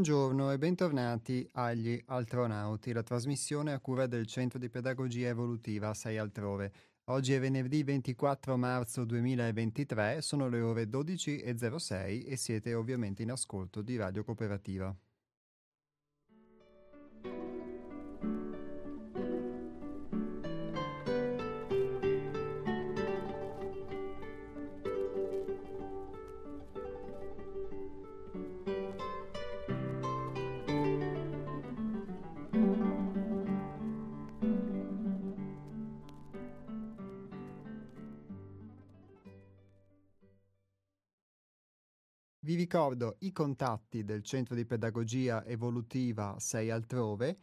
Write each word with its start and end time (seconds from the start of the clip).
Buongiorno 0.00 0.50
e 0.50 0.56
bentornati 0.56 1.46
agli 1.52 2.02
Altronauti, 2.06 2.90
la 2.94 3.02
trasmissione 3.02 3.74
a 3.74 3.80
cura 3.80 4.06
del 4.06 4.24
Centro 4.24 4.58
di 4.58 4.70
Pedagogia 4.70 5.28
Evolutiva 5.28 5.92
6 5.92 6.16
Altrove. 6.16 6.72
Oggi 7.10 7.34
è 7.34 7.38
venerdì 7.38 7.82
24 7.82 8.56
marzo 8.56 9.04
2023, 9.04 10.22
sono 10.22 10.48
le 10.48 10.62
ore 10.62 10.84
12.06 10.84 12.24
e 12.26 12.36
siete 12.36 12.72
ovviamente 12.72 13.22
in 13.22 13.30
ascolto 13.30 13.82
di 13.82 13.98
Radio 13.98 14.24
Cooperativa. 14.24 14.96
Ricordo 42.70 43.16
i 43.22 43.32
contatti 43.32 44.04
del 44.04 44.22
Centro 44.22 44.54
di 44.54 44.64
Pedagogia 44.64 45.44
Evolutiva 45.44 46.36
6 46.38 46.70
Altrove, 46.70 47.36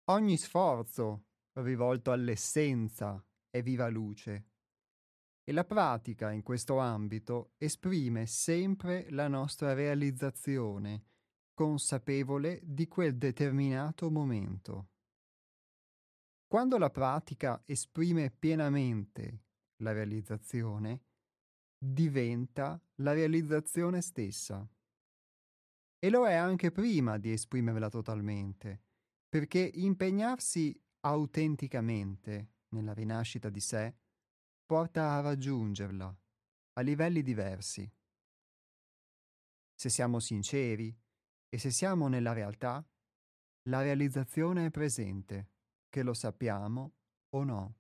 Ogni 0.06 0.37
sforzo 0.37 1.27
rivolto 1.54 2.10
all'essenza 2.10 3.25
è 3.48 3.62
viva 3.62 3.88
luce. 3.88 4.50
E 5.44 5.53
la 5.53 5.65
pratica 5.65 6.32
in 6.32 6.42
questo 6.42 6.78
ambito 6.78 7.53
esprime 7.59 8.26
sempre 8.26 9.10
la 9.10 9.28
nostra 9.28 9.74
realizzazione, 9.74 11.04
consapevole 11.53 12.60
di 12.62 12.89
quel 12.89 13.16
determinato 13.16 14.10
momento. 14.10 14.89
Quando 16.47 16.78
la 16.78 16.91
pratica 16.91 17.62
esprime 17.66 18.30
pienamente 18.30 19.42
la 19.83 19.92
realizzazione, 19.92 21.03
diventa 21.77 22.80
la 22.97 23.12
realizzazione 23.12 24.01
stessa. 24.01 24.66
E 25.98 26.10
lo 26.10 26.27
è 26.27 26.34
anche 26.34 26.71
prima 26.71 27.18
di 27.18 27.33
esprimerla 27.33 27.89
totalmente, 27.89 28.83
perché 29.28 29.59
impegnarsi 29.74 30.80
autenticamente 31.04 32.53
nella 32.71 32.95
rinascita 32.95 33.51
di 33.51 33.60
sé 33.60 33.95
porta 34.65 35.12
a 35.12 35.21
raggiungerla 35.21 36.18
a 36.77 36.80
livelli 36.80 37.22
diversi. 37.22 37.89
Se 39.74 39.89
siamo 39.89 40.18
sinceri 40.18 40.97
e 41.48 41.59
se 41.59 41.71
siamo 41.71 42.09
nella 42.09 42.33
realtà, 42.33 42.84
la 43.68 43.83
realizzazione 43.83 44.66
è 44.66 44.71
presente, 44.71 45.51
che 45.89 46.03
lo 46.03 46.15
sappiamo 46.15 46.95
o 47.30 47.45
no. 47.45 47.78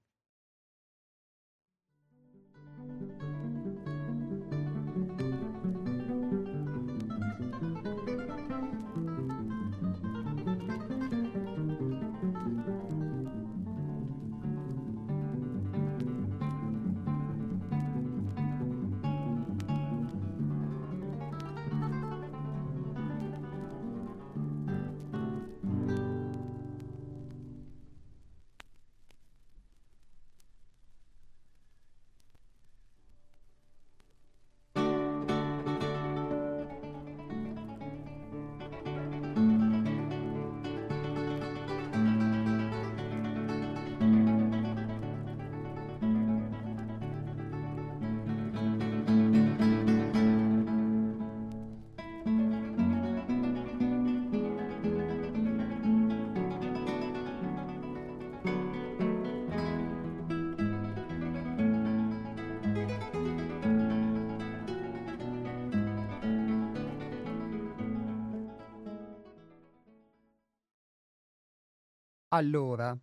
Allora, 72.34 72.98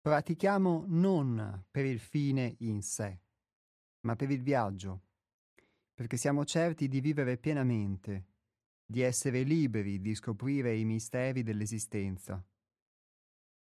pratichiamo 0.00 0.84
non 0.86 1.64
per 1.68 1.84
il 1.84 1.98
fine 1.98 2.54
in 2.60 2.80
sé, 2.80 3.22
ma 4.02 4.14
per 4.14 4.30
il 4.30 4.40
viaggio, 4.40 5.02
perché 5.92 6.16
siamo 6.16 6.44
certi 6.44 6.86
di 6.86 7.00
vivere 7.00 7.38
pienamente, 7.38 8.26
di 8.86 9.00
essere 9.00 9.42
liberi 9.42 10.00
di 10.00 10.14
scoprire 10.14 10.76
i 10.76 10.84
misteri 10.84 11.42
dell'esistenza 11.42 12.40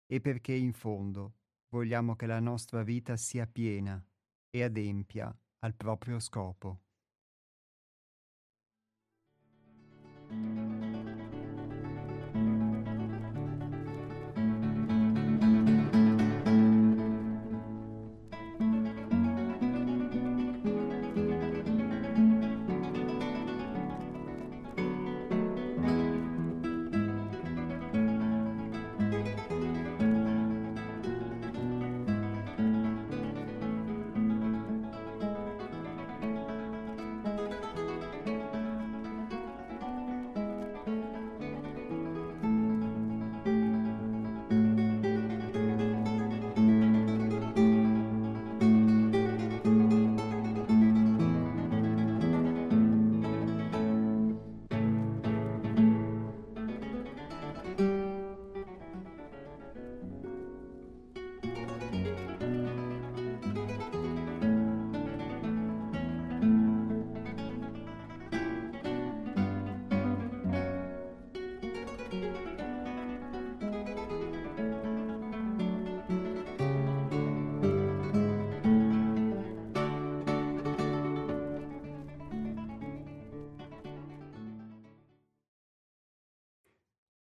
e 0.04 0.20
perché 0.20 0.52
in 0.52 0.74
fondo 0.74 1.36
vogliamo 1.70 2.14
che 2.14 2.26
la 2.26 2.40
nostra 2.40 2.82
vita 2.82 3.16
sia 3.16 3.46
piena 3.46 3.98
e 4.50 4.62
adempia 4.62 5.34
al 5.60 5.74
proprio 5.74 6.18
scopo. 6.18 6.82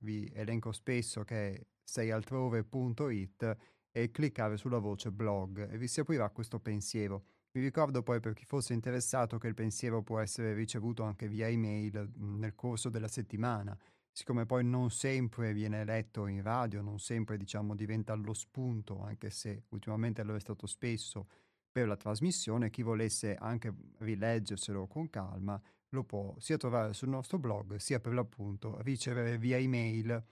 vi 0.00 0.30
elenco 0.34 0.72
spesso 0.72 1.24
che 1.24 1.54
è 1.54 1.66
seialtrove.it 1.82 3.56
e 3.90 4.10
cliccare 4.10 4.58
sulla 4.58 4.76
voce 4.76 5.10
blog 5.10 5.72
e 5.72 5.78
vi 5.78 5.88
si 5.88 6.00
aprirà 6.00 6.28
questo 6.28 6.60
pensiero. 6.60 7.24
Vi 7.50 7.62
ricordo 7.62 8.02
poi 8.02 8.20
per 8.20 8.34
chi 8.34 8.44
fosse 8.44 8.74
interessato 8.74 9.38
che 9.38 9.48
il 9.48 9.54
pensiero 9.54 10.02
può 10.02 10.18
essere 10.18 10.52
ricevuto 10.52 11.02
anche 11.02 11.28
via 11.28 11.48
email 11.48 12.12
nel 12.14 12.54
corso 12.54 12.90
della 12.90 13.08
settimana 13.08 13.74
siccome 14.16 14.46
poi 14.46 14.64
non 14.64 14.90
sempre 14.90 15.52
viene 15.52 15.84
letto 15.84 16.26
in 16.26 16.40
radio, 16.40 16.80
non 16.80 16.98
sempre 16.98 17.36
diciamo 17.36 17.74
diventa 17.74 18.14
lo 18.14 18.32
spunto, 18.32 19.02
anche 19.02 19.28
se 19.28 19.64
ultimamente 19.68 20.22
lo 20.22 20.34
è 20.34 20.40
stato 20.40 20.66
spesso 20.66 21.28
per 21.70 21.86
la 21.86 21.96
trasmissione, 21.96 22.70
chi 22.70 22.80
volesse 22.80 23.34
anche 23.34 23.74
rileggerselo 23.98 24.86
con 24.86 25.10
calma 25.10 25.60
lo 25.90 26.04
può 26.04 26.34
sia 26.38 26.56
trovare 26.56 26.94
sul 26.94 27.10
nostro 27.10 27.38
blog 27.38 27.76
sia 27.76 28.00
per 28.00 28.14
l'appunto 28.14 28.80
ricevere 28.80 29.36
via 29.36 29.58
email 29.58 30.24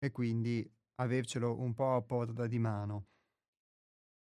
e 0.00 0.10
quindi 0.10 0.68
avercelo 0.96 1.56
un 1.60 1.72
po' 1.72 1.94
a 1.94 2.02
portata 2.02 2.48
di 2.48 2.58
mano. 2.58 3.06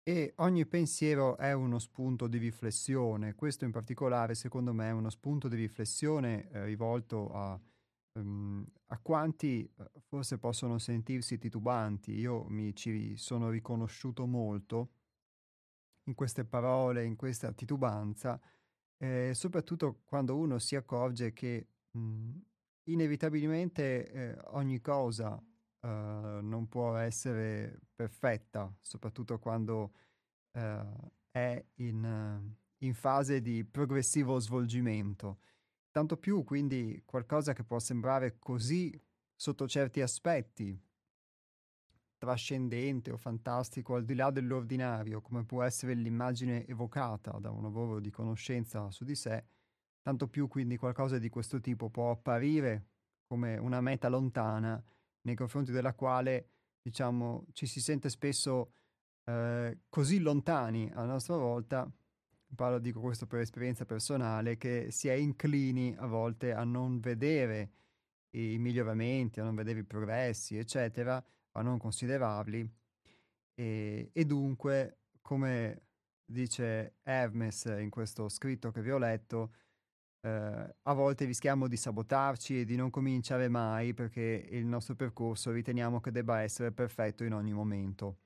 E 0.03 0.33
ogni 0.37 0.65
pensiero 0.65 1.37
è 1.37 1.53
uno 1.53 1.79
spunto 1.79 2.27
di 2.27 2.39
riflessione, 2.39 3.35
questo 3.35 3.63
in 3.63 3.71
particolare 3.71 4.35
secondo 4.35 4.73
me 4.73 4.89
è 4.89 4.91
uno 4.91 5.09
spunto 5.09 5.47
di 5.47 5.55
riflessione 5.55 6.49
eh, 6.49 6.65
rivolto 6.65 7.31
a 7.31 7.57
Um, 8.13 8.65
a 8.87 8.99
quanti 8.99 9.69
uh, 9.77 9.83
forse 10.01 10.37
possono 10.37 10.77
sentirsi 10.77 11.37
titubanti, 11.37 12.11
io 12.11 12.43
mi 12.49 12.75
ci 12.75 13.15
sono 13.15 13.49
riconosciuto 13.49 14.25
molto 14.25 14.89
in 16.05 16.15
queste 16.15 16.43
parole, 16.43 17.05
in 17.05 17.15
questa 17.15 17.53
titubanza, 17.53 18.39
eh, 18.97 19.31
soprattutto 19.33 20.01
quando 20.03 20.35
uno 20.35 20.59
si 20.59 20.75
accorge 20.75 21.31
che 21.31 21.67
mh, 21.91 22.37
inevitabilmente 22.89 24.11
eh, 24.11 24.37
ogni 24.49 24.81
cosa 24.81 25.33
uh, 25.35 25.87
non 25.87 26.67
può 26.67 26.95
essere 26.97 27.79
perfetta, 27.95 28.73
soprattutto 28.81 29.39
quando 29.39 29.93
uh, 30.51 31.11
è 31.29 31.63
in, 31.75 32.55
in 32.79 32.93
fase 32.93 33.41
di 33.41 33.63
progressivo 33.63 34.37
svolgimento. 34.39 35.39
Tanto 35.91 36.17
più 36.17 36.43
quindi 36.43 37.01
qualcosa 37.05 37.53
che 37.53 37.63
può 37.63 37.77
sembrare 37.77 38.39
così 38.39 38.97
sotto 39.35 39.67
certi 39.67 40.01
aspetti 40.01 40.79
trascendente 42.21 43.11
o 43.11 43.17
fantastico 43.17 43.95
al 43.95 44.05
di 44.05 44.13
là 44.13 44.29
dell'ordinario, 44.29 45.21
come 45.21 45.43
può 45.43 45.63
essere 45.63 45.95
l'immagine 45.95 46.67
evocata 46.67 47.31
da 47.39 47.49
un 47.49 47.63
lavoro 47.63 47.99
di 47.99 48.11
conoscenza 48.11 48.91
su 48.91 49.03
di 49.03 49.15
sé, 49.15 49.43
tanto 50.03 50.27
più 50.27 50.47
quindi 50.47 50.77
qualcosa 50.77 51.17
di 51.17 51.29
questo 51.29 51.59
tipo 51.59 51.89
può 51.89 52.11
apparire 52.11 52.89
come 53.25 53.57
una 53.57 53.81
meta 53.81 54.07
lontana 54.07 54.81
nei 55.21 55.33
confronti 55.33 55.71
della 55.71 55.95
quale, 55.95 56.49
diciamo, 56.81 57.47
ci 57.53 57.65
si 57.65 57.81
sente 57.81 58.07
spesso 58.09 58.73
eh, 59.23 59.79
così 59.89 60.19
lontani 60.19 60.91
a 60.93 61.03
nostra 61.05 61.37
volta 61.37 61.91
parlo, 62.55 62.79
dico 62.79 62.99
questo 62.99 63.27
per 63.27 63.39
esperienza 63.39 63.85
personale, 63.85 64.57
che 64.57 64.87
si 64.91 65.07
è 65.07 65.13
inclini 65.13 65.95
a 65.97 66.05
volte 66.05 66.53
a 66.53 66.63
non 66.63 66.99
vedere 66.99 67.71
i 68.31 68.57
miglioramenti, 68.57 69.39
a 69.39 69.43
non 69.43 69.55
vedere 69.55 69.79
i 69.79 69.83
progressi, 69.83 70.57
eccetera, 70.57 71.23
a 71.53 71.61
non 71.61 71.77
considerarli. 71.77 72.69
E, 73.53 74.09
e 74.13 74.25
dunque, 74.25 74.99
come 75.21 75.81
dice 76.25 76.95
Hermes 77.03 77.65
in 77.65 77.89
questo 77.89 78.29
scritto 78.29 78.71
che 78.71 78.81
vi 78.81 78.91
ho 78.91 78.97
letto, 78.97 79.53
eh, 80.21 80.75
a 80.81 80.93
volte 80.93 81.25
rischiamo 81.25 81.67
di 81.67 81.77
sabotarci 81.77 82.61
e 82.61 82.65
di 82.65 82.75
non 82.75 82.89
cominciare 82.89 83.49
mai 83.49 83.93
perché 83.93 84.47
il 84.51 84.65
nostro 84.65 84.95
percorso 84.95 85.51
riteniamo 85.51 85.99
che 85.99 86.11
debba 86.11 86.41
essere 86.41 86.71
perfetto 86.71 87.23
in 87.23 87.33
ogni 87.33 87.53
momento. 87.53 88.17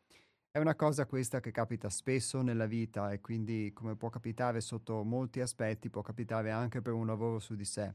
È 0.56 0.60
una 0.60 0.76
cosa 0.76 1.06
questa 1.06 1.42
che 1.42 1.52
capita 1.52 1.90
spesso 1.90 2.42
nella 2.42 2.66
vita 2.66 3.12
e 3.12 3.20
quindi 3.20 3.72
come 3.74 3.98
può 3.98 4.08
capitare 4.08 4.62
sotto 4.62 5.04
molti 5.04 5.42
aspetti, 5.42 5.90
può 5.90 6.02
capitare 6.02 6.50
anche 6.50 6.82
per 6.82 6.94
un 6.94 7.06
lavoro 7.06 7.40
su 7.40 7.56
di 7.56 7.66
sé. 7.66 7.94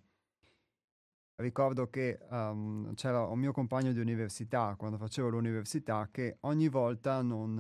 Ricordo 1.36 1.88
che 1.88 2.18
um, 2.28 2.92
c'era 2.96 3.24
un 3.24 3.38
mio 3.38 3.52
compagno 3.52 3.92
di 3.92 3.98
università, 3.98 4.74
quando 4.76 4.98
facevo 4.98 5.30
l'università, 5.30 6.10
che 6.12 6.36
ogni 6.40 6.68
volta 6.68 7.22
non, 7.22 7.54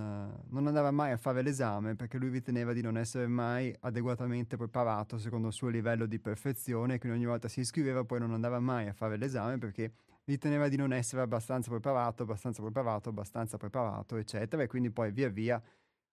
non 0.46 0.66
andava 0.66 0.90
mai 0.90 1.12
a 1.12 1.16
fare 1.16 1.40
l'esame 1.40 1.96
perché 1.96 2.18
lui 2.18 2.28
riteneva 2.28 2.74
di 2.74 2.82
non 2.82 2.98
essere 2.98 3.26
mai 3.26 3.74
adeguatamente 3.80 4.58
preparato 4.58 5.16
secondo 5.16 5.46
il 5.46 5.54
suo 5.54 5.68
livello 5.68 6.04
di 6.04 6.18
perfezione 6.18 6.96
e 6.96 6.98
che 6.98 7.10
ogni 7.10 7.24
volta 7.24 7.48
si 7.48 7.60
iscriveva 7.60 8.04
poi 8.04 8.18
non 8.18 8.34
andava 8.34 8.60
mai 8.60 8.86
a 8.86 8.92
fare 8.92 9.16
l'esame 9.16 9.56
perché 9.56 9.92
riteneva 10.24 10.68
di 10.68 10.76
non 10.76 10.92
essere 10.92 11.22
abbastanza 11.22 11.70
preparato, 11.70 12.22
abbastanza 12.22 12.62
preparato, 12.62 13.08
abbastanza 13.08 13.56
preparato, 13.56 14.16
eccetera, 14.16 14.62
e 14.62 14.66
quindi 14.66 14.90
poi 14.90 15.10
via 15.12 15.28
via 15.28 15.62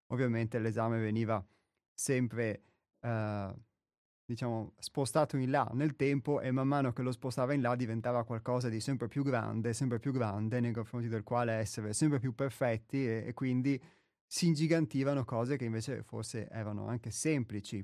ovviamente 0.07 0.59
l'esame 0.59 0.99
veniva 0.99 1.43
sempre, 1.93 2.63
eh, 3.01 3.53
diciamo, 4.25 4.73
spostato 4.79 5.37
in 5.37 5.51
là 5.51 5.69
nel 5.73 5.95
tempo 5.95 6.39
e 6.41 6.51
man 6.51 6.67
mano 6.67 6.93
che 6.93 7.01
lo 7.01 7.11
spostava 7.11 7.53
in 7.53 7.61
là 7.61 7.75
diventava 7.75 8.23
qualcosa 8.23 8.69
di 8.69 8.79
sempre 8.79 9.07
più 9.07 9.23
grande, 9.23 9.73
sempre 9.73 9.99
più 9.99 10.11
grande, 10.11 10.59
nei 10.59 10.71
confronti 10.71 11.07
del 11.07 11.23
quale 11.23 11.53
essere 11.53 11.93
sempre 11.93 12.19
più 12.19 12.33
perfetti 12.33 13.05
e, 13.05 13.23
e 13.27 13.33
quindi 13.33 13.81
si 14.25 14.47
ingigantivano 14.47 15.23
cose 15.23 15.57
che 15.57 15.65
invece 15.65 16.03
forse 16.03 16.49
erano 16.49 16.87
anche 16.87 17.11
semplici, 17.11 17.83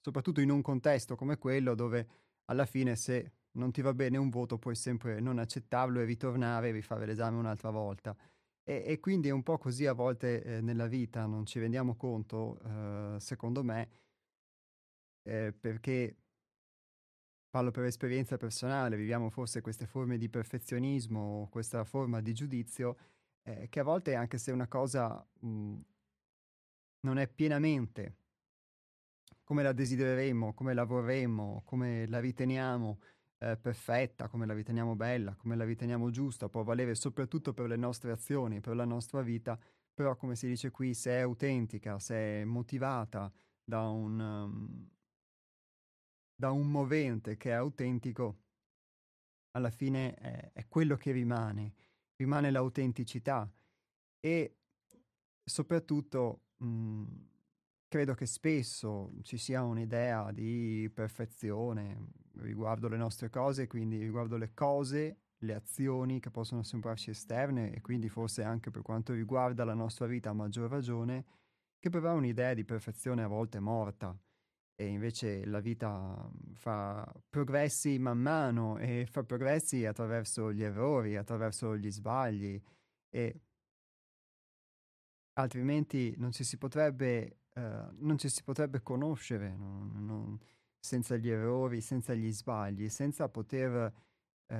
soprattutto 0.00 0.40
in 0.40 0.50
un 0.50 0.62
contesto 0.62 1.16
come 1.16 1.36
quello 1.38 1.74
dove 1.74 2.08
alla 2.46 2.66
fine 2.66 2.96
se 2.96 3.32
non 3.52 3.70
ti 3.72 3.82
va 3.82 3.92
bene 3.94 4.16
un 4.16 4.30
voto, 4.30 4.58
puoi 4.58 4.74
sempre 4.74 5.20
non 5.20 5.38
accettarlo 5.38 6.00
e 6.00 6.04
ritornare 6.04 6.68
e 6.68 6.72
rifare 6.72 7.06
l'esame 7.06 7.38
un'altra 7.38 7.70
volta. 7.70 8.16
E, 8.64 8.84
e, 8.86 9.00
quindi 9.00 9.28
è 9.28 9.32
un 9.32 9.42
po' 9.42 9.58
così 9.58 9.86
a 9.86 9.92
volte 9.92 10.42
eh, 10.42 10.60
nella 10.60 10.86
vita, 10.86 11.26
non 11.26 11.46
ci 11.46 11.58
rendiamo 11.58 11.96
conto, 11.96 12.60
eh, 12.64 13.20
secondo 13.20 13.64
me, 13.64 13.88
eh, 15.22 15.52
perché 15.52 16.16
parlo 17.50 17.70
per 17.70 17.84
esperienza 17.84 18.36
personale, 18.36 18.96
viviamo 18.96 19.28
forse 19.30 19.60
queste 19.60 19.86
forme 19.86 20.16
di 20.16 20.28
perfezionismo, 20.28 21.48
questa 21.50 21.84
forma 21.84 22.20
di 22.20 22.32
giudizio, 22.32 22.96
eh, 23.42 23.68
che 23.68 23.80
a 23.80 23.82
volte 23.84 24.14
anche 24.14 24.38
se 24.38 24.52
una 24.52 24.68
cosa 24.68 25.24
mh, 25.40 25.78
non 27.00 27.18
è 27.18 27.28
pienamente 27.28 28.16
come 29.44 29.62
la 29.62 29.72
desidereremmo, 29.72 30.54
come 30.54 30.72
la 30.72 30.84
vorremmo, 30.84 31.62
come 31.66 32.06
la 32.06 32.20
riteniamo 32.20 32.98
eh, 33.42 33.56
perfetta, 33.56 34.28
come 34.28 34.46
la 34.46 34.54
riteniamo 34.54 34.94
bella, 34.94 35.34
come 35.34 35.56
la 35.56 35.64
riteniamo 35.64 36.10
giusta, 36.10 36.48
può 36.48 36.62
valere 36.62 36.94
soprattutto 36.94 37.52
per 37.52 37.66
le 37.66 37.76
nostre 37.76 38.12
azioni, 38.12 38.60
per 38.60 38.76
la 38.76 38.84
nostra 38.84 39.20
vita, 39.20 39.58
però 39.92 40.14
come 40.16 40.36
si 40.36 40.46
dice 40.46 40.70
qui, 40.70 40.94
se 40.94 41.10
è 41.10 41.20
autentica, 41.20 41.98
se 41.98 42.14
è 42.14 42.44
motivata 42.44 43.32
da 43.64 43.88
un, 43.88 44.20
um, 44.20 44.88
da 46.34 46.52
un 46.52 46.70
movente 46.70 47.36
che 47.36 47.50
è 47.50 47.54
autentico, 47.54 48.38
alla 49.52 49.70
fine 49.70 50.14
è, 50.14 50.52
è 50.52 50.68
quello 50.68 50.96
che 50.96 51.10
rimane, 51.10 51.74
rimane 52.16 52.50
l'autenticità 52.50 53.50
e 54.20 54.56
soprattutto 55.44 56.42
mh, 56.58 56.66
mhmm, 56.66 57.30
credo 57.92 58.14
che 58.14 58.24
spesso 58.24 59.12
ci 59.20 59.36
sia 59.36 59.62
un'idea 59.62 60.32
di 60.32 60.90
perfezione 60.94 62.12
riguardo 62.38 62.88
le 62.88 62.96
nostre 62.96 63.28
cose, 63.28 63.66
quindi 63.66 63.98
riguardo 63.98 64.38
le 64.38 64.54
cose, 64.54 65.18
le 65.40 65.52
azioni 65.52 66.18
che 66.18 66.30
possono 66.30 66.62
sembrarci 66.62 67.10
esterne 67.10 67.70
e 67.70 67.82
quindi 67.82 68.08
forse 68.08 68.44
anche 68.44 68.70
per 68.70 68.80
quanto 68.80 69.12
riguarda 69.12 69.66
la 69.66 69.74
nostra 69.74 70.06
vita 70.06 70.30
a 70.30 70.32
maggior 70.32 70.70
ragione, 70.70 71.26
che 71.78 71.90
però 71.90 72.14
un'idea 72.14 72.54
di 72.54 72.64
perfezione 72.64 73.24
a 73.24 73.28
volte 73.28 73.60
morta. 73.60 74.18
E 74.74 74.86
invece 74.86 75.44
la 75.44 75.60
vita 75.60 76.30
fa 76.54 77.06
progressi 77.28 77.98
man 77.98 78.16
mano 78.16 78.78
e 78.78 79.04
fa 79.04 79.22
progressi 79.22 79.84
attraverso 79.84 80.50
gli 80.50 80.62
errori, 80.62 81.16
attraverso 81.16 81.76
gli 81.76 81.90
sbagli 81.90 82.58
e 83.10 83.40
altrimenti 85.34 86.14
non 86.16 86.32
ci 86.32 86.42
si 86.42 86.56
potrebbe, 86.56 87.41
uh, 87.54 87.60
non 87.98 88.18
ci 88.18 88.28
si 88.28 88.42
potrebbe 88.42 88.82
conoscere 88.82 89.54
non, 89.56 90.04
non, 90.04 90.38
senza 90.78 91.16
gli 91.16 91.28
errori, 91.28 91.80
senza 91.80 92.14
gli 92.14 92.32
sbagli, 92.32 92.88
senza 92.88 93.28
poter 93.28 93.92
uh, 94.46 94.56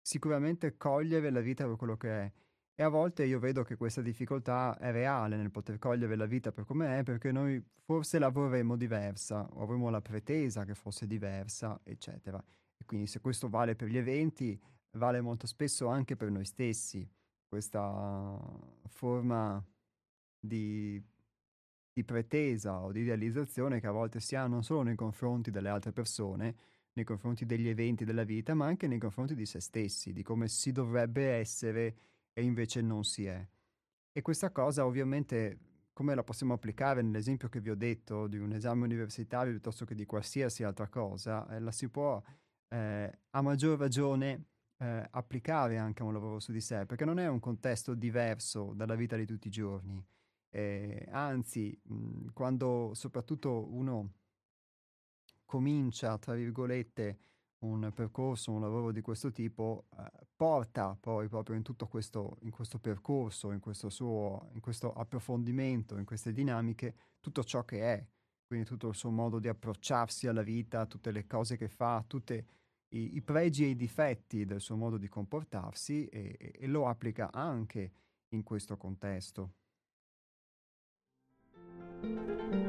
sicuramente 0.00 0.76
cogliere 0.76 1.30
la 1.30 1.40
vita 1.40 1.66
per 1.66 1.76
quello 1.76 1.96
che 1.96 2.22
è. 2.22 2.32
E 2.76 2.82
a 2.82 2.88
volte 2.88 3.24
io 3.24 3.38
vedo 3.38 3.62
che 3.62 3.76
questa 3.76 4.00
difficoltà 4.00 4.76
è 4.78 4.90
reale 4.90 5.36
nel 5.36 5.52
poter 5.52 5.78
cogliere 5.78 6.16
la 6.16 6.26
vita 6.26 6.50
per 6.50 6.64
come 6.64 6.98
è, 6.98 7.02
perché 7.04 7.30
noi 7.30 7.62
forse 7.84 8.18
la 8.18 8.30
vorremmo 8.30 8.76
diversa, 8.76 9.46
o 9.52 9.62
avremmo 9.62 9.90
la 9.90 10.00
pretesa 10.00 10.64
che 10.64 10.74
fosse 10.74 11.06
diversa, 11.06 11.80
eccetera. 11.84 12.42
E 12.76 12.84
quindi 12.84 13.06
se 13.06 13.20
questo 13.20 13.48
vale 13.48 13.76
per 13.76 13.88
gli 13.88 13.96
eventi, 13.96 14.60
vale 14.92 15.20
molto 15.20 15.46
spesso 15.46 15.86
anche 15.86 16.16
per 16.16 16.30
noi 16.30 16.44
stessi, 16.44 17.08
questa 17.46 18.36
forma 18.88 19.64
di, 20.40 21.00
di 21.94 22.04
pretesa 22.04 22.82
o 22.82 22.90
di 22.90 23.00
idealizzazione 23.00 23.80
che 23.80 23.86
a 23.86 23.92
volte 23.92 24.18
si 24.18 24.34
ha 24.34 24.46
non 24.48 24.64
solo 24.64 24.82
nei 24.82 24.96
confronti 24.96 25.52
delle 25.52 25.68
altre 25.68 25.92
persone, 25.92 26.56
nei 26.94 27.04
confronti 27.04 27.46
degli 27.46 27.68
eventi 27.68 28.04
della 28.04 28.24
vita, 28.24 28.52
ma 28.54 28.66
anche 28.66 28.88
nei 28.88 28.98
confronti 28.98 29.36
di 29.36 29.46
se 29.46 29.60
stessi, 29.60 30.12
di 30.12 30.22
come 30.22 30.48
si 30.48 30.72
dovrebbe 30.72 31.30
essere 31.30 31.96
e 32.32 32.42
invece 32.42 32.82
non 32.82 33.04
si 33.04 33.26
è. 33.26 33.46
E 34.12 34.22
questa 34.22 34.50
cosa 34.50 34.84
ovviamente 34.84 35.58
come 35.92 36.16
la 36.16 36.24
possiamo 36.24 36.54
applicare 36.54 37.02
nell'esempio 37.02 37.48
che 37.48 37.60
vi 37.60 37.70
ho 37.70 37.76
detto 37.76 38.26
di 38.26 38.38
un 38.38 38.52
esame 38.52 38.82
universitario 38.82 39.52
piuttosto 39.52 39.84
che 39.84 39.94
di 39.94 40.04
qualsiasi 40.04 40.64
altra 40.64 40.88
cosa, 40.88 41.48
eh, 41.48 41.60
la 41.60 41.70
si 41.70 41.88
può 41.88 42.20
eh, 42.68 43.18
a 43.30 43.40
maggior 43.40 43.78
ragione 43.78 44.46
eh, 44.78 45.06
applicare 45.12 45.78
anche 45.78 46.02
a 46.02 46.04
un 46.04 46.12
lavoro 46.12 46.40
su 46.40 46.50
di 46.50 46.60
sé, 46.60 46.84
perché 46.86 47.04
non 47.04 47.20
è 47.20 47.28
un 47.28 47.38
contesto 47.38 47.94
diverso 47.94 48.72
dalla 48.74 48.96
vita 48.96 49.14
di 49.16 49.24
tutti 49.24 49.46
i 49.46 49.52
giorni. 49.52 50.04
Anzi, 51.10 51.78
mh, 51.82 52.32
quando 52.32 52.92
soprattutto 52.94 53.72
uno 53.72 54.12
comincia, 55.44 56.18
tra 56.18 56.34
virgolette, 56.34 57.18
un 57.64 57.90
percorso, 57.94 58.52
un 58.52 58.60
lavoro 58.60 58.92
di 58.92 59.00
questo 59.00 59.30
tipo, 59.30 59.86
eh, 59.98 60.26
porta 60.36 60.96
poi 60.98 61.28
proprio 61.28 61.56
in 61.56 61.62
tutto 61.62 61.86
questo, 61.86 62.36
in 62.42 62.50
questo 62.50 62.78
percorso, 62.78 63.52
in 63.52 63.60
questo 63.60 63.88
suo, 63.88 64.50
in 64.52 64.60
questo 64.60 64.92
approfondimento, 64.92 65.96
in 65.96 66.04
queste 66.04 66.32
dinamiche, 66.32 66.94
tutto 67.20 67.42
ciò 67.42 67.64
che 67.64 67.80
è, 67.80 68.06
quindi 68.46 68.66
tutto 68.66 68.88
il 68.88 68.94
suo 68.94 69.10
modo 69.10 69.38
di 69.38 69.48
approcciarsi 69.48 70.26
alla 70.26 70.42
vita, 70.42 70.86
tutte 70.86 71.10
le 71.10 71.26
cose 71.26 71.56
che 71.56 71.68
fa, 71.68 72.04
tutti 72.06 72.34
i, 72.34 73.16
i, 73.16 73.22
pregi 73.22 73.64
e 73.64 73.68
i 73.68 73.76
difetti 73.76 74.44
del 74.44 74.60
suo 74.60 74.76
modo 74.76 74.98
di 74.98 75.08
comportarsi 75.08 76.06
e, 76.06 76.36
e, 76.38 76.52
e 76.54 76.66
lo 76.66 76.86
applica 76.86 77.32
anche 77.32 77.92
in 78.28 78.42
questo 78.42 78.76
contesto. 78.76 79.54
Thank 82.04 82.54
you. 82.54 82.63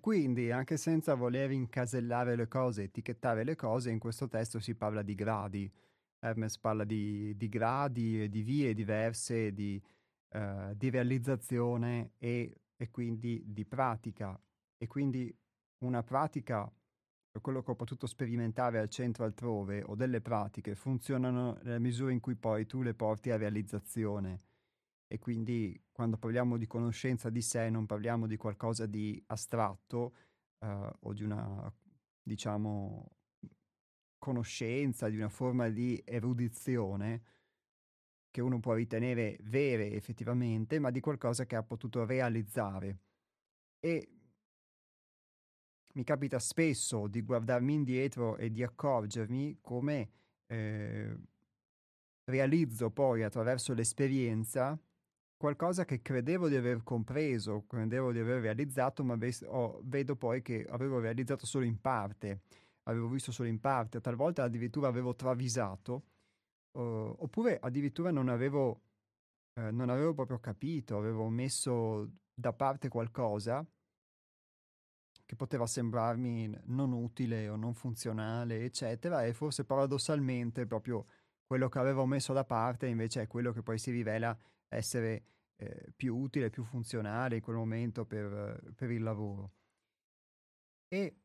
Quindi, 0.00 0.50
anche 0.50 0.76
senza 0.76 1.14
voler 1.14 1.50
incasellare 1.50 2.36
le 2.36 2.48
cose, 2.48 2.84
etichettare 2.84 3.44
le 3.44 3.54
cose, 3.54 3.90
in 3.90 3.98
questo 3.98 4.28
testo 4.28 4.58
si 4.60 4.74
parla 4.74 5.02
di 5.02 5.14
gradi. 5.14 5.70
Hermes 6.20 6.58
parla 6.58 6.84
di, 6.84 7.36
di 7.36 7.48
gradi, 7.48 8.28
di 8.28 8.42
vie 8.42 8.72
diverse 8.72 9.52
di, 9.52 9.82
uh, 10.30 10.74
di 10.74 10.90
realizzazione 10.90 12.12
e, 12.18 12.62
e, 12.76 12.90
quindi 12.90 13.42
di 13.46 13.64
pratica. 13.66 14.40
E 14.78 14.86
quindi 14.86 15.34
una 15.78 16.02
pratica, 16.02 16.70
quello 17.40 17.62
che 17.62 17.70
ho 17.70 17.76
potuto 17.76 18.06
sperimentare 18.06 18.78
al 18.78 18.88
centro 18.88 19.24
altrove, 19.24 19.82
o 19.84 19.94
delle 19.94 20.20
pratiche, 20.20 20.74
funzionano 20.74 21.58
nella 21.62 21.78
misura 21.78 22.12
in 22.12 22.20
cui 22.20 22.36
poi 22.36 22.64
tu 22.66 22.80
le 22.82 22.94
porti 22.94 23.30
a 23.30 23.36
realizzazione 23.36 24.40
e 25.14 25.18
quindi 25.20 25.80
quando 25.92 26.16
parliamo 26.16 26.56
di 26.56 26.66
conoscenza 26.66 27.30
di 27.30 27.40
sé 27.40 27.70
non 27.70 27.86
parliamo 27.86 28.26
di 28.26 28.36
qualcosa 28.36 28.84
di 28.84 29.22
astratto 29.28 30.16
uh, 30.58 30.90
o 31.02 31.12
di 31.12 31.22
una, 31.22 31.72
diciamo, 32.20 33.12
conoscenza, 34.18 35.08
di 35.08 35.14
una 35.14 35.28
forma 35.28 35.68
di 35.68 36.02
erudizione 36.04 37.22
che 38.28 38.40
uno 38.40 38.58
può 38.58 38.74
ritenere 38.74 39.38
vere 39.42 39.92
effettivamente, 39.92 40.80
ma 40.80 40.90
di 40.90 40.98
qualcosa 40.98 41.46
che 41.46 41.54
ha 41.54 41.62
potuto 41.62 42.04
realizzare. 42.04 42.98
E 43.78 44.08
mi 45.92 46.02
capita 46.02 46.40
spesso 46.40 47.06
di 47.06 47.22
guardarmi 47.22 47.72
indietro 47.72 48.36
e 48.36 48.50
di 48.50 48.64
accorgermi 48.64 49.58
come 49.60 50.10
eh, 50.46 51.16
realizzo 52.24 52.90
poi 52.90 53.22
attraverso 53.22 53.74
l'esperienza 53.74 54.76
qualcosa 55.44 55.84
che 55.84 56.00
credevo 56.00 56.48
di 56.48 56.56
aver 56.56 56.82
compreso, 56.82 57.66
credevo 57.66 58.12
di 58.12 58.18
aver 58.18 58.40
realizzato, 58.40 59.04
ma 59.04 59.14
ves- 59.14 59.44
oh, 59.46 59.78
vedo 59.84 60.16
poi 60.16 60.40
che 60.40 60.64
avevo 60.70 61.00
realizzato 61.00 61.44
solo 61.44 61.66
in 61.66 61.82
parte, 61.82 62.40
avevo 62.84 63.08
visto 63.08 63.30
solo 63.30 63.50
in 63.50 63.60
parte, 63.60 64.00
talvolta 64.00 64.44
addirittura 64.44 64.88
avevo 64.88 65.14
travisato, 65.14 66.04
uh, 66.78 66.80
oppure 66.80 67.58
addirittura 67.60 68.10
non 68.10 68.30
avevo, 68.30 68.80
eh, 69.60 69.70
non 69.70 69.90
avevo 69.90 70.14
proprio 70.14 70.38
capito, 70.38 70.96
avevo 70.96 71.28
messo 71.28 72.10
da 72.34 72.54
parte 72.54 72.88
qualcosa 72.88 73.62
che 75.26 75.36
poteva 75.36 75.66
sembrarmi 75.66 76.58
non 76.68 76.92
utile 76.92 77.50
o 77.50 77.56
non 77.56 77.74
funzionale, 77.74 78.64
eccetera, 78.64 79.26
e 79.26 79.34
forse 79.34 79.66
paradossalmente 79.66 80.64
proprio 80.64 81.04
quello 81.46 81.68
che 81.68 81.78
avevo 81.78 82.06
messo 82.06 82.32
da 82.32 82.46
parte 82.46 82.86
invece 82.86 83.20
è 83.20 83.26
quello 83.26 83.52
che 83.52 83.62
poi 83.62 83.76
si 83.76 83.90
rivela 83.90 84.34
essere 84.68 85.33
eh, 85.56 85.92
più 85.94 86.16
utile, 86.16 86.50
più 86.50 86.64
funzionale 86.64 87.36
in 87.36 87.42
quel 87.42 87.56
momento 87.56 88.04
per, 88.04 88.72
per 88.74 88.90
il 88.90 89.02
lavoro. 89.02 89.52
E 90.88 91.16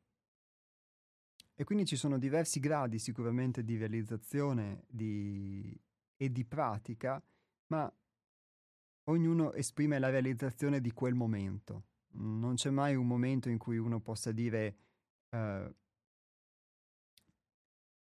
E 1.59 1.65
quindi 1.65 1.85
ci 1.85 1.97
sono 1.97 2.17
diversi 2.17 2.61
gradi 2.61 2.99
sicuramente 2.99 3.65
di 3.65 3.75
realizzazione 3.75 4.85
di, 4.87 5.77
e 6.15 6.31
di 6.31 6.45
pratica, 6.45 7.21
ma 7.67 7.93
ognuno 9.09 9.51
esprime 9.51 9.99
la 9.99 10.09
realizzazione 10.09 10.79
di 10.79 10.91
quel 10.93 11.15
momento. 11.15 11.83
Non 12.11 12.55
c'è 12.55 12.69
mai 12.69 12.95
un 12.95 13.05
momento 13.05 13.49
in 13.49 13.57
cui 13.57 13.77
uno 13.77 13.99
possa 13.99 14.31
dire 14.31 14.77
eh, 15.31 15.75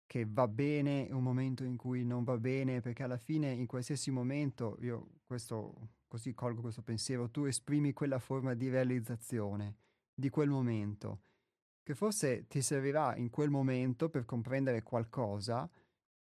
che 0.07 0.25
va 0.27 0.49
bene 0.49 1.07
e 1.07 1.13
un 1.13 1.23
momento 1.23 1.63
in 1.63 1.77
cui 1.77 2.05
non 2.05 2.25
va 2.25 2.39
bene, 2.39 2.81
perché 2.81 3.05
alla 3.05 3.17
fine 3.17 3.53
in 3.53 3.67
qualsiasi 3.67 4.11
momento, 4.11 4.77
io 4.81 5.21
questo, 5.25 5.96
così 6.07 6.35
colgo 6.35 6.61
questo 6.61 6.83
pensiero, 6.83 7.31
tu 7.31 7.45
esprimi 7.45 7.93
quella 7.93 8.19
forma 8.19 8.55
di 8.55 8.69
realizzazione 8.69 9.77
di 10.15 10.31
quel 10.31 10.49
momento, 10.49 11.21
che 11.83 11.95
forse 11.95 12.47
ti 12.47 12.63
servirà 12.63 13.15
in 13.17 13.31
quel 13.31 13.51
momento 13.51 14.09
per 14.09 14.25
comprendere 14.25 14.83
qualcosa 14.83 15.71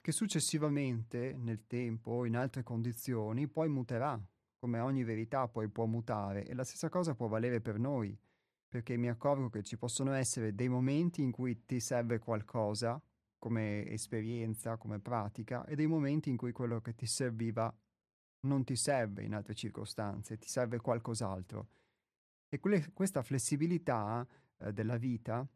che 0.00 0.12
successivamente, 0.12 1.34
nel 1.36 1.66
tempo 1.66 2.24
in 2.24 2.36
altre 2.36 2.62
condizioni, 2.62 3.48
poi 3.48 3.68
muterà, 3.68 4.20
come 4.58 4.78
ogni 4.78 5.02
verità 5.02 5.48
poi 5.48 5.68
può 5.68 5.86
mutare, 5.86 6.46
e 6.46 6.54
la 6.54 6.62
stessa 6.62 6.88
cosa 6.88 7.14
può 7.14 7.26
valere 7.26 7.60
per 7.60 7.78
noi, 7.78 8.16
perché 8.68 8.96
mi 8.96 9.08
accorgo 9.08 9.48
che 9.48 9.62
ci 9.62 9.76
possono 9.76 10.12
essere 10.12 10.54
dei 10.54 10.68
momenti 10.68 11.22
in 11.22 11.32
cui 11.32 11.64
ti 11.64 11.80
serve 11.80 12.18
qualcosa, 12.18 13.02
come 13.38 13.84
esperienza, 13.88 14.76
come 14.76 15.00
pratica, 15.00 15.64
e 15.64 15.74
dei 15.74 15.86
momenti 15.86 16.30
in 16.30 16.36
cui 16.36 16.52
quello 16.52 16.80
che 16.80 16.94
ti 16.94 17.06
serviva 17.06 17.74
non 18.46 18.64
ti 18.64 18.76
serve 18.76 19.22
in 19.22 19.34
altre 19.34 19.54
circostanze, 19.54 20.38
ti 20.38 20.48
serve 20.48 20.78
qualcos'altro. 20.80 21.68
E 22.48 22.60
que- 22.60 22.92
questa 22.92 23.22
flessibilità 23.22 24.26
eh, 24.58 24.72
della 24.72 24.96
vita 24.96 25.46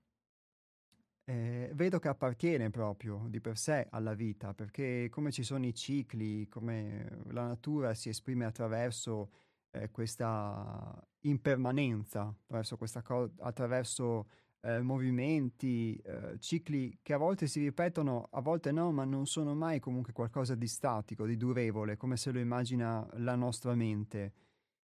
eh, 1.25 1.70
vedo 1.75 1.99
che 2.00 2.09
appartiene 2.09 2.70
proprio 2.70 3.26
di 3.28 3.41
per 3.41 3.56
sé 3.56 3.86
alla 3.91 4.14
vita, 4.14 4.52
perché 4.52 5.08
come 5.10 5.30
ci 5.30 5.45
sono 5.45 5.64
i 5.64 5.75
cicli, 5.75 6.49
come 6.49 7.23
la 7.28 7.47
natura 7.47 7.95
si 7.95 8.08
esprime 8.08 8.45
attraverso 8.45 9.30
eh, 9.71 9.91
questa 9.91 11.00
impermanenza, 11.21 12.23
attraverso, 12.43 12.76
questa 12.76 13.02
co- 13.02 13.32
attraverso 13.38 14.28
eh, 14.62 14.80
movimenti, 14.80 15.96
eh, 15.96 16.38
cicli 16.38 16.99
che 17.02 17.12
a 17.14 17.16
volte 17.16 17.46
si 17.46 17.60
ripetono, 17.60 18.28
a 18.30 18.40
volte 18.40 18.73
no, 18.73 18.92
ma 18.92 19.04
non 19.04 19.26
sono 19.26 19.54
mai 19.54 19.80
comunque 19.80 20.12
qualcosa 20.12 20.54
di 20.54 20.66
statico, 20.66 21.26
di 21.26 21.36
durevole, 21.36 21.96
come 21.96 22.16
se 22.16 22.30
lo 22.30 22.38
immagina 22.38 23.06
la 23.14 23.36
nostra 23.36 23.75
mente, 23.75 24.34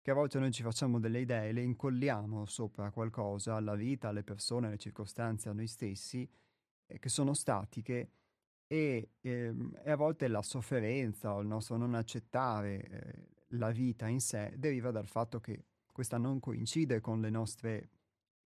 che 0.01 0.11
a 0.11 0.15
volte 0.15 0.39
noi 0.39 0.53
ci 0.53 0.63
facciamo 0.63 0.99
delle 0.99 1.21
idee, 1.21 1.53
le 1.53 1.63
incolliamo 1.63 2.47
sopra 2.47 2.91
qualcosa, 2.91 3.57
alla 3.57 3.75
vita, 3.75 4.09
alle 4.09 4.23
persone, 4.23 4.69
alle 4.69 4.79
circostanze, 4.79 5.49
a 5.49 5.53
noi 5.53 5.67
stessi, 5.67 6.29
eh, 6.87 6.99
che 6.99 7.09
sono 7.09 7.35
statiche 7.35 8.13
e, 8.67 9.11
ehm, 9.21 9.81
e, 9.85 9.91
a 9.91 9.97
volte 9.97 10.29
la 10.29 10.43
sofferenza 10.43 11.35
o 11.35 11.41
il 11.41 11.47
nostro 11.47 11.77
non 11.77 11.95
accettare 11.95 12.83
eh, 12.83 13.29
la 13.53 13.71
vita 13.71 14.07
in 14.09 14.21
sé 14.21 14.53
deriva 14.57 14.91
dal 14.91 15.09
fatto 15.09 15.41
che 15.41 15.65
questa 15.93 16.19
non 16.19 16.39
coincide 16.39 17.01
con 17.01 17.21
le 17.21 17.31
nostre 17.31 17.91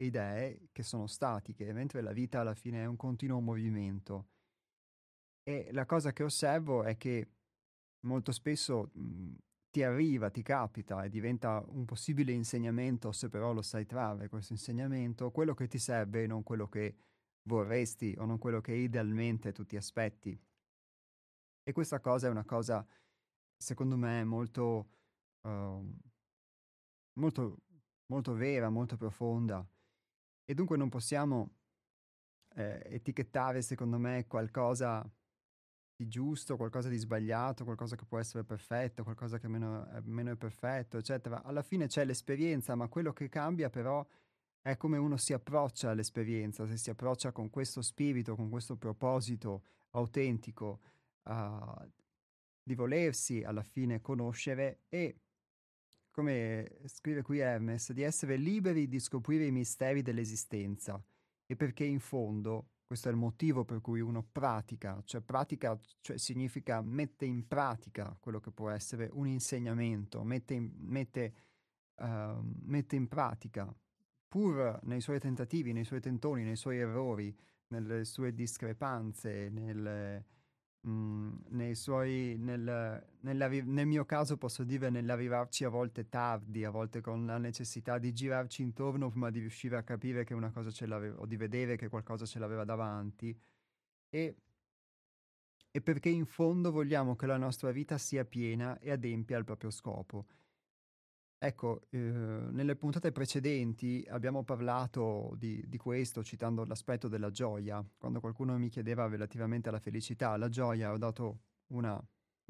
idee 0.05 0.69
che 0.73 0.83
sono 0.83 1.07
statiche, 1.07 1.73
mentre 1.73 2.01
la 2.01 2.13
vita 2.13 2.41
alla 2.41 2.55
fine 2.55 2.83
è 2.83 2.87
un 2.87 2.97
continuo 2.97 3.41
movimento. 3.41 4.29
E 5.43 5.71
la 5.73 5.87
cosa 5.87 6.13
che 6.13 6.23
osservo 6.23 6.83
è 6.83 6.97
che 6.97 7.29
molto 8.07 8.33
spesso 8.33 8.91
mh, 8.93 9.35
ti 9.71 9.83
arriva, 9.83 10.31
ti 10.31 10.43
capita 10.43 11.03
e 11.03 11.09
diventa 11.09 11.65
un 11.69 11.85
possibile 11.85 12.33
insegnamento 12.33 13.11
se 13.13 13.29
però 13.29 13.53
lo 13.53 13.63
sai 13.63 13.87
trarre 13.87 14.29
questo 14.29 14.53
insegnamento, 14.53 15.31
quello 15.31 15.55
che 15.55 15.67
ti 15.67 15.79
serve 15.79 16.25
e 16.25 16.27
non 16.27 16.43
quello 16.43 16.69
che 16.69 16.97
vorresti 17.49 18.15
o 18.19 18.25
non 18.25 18.39
quello 18.39 18.61
che 18.61 18.75
idealmente 18.75 19.53
tu 19.53 19.65
ti 19.65 19.77
aspetti. 19.77 20.39
E 21.65 21.73
questa 21.73 22.01
cosa 22.01 22.27
è 22.27 22.31
una 22.31 22.45
cosa, 22.45 22.85
secondo 23.57 23.97
me, 23.97 24.25
molto, 24.25 24.89
uh, 25.43 25.99
molto, 27.15 27.57
molto 28.07 28.35
vera, 28.35 28.69
molto 28.69 28.97
profonda 28.97 29.67
e 30.45 30.55
dunque 30.55 30.77
non 30.77 30.89
possiamo 30.89 31.55
eh, 32.55 32.83
etichettare, 32.87 33.63
secondo 33.63 33.99
me, 33.99 34.27
qualcosa 34.27 35.09
di 35.97 36.09
giusto, 36.09 36.57
qualcosa 36.57 36.89
di 36.89 36.97
sbagliato, 36.97 37.65
qualcosa 37.65 37.97
che 37.97 38.05
può 38.05 38.19
essere 38.19 38.45
perfetto, 38.45 39.05
qualcosa 39.05 39.39
che 39.39 39.49
meno, 39.49 39.87
è 39.89 40.01
meno 40.05 40.33
è 40.33 40.37
perfetto, 40.37 40.99
eccetera. 40.99 41.43
Alla 41.43 41.63
fine 41.63 41.87
c'è 41.87 42.05
l'esperienza, 42.05 42.75
ma 42.75 42.89
quello 42.89 43.13
che 43.13 43.29
cambia 43.29 43.71
però 43.71 44.05
è 44.61 44.77
come 44.77 44.97
uno 44.97 45.17
si 45.17 45.33
approccia 45.33 45.91
all'esperienza, 45.91 46.67
se 46.67 46.77
si 46.77 46.91
approccia 46.91 47.33
con 47.33 47.51
questo 47.51 47.83
spirito, 47.83 48.37
con 48.37 48.49
questo 48.49 48.77
proposito 48.77 49.65
autentico 49.91 50.81
uh, 51.25 51.91
di 52.63 52.75
volersi 52.75 53.43
alla 53.43 53.63
fine 53.63 54.01
conoscere 54.01 54.83
e 54.89 55.17
come 56.13 56.79
scrive 56.85 57.23
qui 57.23 57.41
Hermes, 57.41 57.93
di 57.93 58.03
essere 58.03 58.37
liberi 58.37 58.87
di 58.87 59.01
scoprire 59.01 59.47
i 59.47 59.51
misteri 59.51 60.03
dell'esistenza. 60.03 61.03
E 61.47 61.57
perché 61.57 61.85
in 61.85 61.99
fondo 61.99 62.69
questo 62.93 63.09
è 63.09 63.11
il 63.11 63.17
motivo 63.17 63.65
per 63.65 63.81
cui 63.81 64.01
uno 64.01 64.23
pratica, 64.31 65.01
cioè 65.05 65.23
pratica 65.23 65.79
cioè 66.03 66.19
significa 66.19 66.83
mette 66.83 67.25
in 67.25 67.49
pratica 67.49 68.15
quello 68.21 68.39
che 68.39 68.51
può 68.51 68.69
essere 68.69 69.09
un 69.13 69.27
insegnamento, 69.27 70.23
mette 70.23 70.53
in, 70.53 70.71
mette, 70.77 71.35
uh, 71.97 72.39
mette 72.65 72.97
in 72.97 73.09
pratica, 73.09 73.75
pur 74.29 74.79
nei 74.83 75.01
suoi 75.01 75.19
tentativi, 75.19 75.73
nei 75.73 75.85
suoi 75.85 76.01
tentoni, 76.01 76.43
nei 76.43 76.57
suoi 76.57 76.81
errori, 76.81 77.35
nelle 77.69 78.05
sue 78.05 78.35
discrepanze, 78.35 79.49
nel, 79.49 80.23
Nei 80.85 81.77
suoi, 81.77 82.37
nel, 82.41 83.07
nel, 83.21 83.87
mio 83.87 84.05
caso 84.05 84.37
posso 84.37 84.65
dire 84.65 84.91
nell'arrivarci 84.91 85.65
a 85.65 85.69
volte 85.69 86.09
tardi, 86.09 86.65
a 86.65 86.71
volte 86.71 87.01
con 87.01 87.25
la 87.25 87.39
necessità 87.39 87.99
di 87.99 88.13
girarci 88.13 88.63
intorno 88.63 89.09
prima 89.09 89.31
di 89.31 89.39
riuscire 89.39 89.77
a 89.77 89.85
capire 89.85 90.25
che 90.25 90.35
una 90.35 90.51
cosa 90.51 90.73
ce 90.73 90.87
l'aveva, 90.87 91.21
o 91.21 91.27
di 91.27 91.37
vedere 91.37 91.77
che 91.77 91.89
qualcosa 91.89 92.27
ce 92.27 92.41
l'aveva 92.41 92.65
davanti. 92.65 93.39
E, 94.11 94.37
e 95.71 95.81
perché 95.81 96.09
in 96.09 96.27
fondo 96.27 96.73
vogliamo 96.73 97.15
che 97.15 97.27
la 97.27 97.37
nostra 97.37 97.71
vita 97.71 97.97
sia 97.97 98.25
piena 98.25 98.77
e 98.81 98.91
adempia 98.91 99.37
al 99.37 99.45
proprio 99.45 99.71
scopo. 99.71 100.27
Ecco, 101.45 101.81
eh, 101.91 101.99
nelle 101.99 102.77
puntate 102.77 103.11
precedenti 103.11 104.07
abbiamo 104.09 104.45
parlato 104.45 105.35
di, 105.37 105.61
di, 105.67 105.77
questo 105.77 106.23
citando 106.23 106.65
l'aspetto 106.65 107.09
della 107.09 107.33
gioia. 107.33 107.85
Quando 107.99 108.21
qualcuno 108.21 108.57
mi 108.59 108.69
chiedeva 108.69 109.09
relativamente 109.09 109.69
alla 109.69 109.81
felicità, 109.81 110.31
alla 110.31 110.49
gioia, 110.49 110.93
ho 110.93 110.99
dato 110.99 111.41
una 111.73 112.01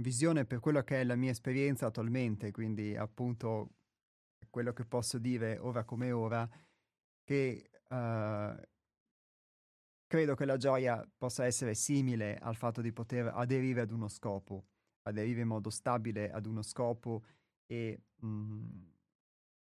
visione 0.03 0.45
per 0.45 0.61
quello 0.61 0.83
che 0.83 1.01
è 1.01 1.05
la 1.05 1.17
mia 1.17 1.31
esperienza 1.31 1.87
attualmente, 1.87 2.51
quindi 2.51 2.95
appunto 2.95 3.77
quello 4.51 4.75
che 4.75 4.85
posso 4.85 5.17
dire 5.19 5.57
ora 5.57 5.85
come 5.85 6.13
ora, 6.13 6.47
che 7.25 7.71
uh, 7.89 8.61
credo 10.07 10.35
che 10.35 10.45
la 10.45 10.59
gioia 10.59 11.03
possa 11.17 11.47
essere 11.47 11.75
simile 11.75 12.37
al 12.37 12.57
fatto 12.57 12.83
di 12.83 12.93
poter 12.93 13.33
aderire 13.35 13.81
ad 13.81 13.91
uno 13.91 14.09
scopo, 14.09 14.67
aderire 15.05 15.41
in 15.41 15.49
modo 15.49 15.71
stabile 15.71 16.31
ad 16.31 16.45
uno 16.45 16.61
scopo 16.61 17.25
e 17.65 17.99
mh, 18.23 18.29
mhmm, 18.29 18.91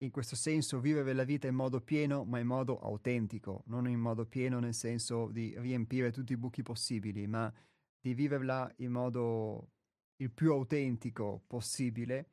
in 0.03 0.11
questo 0.11 0.35
senso 0.35 0.79
vivere 0.79 1.13
la 1.13 1.23
vita 1.23 1.47
in 1.47 1.55
modo 1.55 1.81
pieno, 1.81 2.23
ma 2.25 2.39
in 2.39 2.47
modo 2.47 2.79
autentico, 2.79 3.63
non 3.67 3.87
in 3.87 3.99
modo 3.99 4.25
pieno 4.25 4.59
nel 4.59 4.73
senso 4.73 5.29
di 5.31 5.53
riempire 5.59 6.11
tutti 6.11 6.33
i 6.33 6.37
buchi 6.37 6.63
possibili, 6.63 7.27
ma 7.27 7.51
di 7.99 8.13
viverla 8.15 8.71
in 8.77 8.91
modo 8.91 9.71
il 10.17 10.31
più 10.31 10.51
autentico 10.53 11.43
possibile. 11.47 12.31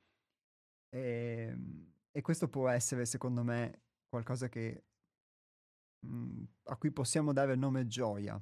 E, 0.90 1.00
ehm, 1.50 1.92
e 2.12 2.22
questo 2.22 2.48
può 2.48 2.68
essere, 2.68 3.06
secondo 3.06 3.44
me, 3.44 3.82
qualcosa 4.08 4.48
che, 4.48 4.84
mh, 6.00 6.08
mhmm, 6.08 6.46
a 6.64 6.76
cui 6.76 6.90
possiamo 6.92 7.32
dare 7.32 7.52
il 7.52 7.58
nome 7.58 7.86
gioia. 7.86 8.40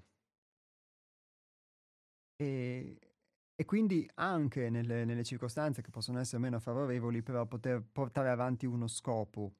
E, 2.38 2.98
e 3.58 3.64
quindi 3.64 4.08
anche 4.16 4.68
nelle, 4.68 5.06
nelle, 5.06 5.24
circostanze 5.24 5.80
che 5.80 5.90
possono 5.90 6.18
essere 6.20 6.42
meno 6.42 6.60
favorevoli, 6.60 7.22
però 7.22 7.46
poter 7.46 7.82
portare 7.90 8.28
avanti 8.28 8.66
uno 8.66 8.86
scopo 8.86 9.54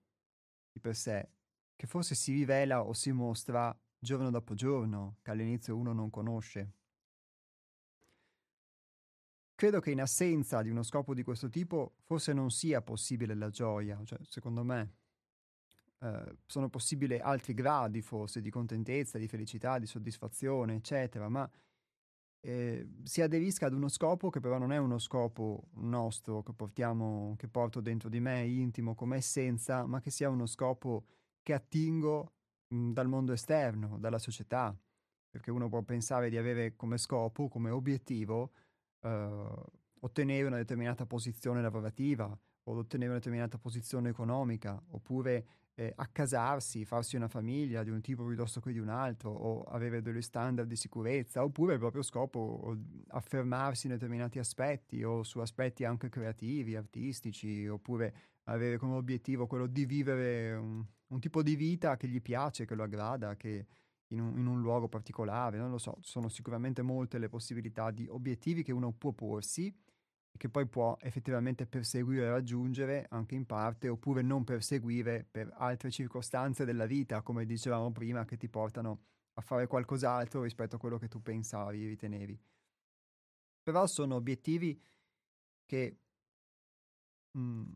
di 0.70 0.80
per 0.80 0.94
sé, 0.94 1.30
che 1.74 1.86
forse 1.86 2.14
si 2.14 2.32
rivela 2.32 2.84
o 2.84 2.92
si 2.92 3.10
mostra 3.10 3.74
giorno 3.98 4.30
dopo 4.30 4.54
giorno, 4.54 5.16
che 5.22 5.30
all'inizio 5.30 5.74
uno 5.74 5.94
non 5.94 6.10
conosce. 6.10 6.72
Credo 9.54 9.80
che 9.80 9.92
in 9.92 10.02
assenza 10.02 10.60
di 10.60 10.68
uno 10.68 10.82
scopo 10.82 11.14
di 11.14 11.22
questo 11.22 11.48
tipo 11.48 11.94
forse 12.02 12.34
non 12.34 12.50
sia 12.50 12.82
possibile 12.82 13.34
la 13.34 13.48
gioia, 13.48 13.98
cioè, 14.04 14.18
secondo 14.24 14.62
me. 14.62 14.96
Eh, 16.00 16.36
sono 16.44 16.68
possibili 16.68 17.18
altri 17.18 17.54
gradi 17.54 18.02
forse 18.02 18.42
di 18.42 18.50
contentezza, 18.50 19.16
di 19.16 19.26
felicità, 19.26 19.78
di 19.78 19.86
soddisfazione, 19.86 20.74
eccetera, 20.74 21.30
ma 21.30 21.50
eh, 22.46 22.86
si 23.02 23.22
aderisca 23.22 23.66
ad 23.66 23.72
uno 23.72 23.88
scopo 23.88 24.30
che 24.30 24.38
però 24.38 24.56
non 24.56 24.70
è 24.70 24.76
uno 24.76 24.98
scopo 24.98 25.64
nostro 25.78 26.44
che 26.44 26.52
portiamo, 26.52 27.34
che 27.36 27.48
porto 27.48 27.80
dentro 27.80 28.08
di 28.08 28.20
me, 28.20 28.46
intimo 28.46 28.94
come 28.94 29.16
essenza, 29.16 29.84
ma 29.84 30.00
che 30.00 30.10
sia 30.10 30.28
uno 30.28 30.46
scopo 30.46 31.06
che 31.42 31.52
attingo 31.54 32.34
mh, 32.68 32.92
dal 32.92 33.08
mondo 33.08 33.32
esterno, 33.32 33.98
dalla 33.98 34.18
società. 34.18 34.76
perché 35.28 35.50
uno 35.50 35.68
può 35.68 35.82
pensare 35.82 36.30
di 36.30 36.38
avere 36.38 36.76
come 36.76 36.96
scopo, 36.98 37.48
come 37.48 37.68
obiettivo, 37.70 38.52
eh, 39.00 39.48
ottenere 40.00 40.46
una 40.46 40.56
determinata 40.56 41.04
posizione 41.04 41.60
lavorativa 41.60 42.26
o 42.68 42.72
ottenere 42.72 43.10
una 43.10 43.18
determinata 43.18 43.58
posizione 43.58 44.08
economica, 44.10 44.80
oppure 44.92 45.46
eh, 45.78 45.92
accasarsi, 45.94 46.86
farsi 46.86 47.16
una 47.16 47.28
famiglia 47.28 47.82
di 47.82 47.90
un 47.90 48.00
tipo 48.00 48.24
piuttosto 48.24 48.60
che 48.60 48.72
di 48.72 48.78
un 48.78 48.88
altro, 48.88 49.30
o 49.30 49.62
avere 49.64 50.00
degli 50.00 50.22
standard 50.22 50.66
di 50.66 50.74
sicurezza, 50.74 51.44
oppure 51.44 51.74
il 51.74 51.78
proprio 51.78 52.02
scopo 52.02 52.76
affermarsi 53.08 53.86
in 53.86 53.92
determinati 53.92 54.38
aspetti 54.38 55.02
o 55.04 55.22
su 55.22 55.38
aspetti 55.38 55.84
anche 55.84 56.08
creativi, 56.08 56.76
artistici, 56.76 57.66
oppure 57.68 58.14
avere 58.44 58.78
come 58.78 58.94
obiettivo 58.94 59.46
quello 59.46 59.66
di 59.66 59.84
vivere 59.84 60.54
un, 60.54 60.82
un 61.08 61.20
tipo 61.20 61.42
di 61.42 61.56
vita 61.56 61.96
che 61.96 62.08
gli 62.08 62.22
piace, 62.22 62.64
che 62.64 62.74
lo 62.74 62.84
aggrada, 62.84 63.36
che 63.36 63.66
in 64.08 64.20
un, 64.20 64.38
in 64.38 64.46
un 64.46 64.60
luogo 64.60 64.88
particolare, 64.88 65.58
non 65.58 65.70
lo 65.70 65.78
so, 65.78 65.98
sono 66.00 66.28
sicuramente 66.28 66.80
molte 66.80 67.18
le 67.18 67.28
possibilità 67.28 67.90
di 67.90 68.06
obiettivi 68.08 68.62
che 68.62 68.72
uno 68.72 68.92
può 68.92 69.12
porsi 69.12 69.74
che 70.36 70.48
poi 70.48 70.66
può 70.66 70.96
effettivamente 71.00 71.66
perseguire 71.66 72.26
e 72.26 72.30
raggiungere 72.30 73.06
anche 73.10 73.34
in 73.34 73.46
parte, 73.46 73.88
oppure 73.88 74.22
non 74.22 74.44
perseguire 74.44 75.26
per 75.30 75.52
altre 75.56 75.90
circostanze 75.90 76.64
della 76.64 76.86
vita, 76.86 77.22
come 77.22 77.46
dicevamo 77.46 77.92
prima, 77.92 78.24
che 78.24 78.36
ti 78.36 78.48
portano 78.48 79.04
a 79.34 79.40
fare 79.40 79.66
qualcos'altro 79.66 80.42
rispetto 80.42 80.76
a 80.76 80.78
quello 80.78 80.98
che 80.98 81.08
tu 81.08 81.20
pensavi, 81.22 81.86
ritenevi. 81.86 82.40
Però 83.62 83.86
sono 83.86 84.14
obiettivi 84.14 84.80
che, 85.64 85.98
mh, 87.32 87.40
mm, 87.40 87.72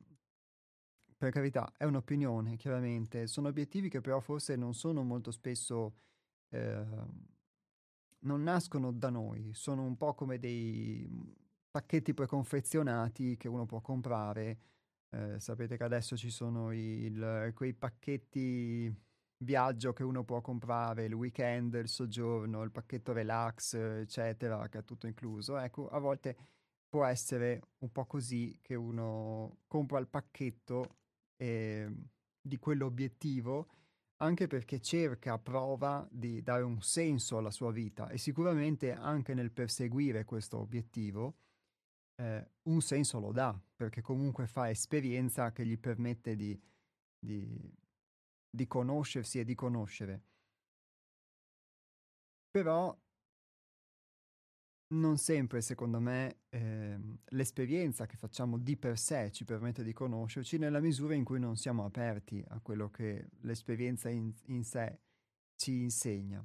per 1.17 1.31
carità, 1.31 1.73
è 1.77 1.85
un'opinione, 1.85 2.57
chiaramente, 2.57 3.27
sono 3.27 3.49
obiettivi 3.49 3.89
che 3.89 4.01
però 4.01 4.21
forse 4.21 4.57
non 4.57 4.75
sono 4.75 5.03
molto 5.03 5.31
spesso 5.31 5.95
eh, 6.51 6.87
non 8.21 8.43
nascono 8.43 8.93
da 8.93 9.11
noi, 9.11 9.53
sono 9.55 9.83
un 9.83 9.97
po' 9.97 10.15
come 10.15 10.39
dei 10.39 11.09
pacchetti 11.71 12.15
preconfezionati 12.15 13.37
che 13.37 13.49
uno 13.49 13.67
può 13.67 13.81
comprare. 13.81 14.59
Eh, 15.11 15.41
sapete 15.41 15.77
che 15.77 15.85
adesso 15.85 16.17
ci 16.17 16.31
sono 16.31 16.73
il, 16.73 17.53
quei 17.55 17.75
pacchetti 17.75 18.95
viaggio 19.43 19.93
che 19.93 20.03
uno 20.03 20.25
può 20.25 20.41
comprare, 20.41 21.07
il 21.07 21.15
weekend, 21.15 21.75
il 21.75 21.89
soggiorno, 21.89 22.63
il 22.63 22.71
pacchetto 22.71 23.13
relax, 23.13 23.75
eccetera, 23.75 24.69
che 24.69 24.79
è 24.79 24.85
tutto 24.85 25.07
incluso. 25.07 25.59
Ecco, 25.59 25.89
a 25.89 25.99
volte 25.99 26.37
può 26.89 27.05
essere 27.05 27.61
un 27.79 27.91
po' 27.93 28.07
così 28.07 28.59
che 28.61 28.75
uno 28.75 29.59
compra 29.67 29.99
il 29.99 30.09
pacchetto 30.09 30.97
eh, 31.37 31.89
di 32.41 32.59
quell'obiettivo 32.59 33.69
anche 34.23 34.47
perché 34.47 34.81
cerca, 34.81 35.39
prova 35.39 36.07
di 36.11 36.43
dare 36.43 36.63
un 36.63 36.83
senso 36.83 37.39
alla 37.39 37.51
sua 37.51 37.73
vita 37.73 38.09
e 38.11 38.19
sicuramente 38.19 38.93
anche 38.93 39.33
nel 39.33 39.51
perseguire 39.51 40.25
questo 40.25 40.59
obiettivo 40.59 41.37
eh, 42.21 42.51
un 42.65 42.83
senso 42.83 43.19
lo 43.19 43.33
dà, 43.33 43.59
perché 43.75 44.03
comunque 44.03 44.47
fa 44.47 44.69
esperienza 44.69 45.53
che 45.53 45.65
gli 45.65 45.79
permette 45.79 46.37
di, 46.37 46.61
di, 47.19 47.75
di 48.51 48.67
conoscersi 48.67 49.39
e 49.39 49.45
di 49.45 49.55
conoscere. 49.55 50.25
Però 52.51 52.95
non 54.89 55.17
sempre, 55.19 55.61
secondo 55.63 56.01
me, 56.01 56.41
eh, 56.51 56.99
l'esperienza 57.29 58.07
che 58.07 58.17
facciamo 58.17 58.59
di 58.59 58.77
per 58.77 58.99
sé 58.99 59.31
ci 59.31 59.45
permette 59.45 59.83
di 59.83 59.93
conoscerci 59.93 60.59
nella 60.59 60.81
misura 60.81 61.15
in 61.15 61.25
cui 61.25 61.39
non 61.39 61.57
siamo 61.57 61.85
aperti 61.85 62.45
a 62.49 62.61
quello 62.61 62.91
che 62.91 63.31
l'esperienza 63.43 64.09
in, 64.11 64.33
in 64.47 64.65
sé 64.65 65.01
ci 65.55 65.83
insegna. 65.83 66.45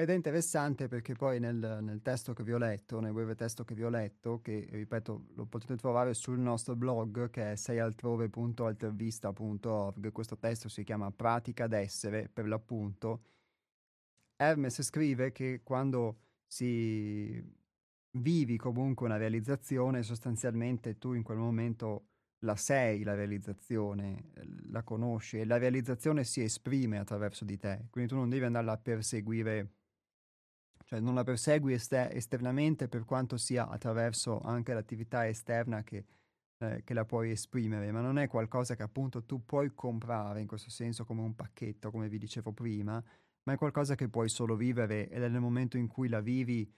Ed 0.00 0.08
è 0.08 0.14
interessante 0.14 0.88
perché 0.88 1.12
poi 1.12 1.38
nel, 1.38 1.80
nel, 1.82 2.00
testo 2.00 2.32
che 2.32 2.42
vi 2.42 2.54
ho 2.54 2.58
letto, 2.58 3.00
nel 3.00 3.12
breve 3.12 3.34
testo 3.34 3.64
che 3.64 3.74
vi 3.74 3.84
ho 3.84 3.90
letto, 3.90 4.40
che 4.40 4.66
ripeto 4.70 5.26
lo 5.34 5.44
potete 5.44 5.76
trovare 5.76 6.14
sul 6.14 6.38
nostro 6.38 6.74
blog 6.74 7.28
che 7.28 7.52
è 7.52 7.54
seialtrove.altervista.org, 7.54 10.10
questo 10.10 10.38
testo 10.38 10.70
si 10.70 10.84
chiama 10.84 11.10
Pratica 11.10 11.66
d'essere 11.66 12.30
per 12.32 12.48
l'appunto, 12.48 13.24
Hermes 14.36 14.80
scrive 14.80 15.32
che 15.32 15.60
quando 15.62 16.20
si 16.46 17.38
vivi 18.12 18.56
comunque 18.56 19.04
una 19.04 19.18
realizzazione, 19.18 20.02
sostanzialmente 20.02 20.96
tu 20.96 21.12
in 21.12 21.22
quel 21.22 21.36
momento 21.36 22.06
la 22.44 22.56
sei 22.56 23.02
la 23.02 23.12
realizzazione, 23.12 24.30
la 24.70 24.82
conosci 24.82 25.40
e 25.40 25.44
la 25.44 25.58
realizzazione 25.58 26.24
si 26.24 26.40
esprime 26.40 26.98
attraverso 26.98 27.44
di 27.44 27.58
te, 27.58 27.88
quindi 27.90 28.10
tu 28.10 28.16
non 28.16 28.30
devi 28.30 28.46
andarla 28.46 28.72
a 28.72 28.78
perseguire 28.78 29.74
cioè 30.90 30.98
non 30.98 31.14
la 31.14 31.22
persegui 31.22 31.72
ester- 31.72 32.12
esternamente 32.12 32.88
per 32.88 33.04
quanto 33.04 33.36
sia 33.36 33.68
attraverso 33.68 34.40
anche 34.40 34.74
l'attività 34.74 35.28
esterna 35.28 35.84
che, 35.84 36.04
eh, 36.58 36.82
che, 36.82 36.94
la 36.94 37.04
puoi 37.04 37.30
esprimere, 37.30 37.92
ma 37.92 38.00
non 38.00 38.18
è 38.18 38.26
qualcosa 38.26 38.74
che 38.74 38.82
appunto 38.82 39.22
tu 39.24 39.44
puoi 39.44 39.72
comprare 39.72 40.40
in 40.40 40.48
questo 40.48 40.68
senso 40.68 41.04
come 41.04 41.20
un 41.20 41.36
pacchetto, 41.36 41.92
come 41.92 42.08
vi 42.08 42.18
dicevo 42.18 42.50
prima, 42.50 43.00
ma 43.44 43.52
è 43.52 43.56
qualcosa 43.56 43.94
che 43.94 44.08
puoi 44.08 44.28
solo 44.28 44.56
vivere 44.56 45.08
ed 45.08 45.22
è 45.22 45.28
nel 45.28 45.40
momento 45.40 45.76
in 45.76 45.86
cui 45.86 46.08
la 46.08 46.20
vivi 46.20 46.68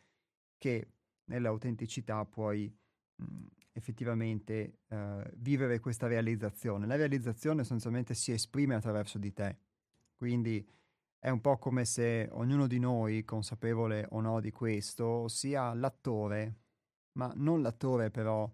che 0.59 0.89
nell'autenticità 1.31 2.23
puoi 2.27 2.71
mh, 3.17 3.25
effettivamente 3.73 4.81
uh, 4.89 5.23
vivere 5.37 5.81
questa 5.81 6.07
realizzazione. 6.07 6.85
La 6.85 6.97
realizzazione 6.97 7.61
sostanzialmente 7.61 8.13
si 8.13 8.31
esprime 8.31 8.75
attraverso 8.75 9.17
di 9.17 9.33
te, 9.33 9.57
quindi 10.15 10.69
è 11.23 11.31
un 11.31 11.41
po' 11.41 11.57
come 11.57 11.85
se 11.85 12.29
ognuno 12.33 12.67
di 12.67 12.81
noi, 12.81 13.25
consapevole 13.25 14.09
o 14.11 14.21
no 14.21 14.41
di 14.41 14.51
questo, 14.51 15.29
sia 15.29 15.73
l'attore, 15.73 16.57
ma 17.13 17.33
non 17.37 17.63
l'attore 17.63 18.11
però, 18.11 18.53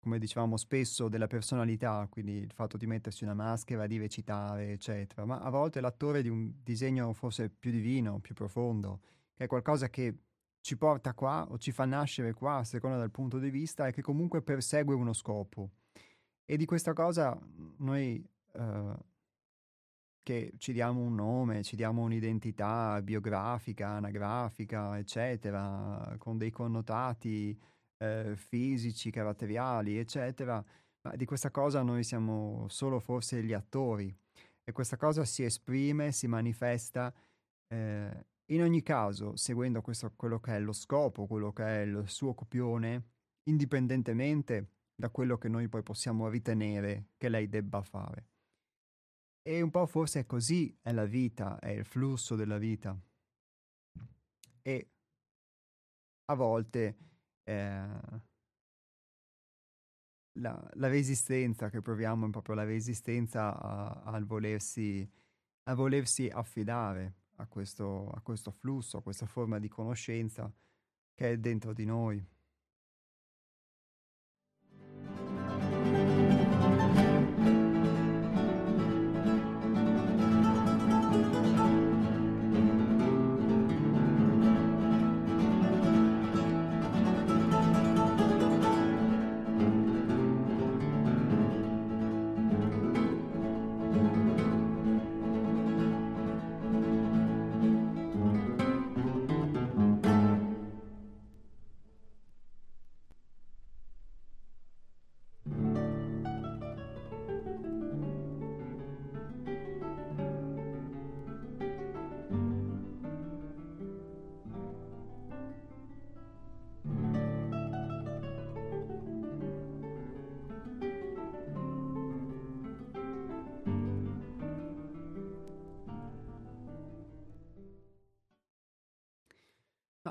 come 0.00 0.18
dicevamo 0.18 0.56
spesso, 0.56 1.08
della 1.08 1.28
personalità, 1.28 2.04
quindi 2.10 2.32
il 2.32 2.50
fatto 2.50 2.76
di 2.76 2.88
mettersi 2.88 3.22
una 3.22 3.34
maschera, 3.34 3.86
di 3.86 3.96
recitare, 3.96 4.72
eccetera, 4.72 5.24
ma 5.24 5.38
a 5.38 5.50
volte 5.50 5.80
l'attore 5.80 6.20
di 6.22 6.28
un 6.28 6.52
disegno 6.64 7.12
forse 7.12 7.48
più 7.48 7.70
divino, 7.70 8.18
più 8.18 8.34
profondo, 8.34 9.00
che 9.32 9.44
è 9.44 9.46
qualcosa 9.46 9.88
che 9.88 10.18
ci 10.62 10.76
porta 10.76 11.14
qua 11.14 11.46
o 11.48 11.58
ci 11.58 11.70
fa 11.70 11.84
nascere 11.84 12.32
qua, 12.32 12.56
a 12.56 12.64
seconda 12.64 12.98
del 12.98 13.12
punto 13.12 13.38
di 13.38 13.50
vista, 13.50 13.86
e 13.86 13.92
che 13.92 14.02
comunque 14.02 14.42
persegue 14.42 14.96
uno 14.96 15.12
scopo. 15.12 15.70
E 16.44 16.56
di 16.56 16.64
questa 16.64 16.92
cosa 16.92 17.38
noi... 17.76 18.28
Uh, 18.54 18.98
che 20.24 20.54
ci 20.56 20.72
diamo 20.72 21.00
un 21.02 21.14
nome, 21.14 21.62
ci 21.62 21.76
diamo 21.76 22.02
un'identità 22.02 23.00
biografica, 23.02 23.90
anagrafica, 23.90 24.98
eccetera, 24.98 26.16
con 26.18 26.38
dei 26.38 26.50
connotati 26.50 27.56
eh, 27.98 28.32
fisici, 28.34 29.10
caratteriali, 29.10 29.98
eccetera, 29.98 30.64
ma 31.02 31.14
di 31.14 31.26
questa 31.26 31.50
cosa 31.50 31.82
noi 31.82 32.02
siamo 32.02 32.66
solo 32.68 32.98
forse 32.98 33.42
gli 33.44 33.52
attori 33.52 34.12
e 34.64 34.72
questa 34.72 34.96
cosa 34.96 35.24
si 35.26 35.44
esprime, 35.44 36.10
si 36.10 36.26
manifesta 36.26 37.14
eh, 37.68 38.26
in 38.46 38.62
ogni 38.62 38.82
caso 38.82 39.36
seguendo 39.36 39.82
questo, 39.82 40.12
quello 40.16 40.40
che 40.40 40.56
è 40.56 40.58
lo 40.58 40.72
scopo, 40.72 41.26
quello 41.26 41.52
che 41.52 41.64
è 41.64 41.80
il 41.82 42.04
suo 42.06 42.34
copione, 42.34 43.10
indipendentemente 43.44 44.68
da 44.94 45.10
quello 45.10 45.36
che 45.36 45.48
noi 45.48 45.68
poi 45.68 45.82
possiamo 45.82 46.28
ritenere 46.28 47.10
che 47.18 47.28
lei 47.28 47.48
debba 47.48 47.82
fare. 47.82 48.28
E 49.46 49.60
un 49.60 49.70
po' 49.70 49.86
forse 49.86 50.20
è 50.20 50.26
così 50.26 50.74
è 50.80 50.90
la 50.92 51.04
vita, 51.04 51.58
è 51.58 51.68
il 51.68 51.84
flusso 51.84 52.34
della 52.34 52.56
vita. 52.56 52.98
E 54.62 54.88
a 56.24 56.34
volte 56.34 56.96
eh, 57.42 58.22
la, 60.38 60.70
la, 60.72 60.88
resistenza 60.88 61.68
che 61.68 61.82
proviamo 61.82 62.26
è 62.26 62.30
proprio 62.30 62.54
la 62.54 62.64
resistenza 62.64 64.02
al 64.02 64.24
volersi, 64.24 65.06
volersi 65.74 66.26
affidare 66.28 67.16
a 67.36 67.46
questo, 67.46 68.08
a 68.10 68.20
questo 68.22 68.50
flusso, 68.50 68.96
a 68.96 69.02
questa 69.02 69.26
forma 69.26 69.58
di 69.58 69.68
conoscenza 69.68 70.50
che 71.12 71.32
è 71.32 71.36
dentro 71.36 71.74
di 71.74 71.84
noi. 71.84 72.26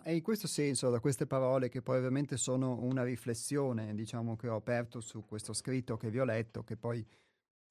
È 0.03 0.11
in 0.11 0.21
questo 0.21 0.47
senso, 0.47 0.89
da 0.89 0.99
queste 0.99 1.25
parole, 1.25 1.69
che 1.69 1.81
poi 1.81 1.97
ovviamente 1.97 2.35
sono 2.35 2.77
una 2.81 3.03
riflessione, 3.03 3.95
diciamo, 3.95 4.35
che 4.35 4.49
ho 4.49 4.55
aperto 4.57 4.99
su 4.99 5.25
questo 5.25 5.53
scritto 5.53 5.95
che 5.95 6.09
vi 6.09 6.19
ho 6.19 6.25
letto, 6.25 6.63
che 6.63 6.75
poi, 6.75 7.05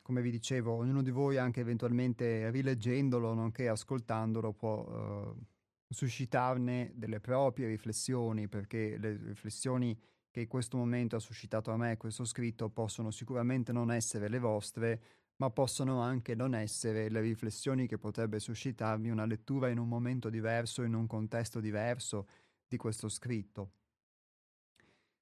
come 0.02 0.22
vi 0.22 0.30
dicevo, 0.30 0.72
ognuno 0.72 1.02
di 1.02 1.10
voi 1.10 1.36
anche 1.36 1.60
eventualmente 1.60 2.50
rileggendolo, 2.50 3.34
nonché 3.34 3.68
ascoltandolo, 3.68 4.52
può 4.54 5.34
eh, 5.36 5.44
suscitarne 5.90 6.92
delle 6.94 7.20
proprie 7.20 7.68
riflessioni, 7.68 8.48
perché 8.48 8.96
le 8.96 9.18
riflessioni 9.24 9.96
che 10.30 10.40
in 10.40 10.48
questo 10.48 10.78
momento 10.78 11.16
ha 11.16 11.20
suscitato 11.20 11.70
a 11.70 11.76
me 11.76 11.98
questo 11.98 12.24
scritto 12.24 12.70
possono 12.70 13.10
sicuramente 13.10 13.70
non 13.72 13.92
essere 13.92 14.28
le 14.30 14.38
vostre, 14.38 15.02
ma 15.42 15.50
possono 15.50 16.00
anche 16.00 16.37
non 16.37 16.55
essere 16.55 17.09
le 17.09 17.20
riflessioni 17.20 17.88
che 17.88 17.98
potrebbe 17.98 18.38
suscitarmi 18.38 19.11
una 19.11 19.24
lettura 19.24 19.70
in 19.70 19.78
un 19.78 19.88
momento 19.88 20.31
diverso, 20.31 20.85
in 20.85 20.94
un 20.94 21.09
contesto 21.09 21.59
diverso 21.59 22.28
di 22.68 22.76
questo 22.76 23.09
scritto. 23.09 23.72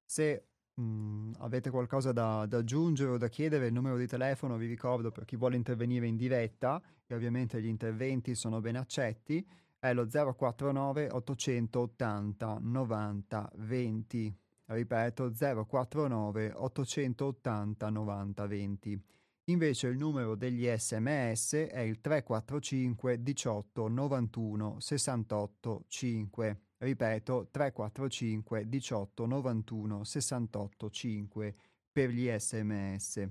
Se 0.05 0.45
mh, 0.75 0.83
mm, 0.83 1.33
avete 1.39 1.71
qualcosa 1.71 2.13
da, 2.13 2.45
da, 2.45 2.59
aggiungere 2.59 3.13
o 3.13 3.17
da 3.17 3.29
chiedere, 3.29 3.69
il 3.69 3.73
numero 3.73 3.97
di 3.97 4.07
telefono 4.07 4.59
vi 4.59 4.67
ricordo 4.67 5.11
per 5.11 5.25
chi 5.25 5.37
vuole 5.37 5.57
intervenire 5.57 6.07
in 6.07 6.17
diretta, 6.17 6.83
e 7.07 7.15
ovviamente 7.15 7.63
gli 7.63 7.67
interventi 7.67 8.35
sono 8.35 8.61
ben 8.61 8.77
accetti, 8.77 9.43
è 9.79 9.95
lo 9.95 10.07
049 10.07 11.09
880 11.13 12.59
90 12.61 13.53
20. 13.55 14.39
Ripeto 14.67 15.33
049 15.67 16.53
880 16.55 17.89
90 17.89 18.47
20. 18.47 19.03
Invece 19.51 19.89
il 19.89 19.97
numero 19.99 20.37
degli 20.37 20.65
sms 20.65 21.55
è 21.55 21.81
il 21.81 22.01
345 22.01 23.21
18 23.21 23.89
91 23.89 24.79
68 24.79 25.85
5. 25.89 26.61
Ripeto 26.79 27.49
345 27.51 28.69
18 28.69 29.27
91 29.27 30.05
68 30.05 30.91
5 30.91 31.55
per 31.91 32.11
gli 32.11 32.31
sms. 32.31 33.29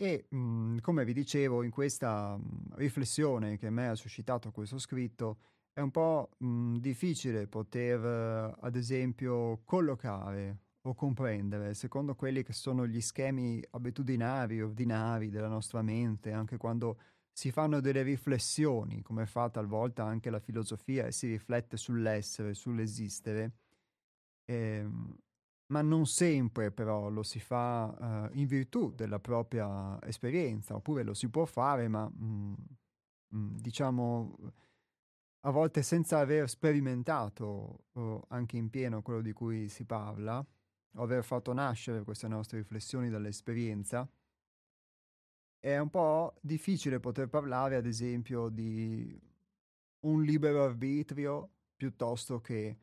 E 0.00 0.26
mh, 0.30 0.36
mhmm, 0.36 0.80
come 0.80 1.04
vi 1.04 1.12
dicevo, 1.12 1.62
in 1.62 1.70
questa 1.70 2.34
mh, 2.36 2.40
mhmm, 2.40 2.76
riflessione 2.76 3.58
che 3.58 3.66
a 3.66 3.70
me 3.70 3.88
ha 3.88 3.94
suscitato 3.94 4.50
questo 4.52 4.78
scritto, 4.78 5.38
è 5.72 5.80
un 5.80 5.90
po' 5.90 6.30
mh, 6.38 6.46
mhmm, 6.46 6.76
difficile 6.78 7.46
poter, 7.46 8.56
ad 8.58 8.74
esempio, 8.74 9.60
collocare 9.64 10.67
o 10.88 10.94
comprendere 10.94 11.74
secondo 11.74 12.14
quelli 12.14 12.42
che 12.42 12.52
sono 12.52 12.86
gli 12.86 13.00
schemi 13.00 13.62
abitudinari, 13.70 14.62
ordinari 14.62 15.28
della 15.28 15.48
nostra 15.48 15.82
mente, 15.82 16.32
anche 16.32 16.56
quando 16.56 16.98
si 17.32 17.50
fanno 17.50 17.80
delle 17.80 18.02
riflessioni, 18.02 19.02
come 19.02 19.26
fa 19.26 19.48
talvolta 19.48 20.04
anche 20.04 20.30
la 20.30 20.40
filosofia, 20.40 21.06
e 21.06 21.12
si 21.12 21.28
riflette 21.28 21.76
sull'essere, 21.76 22.54
sull'esistere. 22.54 23.52
Ehm, 24.46 25.16
ma 25.66 25.82
non 25.82 26.06
sempre 26.06 26.72
però 26.72 27.10
lo 27.10 27.22
si 27.22 27.40
fa 27.40 28.28
uh, 28.30 28.38
in 28.38 28.46
virtù 28.46 28.92
della 28.94 29.20
propria 29.20 29.98
esperienza, 30.02 30.74
oppure 30.74 31.02
lo 31.02 31.14
si 31.14 31.28
può 31.28 31.44
fare, 31.44 31.88
ma 31.88 32.10
mm, 32.10 32.54
mm, 33.36 33.56
diciamo 33.56 34.36
a 35.42 35.50
volte 35.50 35.82
senza 35.82 36.18
aver 36.18 36.48
sperimentato 36.48 37.84
uh, 37.92 38.20
anche 38.28 38.56
in 38.56 38.70
pieno 38.70 39.02
quello 39.02 39.20
di 39.20 39.32
cui 39.32 39.68
si 39.68 39.84
parla, 39.84 40.44
aver 40.94 41.24
fatto 41.24 41.52
nascere 41.52 42.02
queste 42.02 42.28
nostre 42.28 42.58
riflessioni 42.58 43.08
dall'esperienza, 43.08 44.08
è 45.60 45.76
un 45.78 45.90
po' 45.90 46.34
difficile 46.40 47.00
poter 47.00 47.28
parlare, 47.28 47.76
ad 47.76 47.86
esempio, 47.86 48.48
di 48.48 49.20
un 50.00 50.22
libero 50.22 50.62
arbitrio 50.62 51.50
piuttosto 51.76 52.40
che 52.40 52.78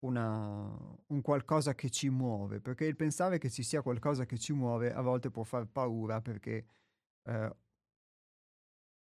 una, 0.00 0.96
un 1.06 1.20
qualcosa 1.22 1.74
che 1.74 1.90
ci 1.90 2.08
muove, 2.08 2.60
perché 2.60 2.84
il 2.84 2.96
pensare 2.96 3.38
che 3.38 3.50
ci 3.50 3.62
sia 3.62 3.82
qualcosa 3.82 4.26
che 4.26 4.38
ci 4.38 4.52
muove 4.52 4.92
a 4.92 5.00
volte 5.00 5.30
può 5.30 5.42
far 5.42 5.66
paura 5.66 6.20
perché 6.20 6.66
eh, 7.24 7.56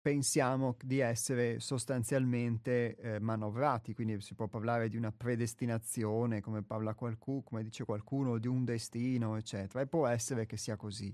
pensiamo 0.05 0.77
di 0.83 0.99
essere 0.99 1.59
sostanzialmente 1.59 2.95
eh, 2.95 3.19
manovrati, 3.19 3.95
quindi 3.95 4.21
si 4.21 4.35
può 4.35 4.47
parlare 4.47 4.87
di 4.87 4.97
una 4.97 5.11
predestinazione, 5.11 6.41
come 6.41 6.61
parla 6.61 6.93
qualcuno, 6.93 7.41
come 7.41 7.63
dice 7.63 7.85
qualcuno, 7.85 8.37
di 8.37 8.47
un 8.47 8.63
destino, 8.65 9.35
eccetera, 9.35 9.81
e 9.81 9.87
può 9.87 10.05
essere 10.05 10.45
che 10.45 10.57
sia 10.57 10.75
così, 10.75 11.11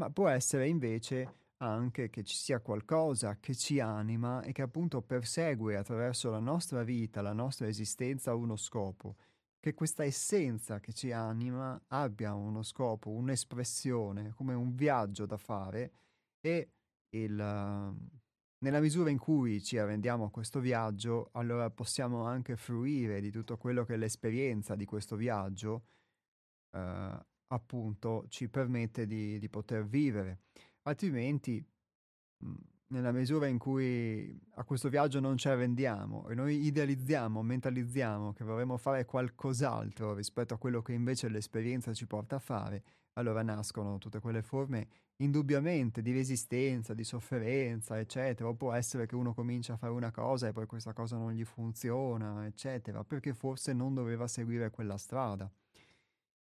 ma 0.00 0.10
può 0.10 0.26
essere 0.26 0.66
invece 0.66 1.42
anche 1.58 2.10
che 2.10 2.24
ci 2.24 2.34
sia 2.34 2.58
qualcosa 2.58 3.38
che 3.38 3.54
ci 3.54 3.78
anima 3.78 4.42
e 4.42 4.50
che 4.50 4.62
appunto 4.62 5.00
persegue 5.00 5.76
attraverso 5.76 6.28
la 6.28 6.40
nostra 6.40 6.82
vita, 6.82 7.22
la 7.22 7.32
nostra 7.32 7.68
esistenza 7.68 8.34
uno 8.34 8.56
scopo, 8.56 9.14
che 9.60 9.74
questa 9.74 10.02
essenza 10.02 10.80
che 10.80 10.92
ci 10.92 11.12
anima 11.12 11.80
abbia 11.86 12.34
uno 12.34 12.64
scopo, 12.64 13.10
un'espressione, 13.10 14.32
come 14.34 14.54
un 14.54 14.74
viaggio 14.74 15.24
da 15.24 15.36
fare 15.36 15.92
e 16.40 16.70
il 17.10 18.22
nella 18.64 18.80
misura 18.80 19.10
in 19.10 19.18
cui 19.18 19.62
ci 19.62 19.76
arrendiamo 19.76 20.24
a 20.24 20.30
questo 20.30 20.58
viaggio, 20.58 21.28
allora 21.32 21.68
possiamo 21.68 22.24
anche 22.24 22.56
fruire 22.56 23.20
di 23.20 23.30
tutto 23.30 23.58
quello 23.58 23.84
che 23.84 23.98
l'esperienza 23.98 24.74
di 24.74 24.86
questo 24.86 25.16
viaggio, 25.16 25.84
eh, 26.70 27.26
appunto, 27.48 28.24
ci 28.28 28.48
permette 28.48 29.06
di, 29.06 29.38
di 29.38 29.48
poter 29.50 29.84
vivere. 29.84 30.44
Altrimenti, 30.84 31.62
mh, 32.38 32.52
nella 32.88 33.12
misura 33.12 33.46
in 33.46 33.58
cui 33.58 34.38
a 34.54 34.64
questo 34.64 34.88
viaggio 34.88 35.20
non 35.20 35.36
ci 35.36 35.48
arrendiamo 35.48 36.28
e 36.28 36.34
noi 36.34 36.64
idealizziamo, 36.66 37.42
mentalizziamo 37.42 38.32
che 38.32 38.44
vorremmo 38.44 38.76
fare 38.76 39.04
qualcos'altro 39.04 40.14
rispetto 40.14 40.54
a 40.54 40.58
quello 40.58 40.82
che 40.82 40.92
invece 40.92 41.28
l'esperienza 41.28 41.92
ci 41.92 42.06
porta 42.06 42.36
a 42.36 42.40
fare, 42.40 42.82
allora 43.14 43.42
nascono 43.42 43.98
tutte 43.98 44.20
quelle 44.20 44.42
forme 44.42 44.88
indubbiamente 45.18 46.02
di 46.02 46.12
resistenza, 46.12 46.94
di 46.94 47.04
sofferenza, 47.04 47.98
eccetera. 47.98 48.52
Può 48.52 48.72
essere 48.72 49.06
che 49.06 49.14
uno 49.14 49.34
comincia 49.34 49.74
a 49.74 49.76
fare 49.76 49.92
una 49.92 50.10
cosa 50.10 50.48
e 50.48 50.52
poi 50.52 50.66
questa 50.66 50.92
cosa 50.92 51.16
non 51.16 51.32
gli 51.32 51.44
funziona, 51.44 52.46
eccetera, 52.46 53.04
perché 53.04 53.32
forse 53.32 53.72
non 53.72 53.94
doveva 53.94 54.26
seguire 54.26 54.70
quella 54.70 54.96
strada. 54.96 55.50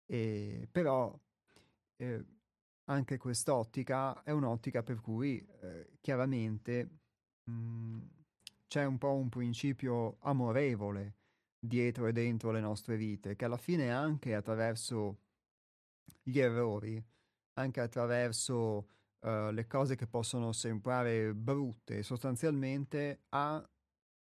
E, 0.06 0.68
però 0.72 1.18
eh, 1.98 2.26
anche 2.86 3.18
quest'ottica 3.18 4.22
è 4.24 4.32
un'ottica 4.32 4.84
per 4.84 5.02
cui 5.02 5.46
eh, 5.62 5.98
chiaramente 6.02 6.90
mh, 7.44 7.52
mm, 7.52 8.02
c'è 8.68 8.86
un 8.86 8.98
po' 8.98 9.14
un 9.14 9.30
principio 9.30 10.18
amorevole 10.20 11.16
dietro 11.60 12.08
e 12.08 12.12
dentro 12.12 12.52
le 12.52 12.60
nostre 12.60 12.96
vite, 12.98 13.36
che 13.36 13.46
alla 13.46 13.58
fine 13.58 13.92
anche 13.92 14.36
attraverso 14.36 15.20
gli 16.22 16.40
errori, 16.40 17.04
anche 17.54 17.82
attraverso 17.82 18.88
uh, 19.20 19.50
le 19.52 19.66
cose 19.68 19.96
che 19.96 20.08
possono 20.08 20.52
sembrare 20.52 21.34
brutte, 21.34 22.04
sostanzialmente 22.04 23.24
ha, 23.30 23.68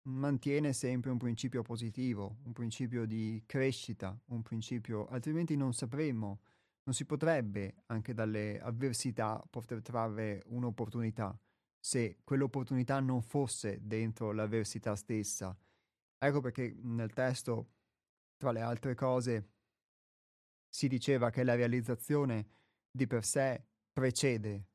mantiene 0.09 0.73
sempre 0.73 1.11
un 1.11 1.19
principio 1.19 1.63
positivo, 1.63 2.39
un 2.45 2.53
principio 2.53 3.05
di 3.07 3.43
crescita, 3.47 4.19
un 4.27 4.43
principio, 4.43 5.07
altrimenti 5.09 5.57
non 5.57 5.73
sapremmo, 5.73 6.41
non 6.85 6.95
si 6.95 7.05
potrebbe 7.05 7.83
anche 7.87 8.15
dalle 8.15 8.61
avversità 8.61 9.43
poter 9.51 9.83
trarre 9.83 10.43
un'opportunità 10.47 11.39
se 11.85 12.21
quell'opportunità 12.25 12.99
non 13.01 13.21
fosse 13.21 13.79
dentro 13.83 14.33
l'avversità 14.33 14.97
stessa. 14.97 15.55
Ecco 16.17 16.41
perché 16.41 16.75
nel 16.81 17.13
testo, 17.13 17.73
tra 18.39 18.53
le 18.53 18.63
altre 18.63 18.95
cose, 18.95 19.51
si 20.67 20.89
diceva 20.89 21.29
che 21.29 21.45
la 21.45 21.55
realizzazione 21.55 22.47
di 22.91 23.07
per 23.07 23.23
sé 23.23 23.67
precede 23.93 24.69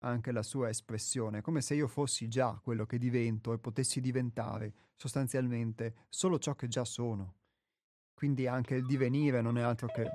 anche 0.00 0.32
la 0.32 0.42
sua 0.42 0.68
espressione, 0.68 1.42
come 1.42 1.60
se 1.60 1.76
io 1.76 1.86
fossi 1.86 2.26
già 2.26 2.58
quello 2.60 2.86
che 2.86 2.98
divento 2.98 3.52
e 3.52 3.58
potessi 3.58 4.00
diventare 4.00 4.74
sostanzialmente 4.96 6.06
solo 6.08 6.40
ciò 6.40 6.56
che 6.56 6.66
già 6.66 6.84
sono. 6.84 7.36
Quindi 8.14 8.48
anche 8.48 8.74
il 8.74 8.84
divenire 8.84 9.40
non 9.42 9.58
è 9.58 9.62
altro 9.62 9.86
che 9.86 10.10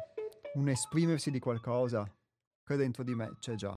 un 0.53 0.67
esprimersi 0.67 1.31
di 1.31 1.39
qualcosa 1.39 2.09
che 2.63 2.75
dentro 2.75 3.03
di 3.03 3.15
me 3.15 3.35
c'è 3.39 3.55
già. 3.55 3.73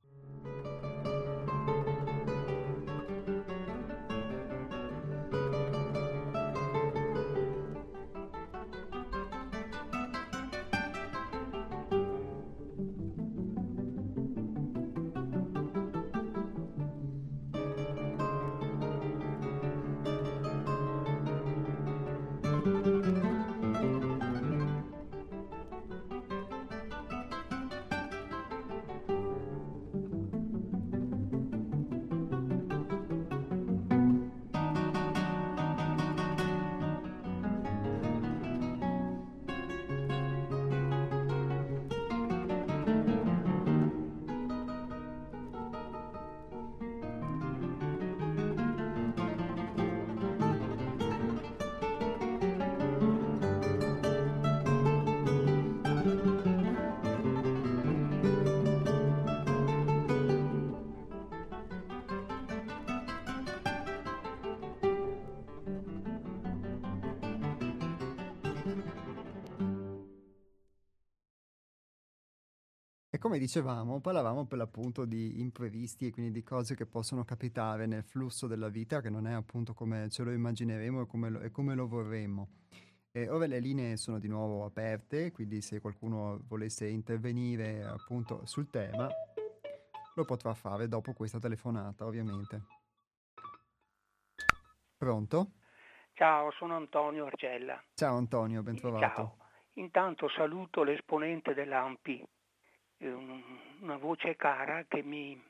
Come 73.35 73.47
dicevamo, 73.47 74.01
parlavamo 74.01 74.47
per 74.47 74.59
l'appunto 74.59 75.05
di 75.05 75.40
imprevisti 75.40 76.07
e 76.07 76.12
quindi 76.12 76.31
di 76.31 76.44
cose 76.44 76.77
che 76.77 76.87
possono 76.87 77.25
capitare 77.25 77.85
nel 77.85 78.05
flusso 78.05 78.47
della 78.47 78.68
vita 78.68 79.01
che 79.01 79.11
non 79.11 79.27
è 79.27 79.33
appunto 79.33 79.75
come 79.75 80.09
ce 80.09 80.23
lo 80.23 80.31
immagineremo 80.31 81.01
e 81.01 81.07
come 81.07 81.31
lo, 81.31 81.40
e 81.40 81.51
come 81.51 81.75
lo 81.75 81.88
vorremmo. 81.88 82.49
E 83.11 83.29
ora 83.29 83.47
le 83.47 83.59
linee 83.59 83.97
sono 83.97 84.20
di 84.20 84.29
nuovo 84.29 84.64
aperte, 84.64 85.33
quindi 85.33 85.62
se 85.62 85.81
qualcuno 85.81 86.44
volesse 86.47 86.87
intervenire 86.87 87.83
appunto 87.83 88.47
sul 88.47 88.70
tema 88.70 89.09
lo 90.14 90.25
potrà 90.25 90.55
fare 90.55 90.87
dopo 90.87 91.12
questa 91.12 91.40
telefonata, 91.40 92.07
ovviamente. 92.07 92.62
Pronto? 94.97 95.55
Ciao, 96.12 96.53
sono 96.53 96.77
Antonio 96.77 97.27
Arcella. 97.27 97.83
Ciao 97.94 98.16
Antonio, 98.16 98.62
ben 98.62 98.77
trovato. 98.77 99.05
Ciao. 99.05 99.37
Intanto 99.73 100.29
saluto 100.29 100.85
l'esponente 100.85 101.53
dell'AMPI, 101.53 102.25
una 102.98 103.96
voce 103.96 104.37
cara 104.37 104.85
mi, 105.02 105.40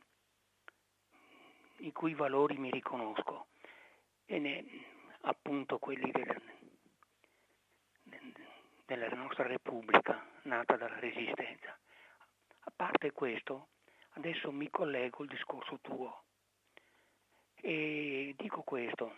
i 1.79 1.93
cui 1.93 2.15
valori 2.15 2.57
mi 2.57 2.71
riconosco, 2.71 3.49
e 4.27 4.39
ne, 4.39 4.65
appunto 5.23 5.79
quelli 5.79 6.11
del, 6.11 6.43
della 8.87 9.09
nostra 9.09 9.47
Repubblica, 9.47 10.25
nata 10.43 10.77
dalla 10.77 10.99
Resistenza. 10.99 11.79
A 12.67 12.73
parte 12.75 13.13
questo, 13.13 13.69
adesso 14.13 14.51
mi 14.51 14.71
collego 14.71 15.23
al 15.23 15.29
discorso 15.29 15.79
tuo 15.81 16.25
e 17.57 18.35
dico 18.37 18.63
questo. 18.63 19.15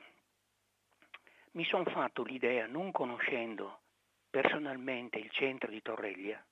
Mi 1.52 1.64
sono 1.64 1.84
fatto 1.84 2.22
l'idea, 2.22 2.66
non 2.66 2.92
conoscendo 2.92 3.80
personalmente 4.28 5.18
il 5.18 5.30
centro 5.30 5.70
di 5.70 5.80
Torreglia, 5.80 6.44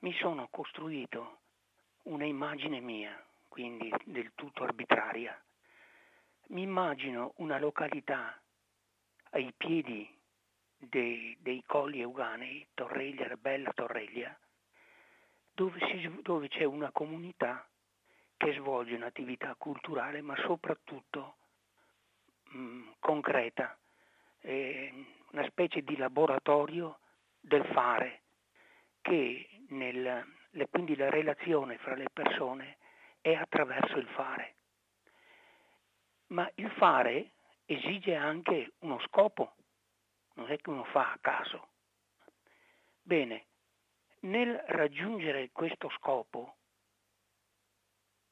mi 0.00 0.12
sono 0.14 0.48
costruito 0.50 1.38
una 2.04 2.24
immagine 2.24 2.80
mia, 2.80 3.22
quindi 3.48 3.92
del 4.04 4.32
tutto 4.34 4.62
arbitraria. 4.62 5.38
Mi 6.48 6.62
immagino 6.62 7.32
una 7.36 7.58
località 7.58 8.40
ai 9.30 9.52
piedi 9.56 10.08
dei, 10.76 11.36
dei 11.40 11.62
colli 11.66 12.00
euganei, 12.00 12.66
Torreglia, 12.74 13.36
Bella 13.36 13.72
Torreglia, 13.72 14.36
dove, 15.52 15.78
si, 15.86 16.20
dove 16.22 16.48
c'è 16.48 16.64
una 16.64 16.90
comunità 16.90 17.68
che 18.36 18.54
svolge 18.54 18.94
un'attività 18.94 19.54
culturale 19.58 20.22
ma 20.22 20.34
soprattutto 20.36 21.36
mh, 22.44 22.58
mm, 22.58 22.88
concreta, 22.98 23.78
eh, 24.40 25.04
una 25.32 25.46
specie 25.48 25.82
di 25.82 25.96
laboratorio 25.98 27.00
del 27.38 27.64
fare 27.66 28.22
che 29.02 29.49
nel, 29.70 30.26
le, 30.50 30.68
quindi 30.68 30.96
la 30.96 31.10
relazione 31.10 31.78
fra 31.78 31.94
le 31.94 32.08
persone 32.12 32.78
è 33.20 33.34
attraverso 33.34 33.96
il 33.96 34.08
fare. 34.08 34.54
Ma 36.28 36.50
il 36.54 36.70
fare 36.72 37.32
esige 37.64 38.14
anche 38.14 38.72
uno 38.80 39.00
scopo, 39.06 39.54
non 40.34 40.50
è 40.50 40.56
che 40.56 40.70
uno 40.70 40.84
fa 40.84 41.12
a 41.12 41.18
caso. 41.20 41.68
Bene, 43.02 43.46
nel 44.20 44.54
raggiungere 44.66 45.50
questo 45.52 45.88
scopo 45.90 46.56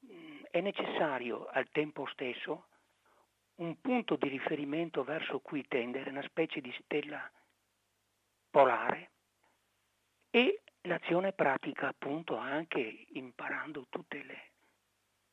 mm, 0.07 0.45
è 0.51 0.61
necessario 0.61 1.47
al 1.47 1.69
tempo 1.71 2.07
stesso 2.07 2.67
un 3.57 3.81
punto 3.81 4.17
di 4.17 4.29
riferimento 4.29 5.03
verso 5.03 5.41
cui 5.41 5.67
tendere, 5.67 6.11
una 6.11 6.23
specie 6.23 6.61
di 6.61 6.73
stella 6.85 7.29
polare 8.51 9.11
e 10.31 10.63
l'azione 10.89 11.33
pratica 11.33 11.89
appunto 11.89 12.37
anche 12.37 13.07
imparando 13.13 13.87
le, 14.09 14.53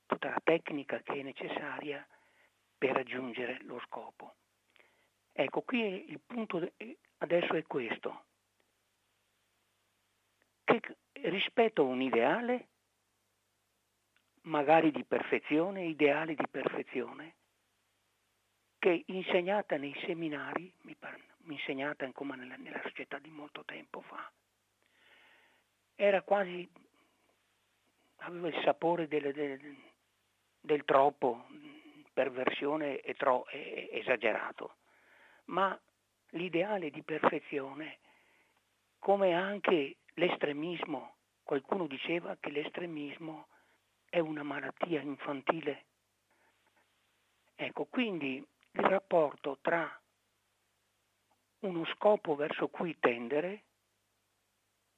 tutta 0.06 0.30
la 0.30 0.42
tecnica 0.44 1.02
che 1.02 1.14
è 1.14 1.24
necessaria 1.24 2.06
per 2.78 2.92
raggiungere 2.92 3.60
lo 3.64 3.80
scopo. 3.86 4.36
Ecco, 5.32 5.62
qui 5.62 6.12
il 6.12 6.20
punto 6.20 6.72
adesso 7.18 7.54
è 7.54 7.64
questo, 7.64 8.26
che 10.64 10.82
rispetto 11.14 11.82
a 11.82 11.86
un 11.86 12.02
ideale, 12.02 12.68
magari 14.42 14.92
di 14.92 15.04
perfezione, 15.04 15.86
ideale 15.86 16.36
di 16.36 16.48
perfezione, 16.50 17.36
che 18.78 19.04
insegnata 19.08 19.78
nei 19.78 19.96
seminari, 20.06 20.72
mi 20.82 20.96
pare, 20.96 21.24
insegnata 21.48 22.10
come 22.12 22.36
nella, 22.36 22.56
nella 22.56 22.82
società 22.84 23.18
di 23.20 23.30
molto 23.30 23.64
tempo 23.66 24.02
fa, 24.02 24.32
era 25.96 26.22
quasi, 26.22 26.70
aveva 28.18 28.48
il 28.48 28.62
sapore 28.64 29.08
del, 29.08 29.34
del, 29.34 29.76
del 30.62 30.86
troppo, 30.86 31.46
perversione 32.14 33.00
e 33.00 33.14
tro, 33.16 33.48
e, 33.48 33.90
esagerato 33.92 34.76
ma 35.46 35.78
l'ideale 36.30 36.90
di 36.90 37.04
perfezione, 37.04 38.00
come 39.00 39.34
anche 39.34 39.98
l'estremismo, 40.14 41.16
qualcuno 41.44 41.88
diceva 41.88 42.38
che 42.40 42.50
l'estremismo 42.50 43.48
è 44.10 44.20
una 44.20 44.44
malattia 44.44 45.02
infantile. 45.02 45.86
Ecco, 47.56 47.86
quindi 47.86 48.36
il 48.38 48.84
rapporto 48.84 49.58
tra 49.62 50.00
uno 51.60 51.86
scopo 51.94 52.36
verso 52.36 52.68
cui 52.68 52.98
tendere 53.00 53.64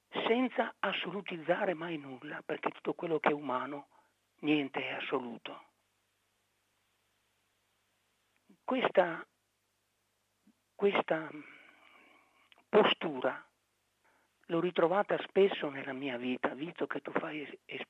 senza 0.09 0.75
assolutizzare 0.79 1.73
mai 1.73 1.97
nulla, 1.97 2.41
perché 2.41 2.69
tutto 2.71 2.93
quello 2.93 3.19
che 3.19 3.29
è 3.29 3.33
umano, 3.33 3.87
niente 4.39 4.81
è 4.81 4.93
assoluto. 4.93 5.65
Questa 8.63 9.25
questa 10.77 11.27
postura 12.69 13.43
l'ho 14.45 14.59
ritrovata 14.59 15.17
spesso 15.23 15.69
nella 15.69 15.91
mia 15.91 16.17
vita, 16.17 16.49
visto 16.49 16.85
che 16.85 17.01
tu 17.01 17.11
fai 17.13 17.41
es- 17.65 17.81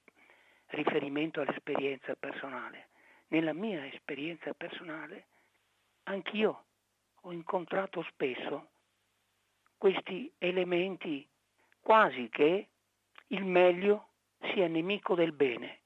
riferimento 0.68 1.42
all'esperienza 1.42 2.16
personale. 2.16 2.90
Nella 3.28 3.52
mia 3.52 3.86
esperienza 3.88 4.54
personale, 4.54 5.28
anch'io 6.04 6.64
ho 7.22 7.32
incontrato 7.34 8.04
spesso 8.04 8.70
questi 9.78 10.32
elementi 10.38 11.28
quasi 11.88 12.28
che 12.28 12.68
il 13.28 13.46
meglio 13.46 14.10
sia 14.52 14.68
nemico 14.68 15.16
del 15.16 15.32
bene, 15.32 15.84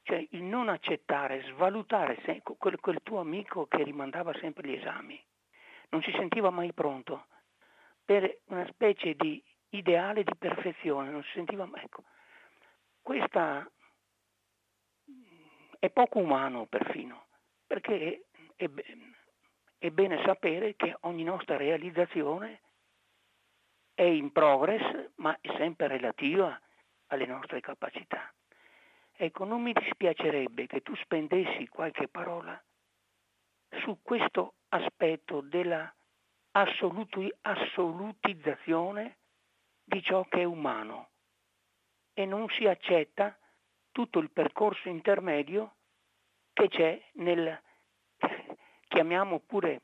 cioè 0.00 0.26
il 0.30 0.42
non 0.42 0.70
accettare, 0.70 1.42
svalutare 1.52 2.16
quel, 2.56 2.80
quel 2.80 3.00
tuo 3.02 3.20
amico 3.20 3.66
che 3.66 3.82
rimandava 3.82 4.32
sempre 4.38 4.66
gli 4.66 4.72
esami. 4.72 5.22
Non 5.90 6.00
si 6.00 6.12
sentiva 6.12 6.48
mai 6.48 6.72
pronto. 6.72 7.26
Per 8.02 8.38
una 8.46 8.66
specie 8.68 9.12
di 9.16 9.44
ideale 9.68 10.24
di 10.24 10.34
perfezione, 10.34 11.10
non 11.10 11.22
si 11.24 11.32
sentiva 11.34 11.66
mai. 11.66 11.82
Ecco, 11.82 12.04
questa 13.02 13.70
è 15.78 15.90
poco 15.90 16.20
umano 16.20 16.64
perfino, 16.64 17.26
perché 17.66 18.28
è, 18.56 18.66
è 19.76 19.90
bene 19.90 20.22
sapere 20.24 20.74
che 20.74 20.96
ogni 21.00 21.22
nostra 21.22 21.58
realizzazione 21.58 22.60
è 23.94 24.02
in 24.02 24.32
progress, 24.32 25.10
ma 25.16 25.36
è 25.40 25.48
sempre 25.56 25.86
relativa 25.86 26.60
alle 27.06 27.26
nostre 27.26 27.60
capacità. 27.60 28.32
Ecco, 29.16 29.44
non 29.44 29.62
mi 29.62 29.72
dispiacerebbe 29.72 30.66
che 30.66 30.82
tu 30.82 30.94
spendessi 30.96 31.68
qualche 31.68 32.08
parola 32.08 32.60
su 33.82 34.00
questo 34.02 34.54
aspetto 34.68 35.40
della 35.40 35.92
assolutizzazione 36.52 39.16
di 39.84 40.02
ciò 40.02 40.24
che 40.24 40.40
è 40.40 40.44
umano 40.44 41.10
e 42.12 42.24
non 42.24 42.48
si 42.48 42.66
accetta 42.66 43.38
tutto 43.92 44.18
il 44.18 44.30
percorso 44.30 44.88
intermedio 44.88 45.76
che 46.52 46.68
c'è 46.68 47.00
nel, 47.14 47.60
chiamiamo 48.88 49.40
pure, 49.40 49.82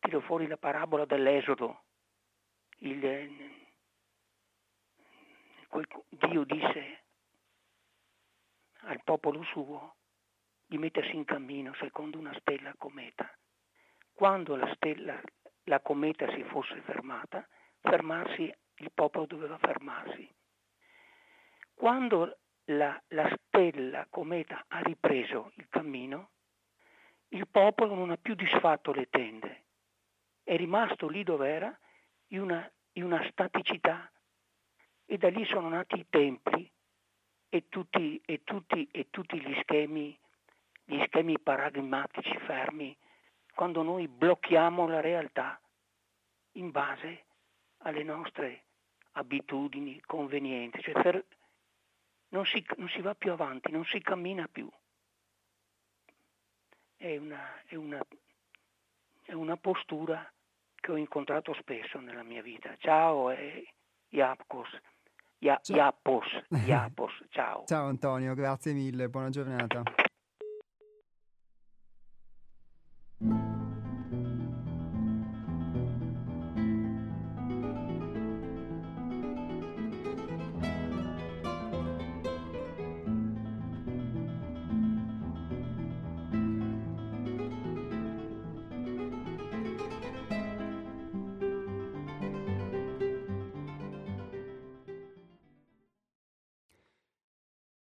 tiro 0.00 0.20
fuori 0.20 0.46
la 0.46 0.56
parabola 0.56 1.04
dell'Esodo, 1.04 1.82
il, 2.78 3.54
Dio 6.08 6.44
disse 6.44 7.04
al 8.80 9.00
popolo 9.04 9.42
suo 9.44 9.96
di 10.66 10.78
mettersi 10.78 11.14
in 11.14 11.24
cammino 11.24 11.74
secondo 11.74 12.18
una 12.18 12.34
stella 12.40 12.74
cometa. 12.76 13.30
Quando 14.12 14.56
la, 14.56 14.72
stella, 14.74 15.20
la 15.64 15.80
cometa 15.80 16.30
si 16.32 16.42
fosse 16.44 16.80
fermata, 16.82 17.46
fermarsi, 17.80 18.52
il 18.76 18.90
popolo 18.92 19.26
doveva 19.26 19.58
fermarsi. 19.58 20.28
Quando 21.74 22.38
la, 22.64 23.00
la 23.08 23.36
stella 23.36 24.06
cometa 24.08 24.64
ha 24.68 24.80
ripreso 24.80 25.52
il 25.56 25.68
cammino, 25.68 26.30
il 27.28 27.46
popolo 27.48 27.94
non 27.94 28.10
ha 28.10 28.16
più 28.16 28.34
disfatto 28.34 28.92
le 28.92 29.08
tende, 29.10 29.64
è 30.42 30.56
rimasto 30.56 31.08
lì 31.08 31.22
dove 31.22 31.48
era 31.48 31.78
in 32.28 32.40
una, 32.40 32.70
in 32.92 33.04
una 33.04 33.26
staticità 33.30 34.10
e 35.04 35.18
da 35.18 35.28
lì 35.28 35.44
sono 35.46 35.68
nati 35.68 35.98
i 35.98 36.06
templi 36.08 36.70
e 37.48 37.68
tutti, 37.68 38.20
e 38.24 38.42
tutti, 38.42 38.88
e 38.90 39.08
tutti 39.10 39.40
gli, 39.40 39.54
schemi, 39.60 40.18
gli 40.84 41.02
schemi 41.06 41.38
paradigmatici 41.38 42.36
fermi 42.38 42.96
quando 43.54 43.82
noi 43.82 44.08
blocchiamo 44.08 44.86
la 44.86 45.00
realtà 45.00 45.60
in 46.52 46.70
base 46.70 47.24
alle 47.78 48.02
nostre 48.02 48.64
abitudini, 49.12 50.00
convenienze, 50.00 50.82
cioè 50.82 51.00
per, 51.00 51.24
non, 52.28 52.44
si, 52.44 52.64
non, 52.76 52.88
si, 52.88 53.00
va 53.00 53.14
più 53.14 53.32
avanti, 53.32 53.70
non 53.70 53.84
si 53.84 54.00
cammina 54.00 54.46
più. 54.46 54.68
È 56.96 57.16
una, 57.16 57.62
è 57.64 57.74
una, 57.76 58.04
è 59.22 59.32
una 59.32 59.56
postura 59.56 60.30
che 60.86 60.92
ho 60.92 60.96
incontrato 60.96 61.52
spesso 61.54 61.98
nella 61.98 62.22
mia 62.22 62.42
vita. 62.42 62.72
Ciao 62.78 63.30
e 63.30 63.66
Iapos. 64.10 64.68
Iapos, 65.38 66.26
Iapos, 66.64 67.12
ciao. 67.30 67.64
Ciao 67.66 67.88
Antonio, 67.88 68.34
grazie 68.34 68.72
mille, 68.72 69.08
buona 69.08 69.30
giornata. 69.30 69.82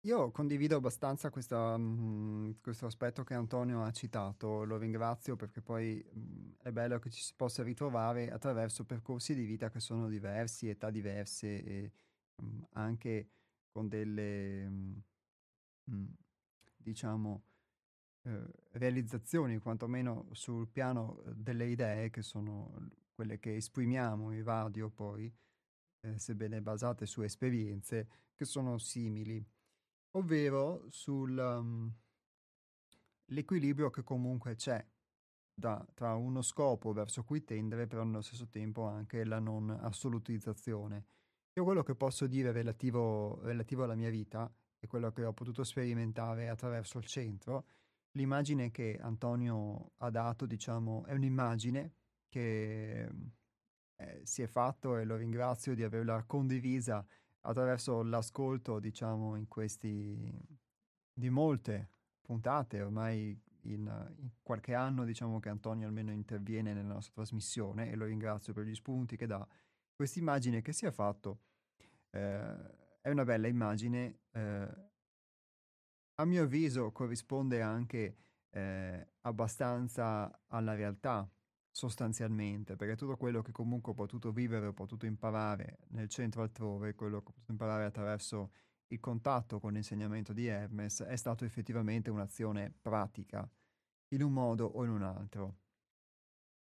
Io 0.06 0.30
condivido 0.30 0.76
abbastanza 0.76 1.32
questa, 1.32 1.76
mh, 1.78 2.60
questo 2.62 2.86
aspetto 2.86 3.24
che 3.24 3.34
Antonio 3.34 3.82
ha 3.84 3.92
citato, 3.92 4.64
lo 4.64 4.78
ringrazio 4.78 5.36
perché 5.36 5.62
poi 5.64 5.96
mh, 6.08 6.58
è 6.62 6.72
bello 6.72 7.00
che 7.00 7.10
ci 7.10 7.24
si 7.24 7.34
possa 7.36 7.64
ritrovare 7.64 8.30
attraverso 8.30 8.86
percorsi 8.86 9.34
di 9.34 9.46
vita 9.46 9.72
che 9.72 9.80
sono 9.80 10.08
diversi, 10.08 10.70
età 10.70 10.92
diverse 10.92 11.64
e 11.64 11.92
mh, 12.36 12.62
anche 12.74 13.30
con 13.72 13.88
delle, 13.88 14.70
diciamo, 16.78 17.44
eh, 18.24 18.44
realizzazioni, 18.74 19.58
quantomeno 19.60 20.28
sul 20.34 20.68
piano 20.68 21.22
delle 21.34 21.66
idee 21.68 22.10
che 22.12 22.22
sono 22.22 22.92
quelle 23.14 23.40
che 23.40 23.56
esprimiamo 23.56 24.32
in 24.32 24.44
radio 24.44 24.90
poi, 24.90 25.34
eh, 26.02 26.20
sebbene 26.20 26.62
basate 26.62 27.06
su 27.06 27.22
esperienze 27.22 28.08
che 28.36 28.46
sono 28.46 28.78
simili 28.78 29.44
ovvero 30.16 30.86
sull'equilibrio 30.90 33.86
um, 33.86 33.92
che 33.92 34.04
comunque 34.04 34.56
c'è 34.56 34.86
da, 35.54 35.86
tra 35.94 36.16
uno 36.16 36.42
scopo 36.42 36.92
verso 36.92 37.24
cui 37.24 37.44
tendere, 37.44 37.88
però 37.88 38.04
nello 38.04 38.22
stesso 38.22 38.50
tempo 38.50 38.86
anche 38.86 39.24
la 39.24 39.40
non 39.40 39.70
assolutizzazione. 39.70 41.06
Io 41.54 41.64
quello 41.64 41.84
che 41.84 41.96
posso 41.96 42.28
dire 42.28 42.52
relativo, 42.52 43.40
relativo 43.42 43.84
alla 43.84 43.96
mia 43.96 44.10
vita 44.10 44.52
e 44.78 44.88
quello 44.88 45.12
che 45.12 45.24
ho 45.24 45.32
potuto 45.32 45.64
sperimentare 45.64 46.50
attraverso 46.50 46.98
il 46.98 47.06
centro, 47.06 47.68
l'immagine 48.12 48.72
che 48.72 48.98
Antonio 49.00 49.94
ha 49.98 50.10
dato, 50.10 50.46
diciamo, 50.46 51.06
è 51.06 51.14
un'immagine 51.14 51.94
che 52.28 53.10
eh, 53.96 54.20
si 54.24 54.42
è 54.42 54.48
fatto 54.48 54.98
e 54.98 55.06
lo 55.06 55.16
ringrazio 55.16 55.74
di 55.74 55.84
averla 55.84 56.26
condivisa 56.26 57.06
attraverso 57.46 58.04
l'ascolto, 58.04 58.80
diciamo, 58.80 59.36
in 59.36 59.48
questi 59.48 60.32
di 61.14 61.30
molte 61.30 61.90
puntate, 62.22 62.82
ormai 62.82 63.40
in, 63.62 64.14
in, 64.18 64.30
qualche 64.42 64.74
anno, 64.74 65.06
diciamo 65.06 65.40
che 65.40 65.50
Antonio 65.50 65.88
almeno 65.88 66.12
interviene 66.12 66.74
nella 66.74 66.94
nostra 66.94 67.14
trasmissione 67.14 67.90
e 67.90 67.96
lo 67.96 68.06
ringrazio 68.06 68.54
per 68.54 68.66
gli 68.66 68.76
spunti 68.76 69.16
che 69.16 69.28
dà. 69.28 69.48
Questa 69.96 70.20
immagine 70.20 70.62
che 70.62 70.74
si 70.74 70.86
è 70.86 70.92
fatto 70.92 71.40
eh, 72.12 73.00
è 73.02 73.10
una 73.10 73.24
bella 73.24 73.48
immagine, 73.48 74.20
eh, 74.32 74.68
a 76.16 76.26
mio 76.26 76.44
avviso 76.44 76.92
corrisponde 76.92 77.62
anche 77.62 78.18
eh, 78.50 79.08
abbastanza 79.22 80.42
alla 80.48 80.74
realtà 80.74 81.30
sostanzialmente, 81.76 82.78
perché 82.78 82.96
tutto 82.96 83.18
quello 83.18 83.42
che 83.42 83.52
comunque 83.52 83.92
ho 83.92 83.96
potuto 83.96 84.32
vivere, 84.32 84.68
ho 84.68 84.74
potuto 84.74 85.06
imparare 85.06 85.80
nel 85.90 86.08
centro 86.08 86.42
altrove, 86.42 86.96
quello 86.96 87.20
che 87.20 87.28
ho 87.28 87.32
potuto 87.32 87.52
imparare 87.52 87.84
attraverso 87.84 88.54
il 88.88 89.02
contatto 89.02 89.60
con 89.60 89.74
l'insegnamento 89.74 90.32
di 90.32 90.46
Hermes, 90.46 91.04
è 91.04 91.18
stato 91.18 91.44
effettivamente 91.44 92.10
un'azione 92.10 92.74
pratica, 92.82 93.46
in 94.14 94.24
un 94.24 94.32
modo 94.32 94.66
o 94.66 94.86
in 94.86 94.90
un 94.90 95.02
altro. 95.04 95.58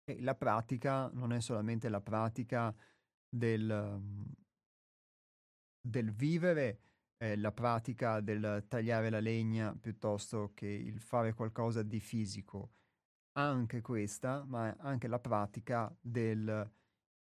E 0.04 0.20
la 0.20 0.34
pratica 0.34 1.08
non 1.14 1.32
è 1.32 1.40
solamente 1.40 1.88
la 1.88 2.02
pratica 2.02 2.74
del, 3.26 4.02
del 5.80 6.12
vivere, 6.12 6.80
eh, 7.16 7.34
la 7.38 7.52
pratica 7.52 8.20
del 8.20 8.66
tagliare 8.68 9.08
la 9.08 9.20
legna 9.20 9.74
piuttosto 9.74 10.52
che 10.52 10.66
il 10.66 11.00
fare 11.00 11.32
qualcosa 11.32 11.82
di 11.82 11.98
fisico, 11.98 12.72
anche 13.32 13.80
questa, 13.80 14.44
ma 14.46 14.74
anche 14.78 15.08
la 15.08 15.18
pratica 15.18 15.94
del, 16.00 16.70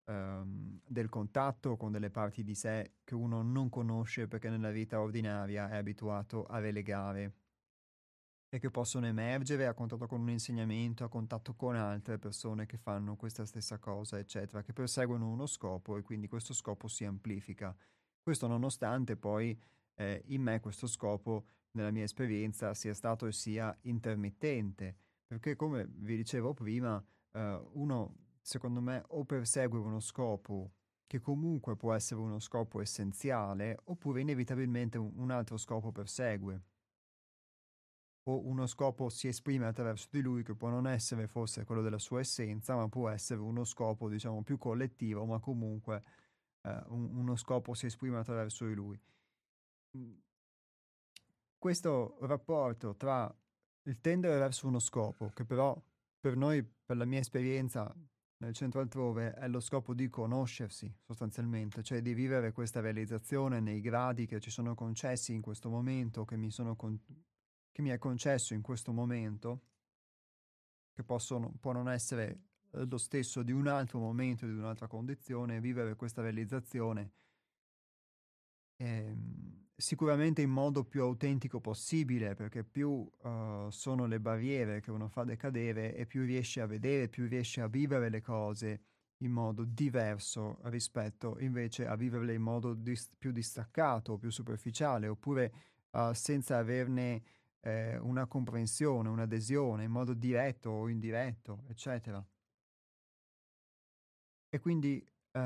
um, 0.05 0.79
del 0.85 1.09
contatto 1.09 1.77
con 1.77 1.91
delle 1.91 2.09
parti 2.09 2.43
di 2.43 2.55
sé 2.55 2.93
che 3.03 3.15
uno 3.15 3.41
non 3.41 3.69
conosce 3.69 4.27
perché 4.27 4.49
nella 4.49 4.71
vita 4.71 4.99
ordinaria 4.99 5.69
è 5.69 5.77
abituato 5.77 6.45
a 6.45 6.59
relegare 6.59 7.33
e 8.49 8.59
che 8.59 8.71
possono 8.71 9.05
emergere 9.05 9.67
a 9.67 9.73
contatto 9.73 10.07
con 10.07 10.21
un 10.21 10.29
insegnamento, 10.29 11.03
a 11.03 11.09
contatto 11.09 11.53
con 11.53 11.75
altre 11.75 12.17
persone 12.17 12.65
che 12.65 12.77
fanno 12.77 13.15
questa 13.17 13.45
stessa 13.45 13.77
cosa, 13.77 14.17
eccetera, 14.17 14.63
che 14.63 14.73
perseguono 14.73 15.29
uno 15.29 15.45
scopo 15.45 15.97
e 15.97 16.01
quindi 16.01 16.27
questo 16.27 16.53
scopo 16.53 16.87
si 16.87 17.03
amplifica. 17.03 17.75
Questo 18.21 18.47
nonostante 18.47 19.17
poi 19.17 19.59
eh, 19.95 20.23
in 20.27 20.41
me 20.41 20.59
questo 20.61 20.87
scopo, 20.87 21.45
nella 21.71 21.91
mia 21.91 22.03
esperienza, 22.03 22.73
sia 22.73 22.93
stato 22.93 23.25
e 23.27 23.33
sia 23.33 23.77
intermittente 23.81 24.95
perché 25.27 25.55
come 25.55 25.85
vi 25.87 26.15
dicevo 26.15 26.53
prima, 26.53 27.03
eh, 27.33 27.61
uno 27.73 28.15
secondo 28.41 28.79
me 28.79 29.03
o 29.09 29.25
persegue 29.25 29.77
uno 29.77 29.99
scopo 29.99 30.71
che 31.05 31.19
comunque 31.19 31.75
può 31.75 31.93
essere 31.93 32.19
uno 32.19 32.39
scopo 32.39 32.81
essenziale, 32.81 33.79
oppure 33.85 34.21
inevitabilmente 34.21 34.97
un, 34.97 35.31
altro 35.31 35.57
scopo 35.57 35.91
persegue. 35.91 36.61
O 38.23 38.45
uno 38.45 38.67
scopo 38.67 39.07
si 39.07 39.29
esprime 39.29 39.67
attraverso 39.67 40.09
di 40.11 40.21
lui 40.21 40.43
che 40.43 40.53
può 40.53 40.67
non 40.67 40.85
essere 40.85 41.27
forse 41.27 41.63
quello 41.63 41.81
della 41.81 41.97
sua 41.97 42.19
essenza, 42.19 42.75
ma 42.75 42.89
può 42.89 43.07
essere 43.07 43.39
uno 43.39 43.63
scopo, 43.63 44.09
diciamo, 44.09 44.43
più 44.43 44.57
collettivo, 44.57 45.23
ma 45.25 45.39
comunque 45.39 46.03
eh, 46.61 46.83
un, 46.87 47.15
uno 47.15 47.35
scopo 47.37 47.73
si 47.73 47.85
esprime 47.85 48.17
attraverso 48.17 48.65
di 48.65 48.73
lui. 48.73 48.99
Questo 51.57 52.17
rapporto 52.21 52.95
tra 52.97 53.33
il 53.87 53.99
tendere 54.01 54.37
verso 54.37 54.67
uno 54.67 54.79
scopo, 54.79 55.29
che 55.29 55.45
però 55.45 55.75
per 56.19 56.35
noi, 56.35 56.63
per 56.63 56.97
la 56.97 57.05
mia 57.05 57.19
esperienza 57.19 57.93
nel 58.39 58.53
centro 58.53 58.81
altrove, 58.81 59.33
è 59.33 59.47
lo 59.47 59.59
scopo 59.59 59.93
di 59.93 60.09
conoscersi 60.09 60.93
sostanzialmente, 61.01 61.81
cioè 61.81 62.01
di 62.01 62.13
vivere 62.13 62.51
questa 62.51 62.81
realizzazione 62.81 63.59
nei 63.59 63.81
gradi 63.81 64.25
che 64.25 64.39
ci 64.39 64.51
sono 64.51 64.75
concessi 64.75 65.33
in 65.33 65.41
questo 65.41 65.69
momento, 65.69 66.25
che 66.25 66.35
mi, 66.35 66.51
con- 66.75 67.01
che 67.71 67.81
mi 67.81 67.89
è 67.89 67.97
concesso 67.97 68.53
in 68.53 68.61
questo 68.61 68.91
momento, 68.91 69.61
che 70.93 71.03
possono, 71.03 71.53
può 71.59 71.71
non 71.71 71.89
essere 71.89 72.41
lo 72.71 72.97
stesso 72.97 73.41
di 73.41 73.53
un 73.53 73.67
altro 73.67 73.99
momento, 73.99 74.45
di 74.45 74.51
un'altra 74.51 74.87
condizione, 74.87 75.61
vivere 75.61 75.95
questa 75.95 76.21
realizzazione. 76.21 77.11
Ehm, 78.75 79.66
sicuramente 79.79 80.41
in 80.41 80.49
modo 80.49 80.83
più 80.83 81.03
autentico 81.03 81.61
possibile, 81.61 82.33
perché 82.33 82.63
più 82.63 82.89
uh, 82.89 83.69
sono 83.69 84.07
le 84.07 84.19
barriere 84.19 84.81
che 84.81 84.89
uno 84.89 85.07
fa 85.07 85.23
decadere 85.23 85.95
e 85.95 86.07
più 86.07 86.25
riesce 86.25 86.61
a 86.61 86.65
vedere, 86.65 87.07
più 87.07 87.27
riesce 87.27 87.61
a 87.61 87.67
vivere 87.67 88.09
le 88.09 88.21
cose 88.21 88.81
in 89.21 89.31
modo 89.31 89.63
diverso 89.63 90.59
rispetto 90.63 91.37
invece 91.39 91.85
a 91.85 91.95
viverle 91.95 92.33
in 92.33 92.41
modo 92.41 92.73
dis- 92.73 93.11
più 93.17 93.31
distaccato, 93.31 94.17
più 94.17 94.31
superficiale, 94.31 95.07
oppure 95.07 95.53
uh, 95.91 96.11
senza 96.11 96.57
averne 96.57 97.21
eh, 97.61 97.97
una 97.97 98.25
comprensione, 98.25 99.09
un'adesione 99.09 99.83
in 99.83 99.91
modo 99.91 100.13
diretto 100.13 100.71
o 100.71 100.89
indiretto, 100.89 101.63
eccetera. 101.67 102.23
E 104.49 104.59
quindi 104.59 105.05
uh, 105.33 105.39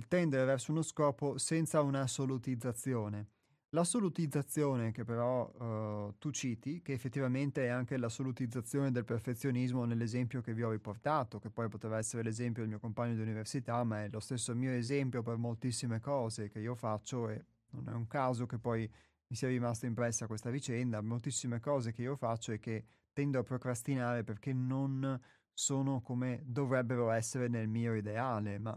il 0.00 0.08
tendere 0.08 0.46
verso 0.46 0.72
uno 0.72 0.80
scopo 0.80 1.36
senza 1.36 1.82
un'assolutizzazione. 1.82 3.28
L'assolutizzazione 3.72 4.92
che 4.92 5.04
però 5.04 5.46
uh, 5.46 6.14
tu 6.18 6.30
citi, 6.30 6.80
che 6.80 6.94
effettivamente 6.94 7.66
è 7.66 7.68
anche 7.68 7.98
l'assolutizzazione 7.98 8.90
del 8.90 9.04
perfezionismo 9.04 9.84
nell'esempio 9.84 10.40
che 10.40 10.54
vi 10.54 10.62
ho 10.62 10.70
riportato, 10.70 11.38
che 11.38 11.50
poi 11.50 11.68
poteva 11.68 11.98
essere 11.98 12.22
l'esempio 12.22 12.62
del 12.62 12.70
mio 12.70 12.80
compagno 12.80 13.14
di 13.14 13.20
università, 13.20 13.84
ma 13.84 14.02
è 14.02 14.08
lo 14.08 14.20
stesso 14.20 14.54
mio 14.54 14.72
esempio 14.72 15.22
per 15.22 15.36
moltissime 15.36 16.00
cose 16.00 16.48
che 16.48 16.60
io 16.60 16.74
faccio 16.74 17.28
e 17.28 17.44
non 17.72 17.88
è 17.88 17.92
un 17.92 18.06
caso 18.06 18.46
che 18.46 18.58
poi 18.58 18.90
mi 19.28 19.36
sia 19.36 19.48
rimasta 19.48 19.86
impressa 19.86 20.26
questa 20.26 20.50
vicenda, 20.50 21.00
moltissime 21.02 21.60
cose 21.60 21.92
che 21.92 22.02
io 22.02 22.16
faccio 22.16 22.52
e 22.52 22.58
che 22.58 22.84
tendo 23.12 23.38
a 23.38 23.42
procrastinare 23.42 24.24
perché 24.24 24.52
non 24.54 25.20
sono 25.52 26.00
come 26.00 26.42
dovrebbero 26.44 27.10
essere 27.10 27.48
nel 27.48 27.68
mio 27.68 27.94
ideale, 27.94 28.58
ma 28.58 28.76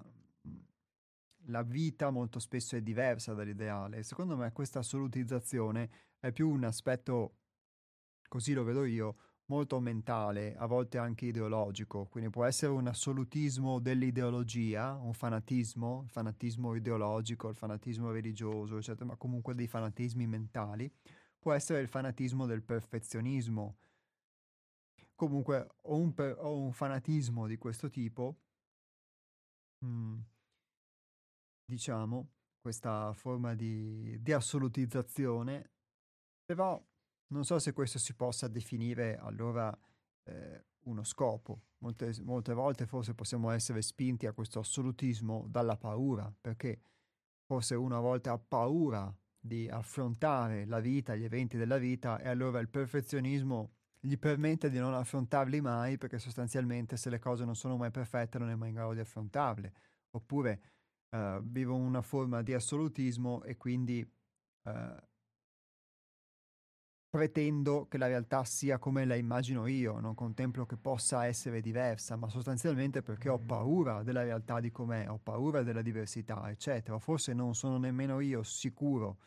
la 1.48 1.64
vita 1.64 2.10
molto 2.10 2.39
spesso 2.39 2.76
è 2.76 2.82
diversa 2.82 3.34
dall'ideale 3.34 4.04
secondo 4.04 4.38
me 4.38 4.52
questa 4.52 4.80
assolutizzazione 4.80 5.89
è 6.24 6.32
più 6.32 6.50
un 6.50 6.64
aspetto, 6.64 7.39
così 8.30 8.54
lo 8.54 8.64
vedo 8.64 8.86
io, 8.86 9.18
molto 9.48 9.82
mentale, 9.82 10.56
a 10.56 10.66
volte 10.68 10.98
anche 10.98 11.26
ideologico, 11.26 12.06
quindi 12.06 12.30
può 12.30 12.46
essere 12.46 12.72
un 12.72 12.88
assolutismo 12.88 13.80
dell'ideologia, 13.80 14.94
un 14.94 15.12
fanatismo, 15.12 16.04
il 16.06 16.10
fanatismo 16.10 16.76
ideologico, 16.76 17.50
il 17.50 17.58
fanatismo 17.58 18.10
religioso, 18.12 18.78
eccetera, 18.78 19.06
ma 19.06 19.18
comunque 19.18 19.54
dei 19.54 19.68
fanatismi 19.68 20.26
mentali, 20.26 20.89
può 21.38 21.52
essere 21.52 21.82
il 21.82 21.89
fanatismo 21.89 22.46
del 22.46 22.64
perfezionismo. 22.64 23.76
Comunque 25.14 25.68
ho 25.82 25.98
un, 25.98 26.14
per, 26.14 26.38
ho 26.39 26.58
un 26.58 26.72
fanatismo 26.72 27.48
di 27.48 27.58
questo 27.58 27.89
tipo. 27.89 28.38
Mm 29.86 30.22
diciamo, 31.66 32.30
questa 32.59 33.11
forma 33.14 33.55
di, 33.55 34.18
di 34.22 34.32
assolutizzazione, 34.32 35.72
però 36.45 36.82
non 37.28 37.43
so 37.43 37.59
se 37.59 37.74
questo 37.74 37.99
si 37.99 38.14
possa 38.16 38.47
definire 38.47 39.18
allora 39.18 39.78
eh, 40.24 40.66
uno 40.86 41.03
scopo. 41.03 41.61
Molte, 41.80 42.14
molte 42.22 42.53
volte 42.53 42.86
forse 42.86 43.14
possiamo 43.14 43.49
essere 43.49 43.82
spinti 43.82 44.26
a 44.26 44.34
questo 44.34 44.59
assolutismo 44.59 45.45
dalla 45.49 45.76
paura, 45.76 46.34
perché 46.39 46.80
forse 47.45 47.76
uno 47.76 47.97
a 47.97 47.99
volte 47.99 48.30
ha 48.30 48.38
paura 48.38 49.14
di 49.38 49.68
affrontare 49.68 50.66
la 50.66 50.80
vita, 50.80 51.16
gli 51.16 51.26
eventi 51.26 51.57
della 51.57 51.78
vita 51.78 52.18
e 52.20 52.30
allora 52.30 52.59
il 52.59 52.70
perfezionismo 52.70 53.74
gli 53.99 54.18
permette 54.18 54.70
di 54.70 54.80
non 54.80 54.93
affrontarli 54.93 55.61
mai 55.61 55.97
perché 55.97 56.20
sostanzialmente 56.20 56.97
se 56.97 57.09
le 57.09 57.20
cose 57.20 57.45
non 57.45 57.55
sono 57.55 57.78
mai 57.78 57.91
perfette 57.91 58.38
non 58.38 58.49
è 58.49 58.55
mai 58.55 58.70
in 58.70 58.76
grado 58.76 58.93
di 58.93 58.99
affrontarle. 58.99 59.74
Oppure 60.11 60.73
uh, 61.14 61.41
vivo 61.41 61.76
una 61.76 62.01
forma 62.01 62.41
di 62.41 62.53
assolutismo 62.53 63.43
e 63.43 63.55
quindi 63.55 64.05
uh, 64.64 64.72
pretendo 67.09 67.88
che 67.88 67.99
la 67.99 68.07
realtà 68.07 68.43
sia 68.43 68.80
come 68.80 69.05
la 69.05 69.14
immagino 69.14 69.68
io, 69.68 69.99
non 69.99 70.16
contemplo 70.16 70.66
che 70.66 70.78
possa 70.78 71.28
essere 71.28 71.61
diversa, 71.61 72.16
ma 72.16 72.28
sostanzialmente 72.28 73.03
perché 73.03 73.30
ho 73.30 73.38
paura 73.38 74.01
della 74.01 74.24
realtà 74.24 74.59
di 74.59 74.72
com'è, 74.72 75.07
ho 75.07 75.20
paura 75.20 75.61
della 75.61 75.84
diversità, 75.84 76.49
eccetera. 76.49 76.97
Forse 76.97 77.34
non 77.34 77.53
sono 77.53 77.78
nemmeno 77.78 78.20
io 78.20 78.41
sicuro 78.41 79.20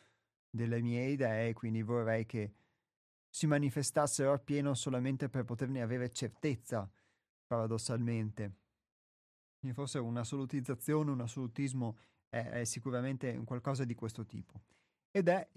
delle 0.51 0.83
mie 0.83 1.07
idee, 1.11 1.53
quindi 1.53 1.83
vorrei 1.83 2.27
che 2.27 2.55
si 3.29 3.47
manifestassero 3.47 4.33
appieno 4.33 4.75
solamente 4.75 5.29
per 5.29 5.45
poterne 5.45 5.81
avere 5.81 6.11
certezza, 6.11 6.91
paradossalmente. 7.47 8.66
Quindi 9.59 9.77
forse 9.77 9.99
un'assolutizzazione, 9.99 11.11
un 11.11 11.21
assolutismo 11.21 11.99
è, 12.29 12.61
è 12.61 12.65
sicuramente 12.65 13.37
qualcosa 13.45 13.85
di 13.85 13.95
questo 13.95 14.25
tipo. 14.25 14.63
Ed 15.11 15.29
è 15.29 15.49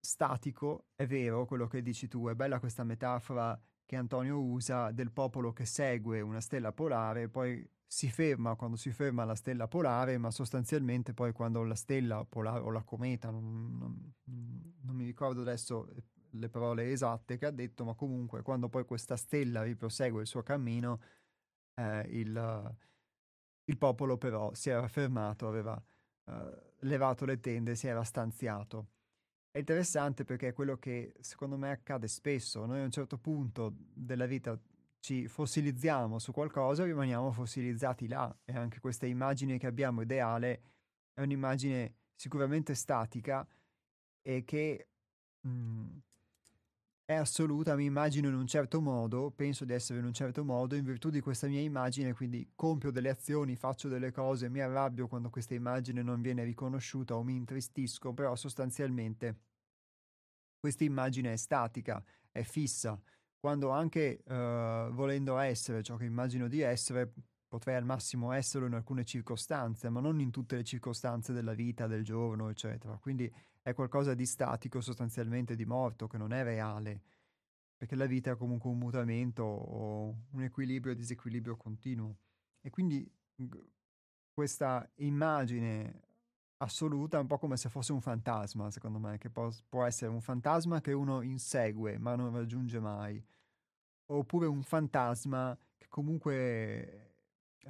statico, 0.00 0.86
è 0.94 1.06
vero 1.06 1.44
quello 1.46 1.66
che 1.66 1.82
dici 1.82 2.08
tu, 2.08 2.28
è 2.28 2.34
bella 2.34 2.60
questa 2.60 2.84
metafora 2.84 3.58
che 3.84 3.96
Antonio 3.96 4.40
usa 4.40 4.90
del 4.90 5.10
popolo 5.10 5.52
che 5.52 5.64
segue 5.64 6.20
una 6.20 6.40
stella 6.40 6.72
polare, 6.72 7.28
poi 7.28 7.66
si 7.86 8.10
ferma 8.10 8.54
quando 8.54 8.76
si 8.76 8.90
ferma 8.90 9.24
la 9.24 9.34
stella 9.34 9.66
polare, 9.66 10.18
ma 10.18 10.30
sostanzialmente 10.30 11.14
poi 11.14 11.32
quando 11.32 11.62
la 11.62 11.74
stella 11.74 12.22
polare 12.24 12.60
o 12.60 12.70
la 12.70 12.82
cometa, 12.82 13.30
non, 13.30 13.78
non, 13.78 14.14
non 14.82 14.94
mi 14.94 15.04
ricordo 15.04 15.40
adesso 15.40 15.88
le 16.32 16.48
parole 16.50 16.90
esatte 16.90 17.38
che 17.38 17.46
ha 17.46 17.50
detto, 17.50 17.84
ma 17.84 17.94
comunque 17.94 18.42
quando 18.42 18.68
poi 18.68 18.84
questa 18.84 19.16
stella 19.16 19.62
riprosegue 19.62 20.20
il 20.20 20.26
suo 20.26 20.42
cammino, 20.42 21.00
eh, 21.74 22.00
il, 22.10 22.76
il 23.68 23.76
popolo 23.76 24.16
però 24.16 24.52
si 24.54 24.70
era 24.70 24.86
fermato, 24.88 25.46
aveva 25.46 25.80
uh, 26.24 26.32
levato 26.80 27.24
le 27.24 27.38
tende, 27.40 27.76
si 27.76 27.86
era 27.86 28.02
stanziato. 28.02 28.88
È 29.50 29.58
interessante 29.58 30.24
perché 30.24 30.48
è 30.48 30.52
quello 30.52 30.78
che 30.78 31.14
secondo 31.20 31.56
me 31.56 31.70
accade 31.70 32.08
spesso. 32.08 32.64
Noi 32.66 32.80
a 32.80 32.84
un 32.84 32.90
certo 32.90 33.18
punto 33.18 33.74
della 33.76 34.26
vita 34.26 34.58
ci 35.00 35.26
fossilizziamo 35.26 36.18
su 36.18 36.32
qualcosa 36.32 36.82
e 36.82 36.86
rimaniamo 36.86 37.30
fossilizzati 37.30 38.08
là. 38.08 38.34
E 38.44 38.54
anche 38.54 38.80
questa 38.80 39.06
immagine 39.06 39.58
che 39.58 39.66
abbiamo 39.66 40.02
ideale 40.02 40.62
è 41.12 41.20
un'immagine 41.20 41.94
sicuramente 42.14 42.74
statica 42.74 43.46
e 44.22 44.44
che 44.44 44.88
mh, 45.40 45.50
mm, 45.50 45.98
è 47.08 47.14
assoluta, 47.14 47.74
mi 47.74 47.86
immagino 47.86 48.28
in 48.28 48.34
un 48.34 48.46
certo 48.46 48.82
modo, 48.82 49.30
penso 49.30 49.64
di 49.64 49.72
essere 49.72 49.98
in 49.98 50.04
un 50.04 50.12
certo 50.12 50.44
modo, 50.44 50.74
in 50.74 50.84
virtù 50.84 51.08
di 51.08 51.22
questa 51.22 51.46
mia 51.46 51.62
immagine, 51.62 52.12
quindi 52.12 52.52
compio 52.54 52.90
delle 52.90 53.08
azioni, 53.08 53.56
faccio 53.56 53.88
delle 53.88 54.12
cose, 54.12 54.50
mi 54.50 54.60
arrabbio 54.60 55.08
quando 55.08 55.30
questa 55.30 55.54
immagine 55.54 56.02
non 56.02 56.20
viene 56.20 56.44
riconosciuta 56.44 57.16
o 57.16 57.22
mi 57.22 57.34
intristisco, 57.34 58.12
però 58.12 58.36
sostanzialmente 58.36 59.38
questa 60.58 60.84
immagine 60.84 61.32
è 61.32 61.36
statica, 61.36 62.04
è 62.30 62.42
fissa. 62.42 63.00
Quando 63.40 63.70
anche 63.70 64.20
uh, 64.26 64.92
volendo 64.92 65.38
essere 65.38 65.82
ciò 65.82 65.96
che 65.96 66.04
immagino 66.04 66.46
di 66.46 66.60
essere, 66.60 67.14
potrei 67.48 67.76
al 67.76 67.84
massimo 67.84 68.32
esserlo 68.32 68.66
in 68.66 68.74
alcune 68.74 69.04
circostanze, 69.04 69.88
ma 69.88 70.00
non 70.00 70.20
in 70.20 70.30
tutte 70.30 70.56
le 70.56 70.64
circostanze 70.64 71.32
della 71.32 71.54
vita, 71.54 71.86
del 71.86 72.04
giorno, 72.04 72.50
eccetera. 72.50 72.98
Quindi 72.98 73.32
è 73.62 73.72
qualcosa 73.72 74.14
di 74.14 74.26
statico, 74.26 74.80
sostanzialmente 74.80 75.56
di 75.56 75.64
morto, 75.64 76.06
che 76.06 76.18
non 76.18 76.32
è 76.32 76.42
reale, 76.42 77.02
perché 77.76 77.96
la 77.96 78.06
vita 78.06 78.32
è 78.32 78.36
comunque 78.36 78.70
un 78.70 78.78
mutamento 78.78 79.42
o 79.42 80.14
un 80.30 80.42
equilibrio 80.42 80.92
e 80.92 80.96
disequilibrio 80.96 81.56
continuo. 81.56 82.16
E 82.60 82.70
quindi 82.70 83.10
questa 84.30 84.88
immagine 84.96 86.02
assoluta 86.58 87.18
è 87.18 87.20
un 87.20 87.26
po' 87.26 87.38
come 87.38 87.56
se 87.56 87.68
fosse 87.68 87.92
un 87.92 88.00
fantasma, 88.00 88.70
secondo 88.70 88.98
me, 88.98 89.16
che 89.16 89.30
può, 89.30 89.48
può 89.68 89.84
essere 89.84 90.10
un 90.10 90.20
fantasma 90.20 90.80
che 90.80 90.92
uno 90.92 91.22
insegue 91.22 91.98
ma 91.98 92.14
non 92.14 92.34
raggiunge 92.34 92.78
mai, 92.78 93.24
oppure 94.06 94.46
un 94.46 94.62
fantasma 94.62 95.56
che 95.76 95.86
comunque 95.88 97.07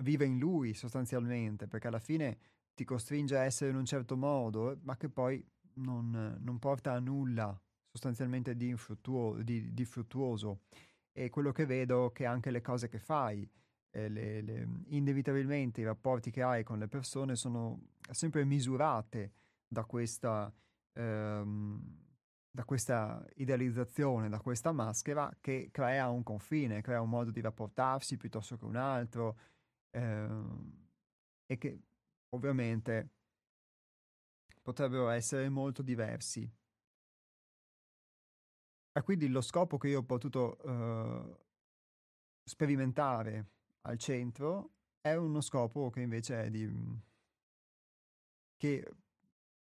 vive 0.01 0.24
in 0.24 0.39
lui 0.39 0.74
sostanzialmente, 0.74 1.66
perché 1.66 1.89
alla 1.89 1.99
fine 1.99 2.39
ti 2.74 2.84
costringe 2.84 3.36
a 3.36 3.43
essere 3.43 3.70
in 3.70 3.76
un 3.76 3.84
certo 3.84 4.16
modo, 4.16 4.78
ma 4.82 4.97
che 4.97 5.09
poi 5.09 5.45
non, 5.74 6.39
non 6.41 6.59
porta 6.59 6.93
a 6.93 7.01
nulla 7.01 7.61
sostanzialmente 7.91 8.57
di, 8.57 8.68
infruttuo, 8.68 9.43
di, 9.43 9.72
di, 9.72 9.84
fruttuoso. 9.84 10.61
E 11.12 11.30
quello 11.30 11.51
che 11.51 11.66
vedo 11.66 12.09
è 12.09 12.12
che 12.12 12.26
anche 12.26 12.51
le 12.51 12.61
cose 12.61 12.89
che 12.89 12.99
fai, 12.99 13.49
eh, 13.91 14.09
le, 14.09 14.41
le, 14.43 14.68
inevitabilmente 14.89 15.80
i 15.80 15.84
rapporti 15.84 16.30
che 16.30 16.43
hai 16.43 16.62
con 16.62 16.78
le 16.78 16.86
persone 16.86 17.34
sono 17.34 17.80
sempre 18.11 18.45
misurate 18.45 19.32
da 19.66 19.84
questa, 19.84 20.53
ehm, 20.93 22.07
da 22.51 22.64
questa 22.64 23.26
idealizzazione, 23.36 24.28
da 24.28 24.41
questa 24.41 24.72
maschera 24.72 25.30
che 25.41 25.70
crea 25.72 26.09
un 26.09 26.22
confine, 26.22 26.80
crea 26.80 27.01
un 27.01 27.11
modo 27.11 27.30
di 27.30 27.41
rapportarsi 27.41 28.16
piuttosto 28.16 28.57
che 28.57 28.64
un 28.64 28.76
altro 28.76 29.36
ehm, 29.91 30.86
e 31.47 31.59
che 31.59 31.82
ovviamente 32.30 33.11
potrebbero 34.62 35.09
essere 35.09 35.49
molto 35.49 35.82
diversi. 35.82 36.51
E 38.93 39.03
quindi 39.03 39.28
lo 39.28 39.41
scopo 39.41 39.78
che 39.78 39.89
io 39.89 40.01
ho 40.01 40.05
potuto 40.05 40.59
uh, 40.68 41.39
sperimentare 42.45 43.51
al 43.82 43.97
centro 43.97 44.72
è 45.01 45.14
uno 45.14 45.41
scopo 45.41 45.89
che 45.91 46.01
invece 46.01 46.43
è 46.45 46.51
di... 46.51 46.68
che 48.57 48.97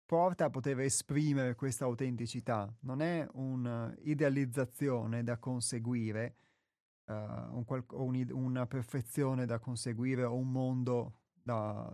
porta 0.05 0.45
a 0.45 0.49
poter 0.49 0.79
esprimere 0.81 1.55
questa 1.55 1.85
autenticità. 1.85 2.71
Non 2.81 3.01
è 3.01 3.27
un'idealizzazione 3.33 5.23
da 5.23 5.37
conseguire, 5.39 6.35
uh, 7.05 7.13
un 7.55 7.63
qual- 7.65 7.85
un, 7.91 8.27
una 8.31 8.65
perfezione 8.67 9.45
da 9.45 9.59
conseguire 9.59 10.23
o 10.23 10.35
un 10.35 10.51
mondo 10.51 11.19
da, 11.41 11.93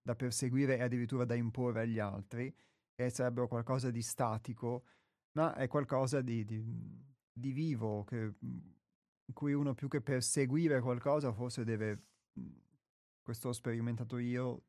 da 0.00 0.14
perseguire 0.14 0.76
e 0.76 0.82
addirittura 0.82 1.24
da 1.24 1.34
imporre 1.34 1.82
agli 1.82 1.98
altri, 1.98 2.54
che 2.94 3.10
sarebbero 3.10 3.48
qualcosa 3.48 3.90
di 3.90 4.02
statico, 4.02 4.84
ma 5.32 5.54
è 5.54 5.68
qualcosa 5.68 6.20
di, 6.22 6.44
di, 6.44 6.62
di 7.32 7.52
vivo, 7.52 8.04
che, 8.04 8.34
in 8.40 9.34
cui 9.34 9.52
uno 9.52 9.74
più 9.74 9.88
che 9.88 10.00
perseguire 10.00 10.80
qualcosa 10.80 11.32
forse 11.32 11.64
deve, 11.64 12.04
questo 13.22 13.48
ho 13.48 13.52
sperimentato 13.52 14.18
io, 14.18 14.62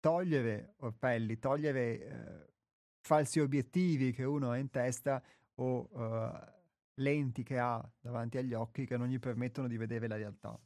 togliere 0.00 0.74
orpelli, 0.78 1.38
togliere 1.38 2.00
eh, 2.00 2.52
falsi 3.00 3.38
obiettivi 3.38 4.12
che 4.12 4.24
uno 4.24 4.50
ha 4.50 4.56
in 4.56 4.70
testa 4.70 5.22
o 5.56 5.88
uh, 5.92 6.59
lenti 7.00 7.42
che 7.42 7.58
ha 7.58 7.86
davanti 8.00 8.38
agli 8.38 8.54
occhi 8.54 8.86
che 8.86 8.96
non 8.96 9.08
gli 9.08 9.18
permettono 9.18 9.68
di 9.68 9.76
vedere 9.76 10.06
la 10.06 10.16
realtà. 10.16 10.58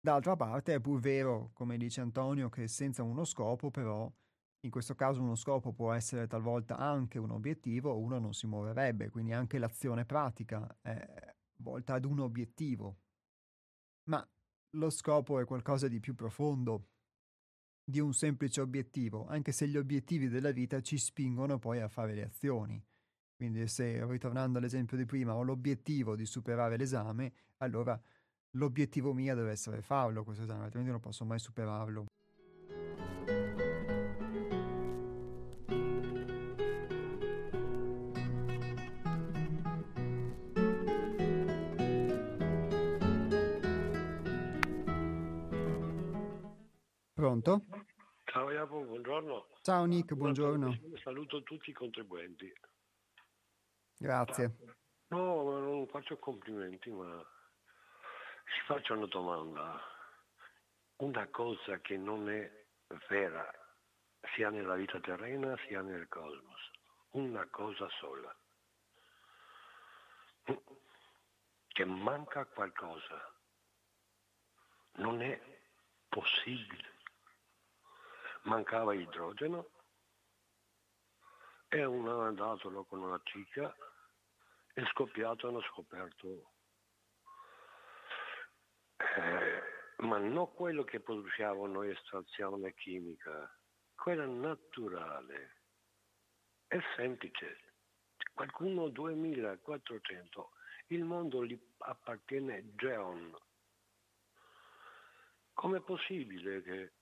D'altra 0.00 0.36
parte 0.36 0.74
è 0.74 0.80
pur 0.80 1.00
vero, 1.00 1.50
come 1.54 1.78
dice 1.78 2.02
Antonio, 2.02 2.50
che 2.50 2.68
senza 2.68 3.02
uno 3.02 3.24
scopo 3.24 3.70
però, 3.70 4.12
in 4.60 4.70
questo 4.70 4.94
caso 4.94 5.22
uno 5.22 5.34
scopo 5.34 5.72
può 5.72 5.92
essere 5.92 6.26
talvolta 6.26 6.76
anche 6.76 7.18
un 7.18 7.30
obiettivo, 7.30 7.98
uno 7.98 8.18
non 8.18 8.34
si 8.34 8.46
muoverebbe, 8.46 9.08
quindi 9.08 9.32
anche 9.32 9.58
l'azione 9.58 10.04
pratica 10.04 10.76
è 10.82 11.34
volta 11.56 11.94
ad 11.94 12.04
un 12.04 12.20
obiettivo. 12.20 12.98
Ma 14.10 14.26
lo 14.76 14.90
scopo 14.90 15.38
è 15.38 15.46
qualcosa 15.46 15.88
di 15.88 16.00
più 16.00 16.14
profondo 16.14 16.88
di 17.82 18.00
un 18.00 18.12
semplice 18.12 18.60
obiettivo, 18.60 19.26
anche 19.26 19.52
se 19.52 19.68
gli 19.68 19.76
obiettivi 19.76 20.28
della 20.28 20.50
vita 20.50 20.80
ci 20.82 20.98
spingono 20.98 21.58
poi 21.58 21.80
a 21.80 21.88
fare 21.88 22.14
le 22.14 22.24
azioni. 22.24 22.82
Quindi 23.36 23.66
se, 23.66 24.04
ritornando 24.06 24.58
all'esempio 24.58 24.96
di 24.96 25.04
prima, 25.04 25.34
ho 25.34 25.42
l'obiettivo 25.42 26.14
di 26.14 26.24
superare 26.24 26.76
l'esame, 26.76 27.32
allora 27.58 28.00
l'obiettivo 28.52 29.12
mio 29.12 29.34
deve 29.34 29.50
essere 29.50 29.82
farlo 29.82 30.22
questo 30.22 30.44
esame, 30.44 30.64
altrimenti 30.64 30.92
non 30.92 31.00
posso 31.00 31.24
mai 31.24 31.38
superarlo. 31.38 32.06
Pronto? 47.14 47.64
Ciao 48.24 48.50
Iapo, 48.50 48.84
buongiorno. 48.84 49.46
Ciao 49.62 49.84
Nick, 49.86 50.14
buongiorno. 50.14 50.78
Saluto 51.02 51.42
tutti 51.42 51.70
i 51.70 51.72
contribuenti. 51.72 52.52
Grazie. 54.04 54.54
No, 55.08 55.58
non 55.60 55.86
faccio 55.86 56.18
complimenti, 56.18 56.90
ma 56.90 57.24
si 58.44 58.60
faccia 58.66 58.92
una 58.92 59.06
domanda. 59.06 59.80
Una 60.96 61.26
cosa 61.28 61.80
che 61.80 61.96
non 61.96 62.28
è 62.28 62.66
vera, 63.08 63.50
sia 64.34 64.50
nella 64.50 64.74
vita 64.74 65.00
terrena 65.00 65.56
sia 65.66 65.80
nel 65.80 66.06
cosmos. 66.08 66.70
Una 67.12 67.46
cosa 67.46 67.88
sola. 67.98 68.36
Che 71.68 71.84
manca 71.86 72.44
qualcosa. 72.44 73.32
Non 74.96 75.22
è 75.22 75.40
possibile. 76.10 76.92
Mancava 78.42 78.92
idrogeno 78.92 79.70
e 81.68 81.82
uno 81.86 82.22
è 82.22 82.26
andato 82.26 82.84
con 82.84 83.00
una 83.00 83.18
cicca 83.24 83.74
è 84.74 84.82
scoppiato 84.90 85.48
hanno 85.48 85.62
scoperto 85.62 86.52
eh, 88.96 90.04
ma 90.04 90.18
non 90.18 90.52
quello 90.52 90.84
che 90.84 91.00
produciamo 91.00 91.66
noi 91.66 91.90
estrazione 91.90 92.74
chimica, 92.74 93.52
quella 93.94 94.26
naturale, 94.26 95.56
è 96.66 96.78
semplice. 96.96 97.72
Qualcuno 98.32 98.88
2400, 98.88 100.50
il 100.88 101.04
mondo 101.04 101.44
gli 101.44 101.58
appartiene 101.78 102.74
Geon. 102.74 103.36
Com'è 105.52 105.80
possibile 105.80 106.62
che 106.62 106.92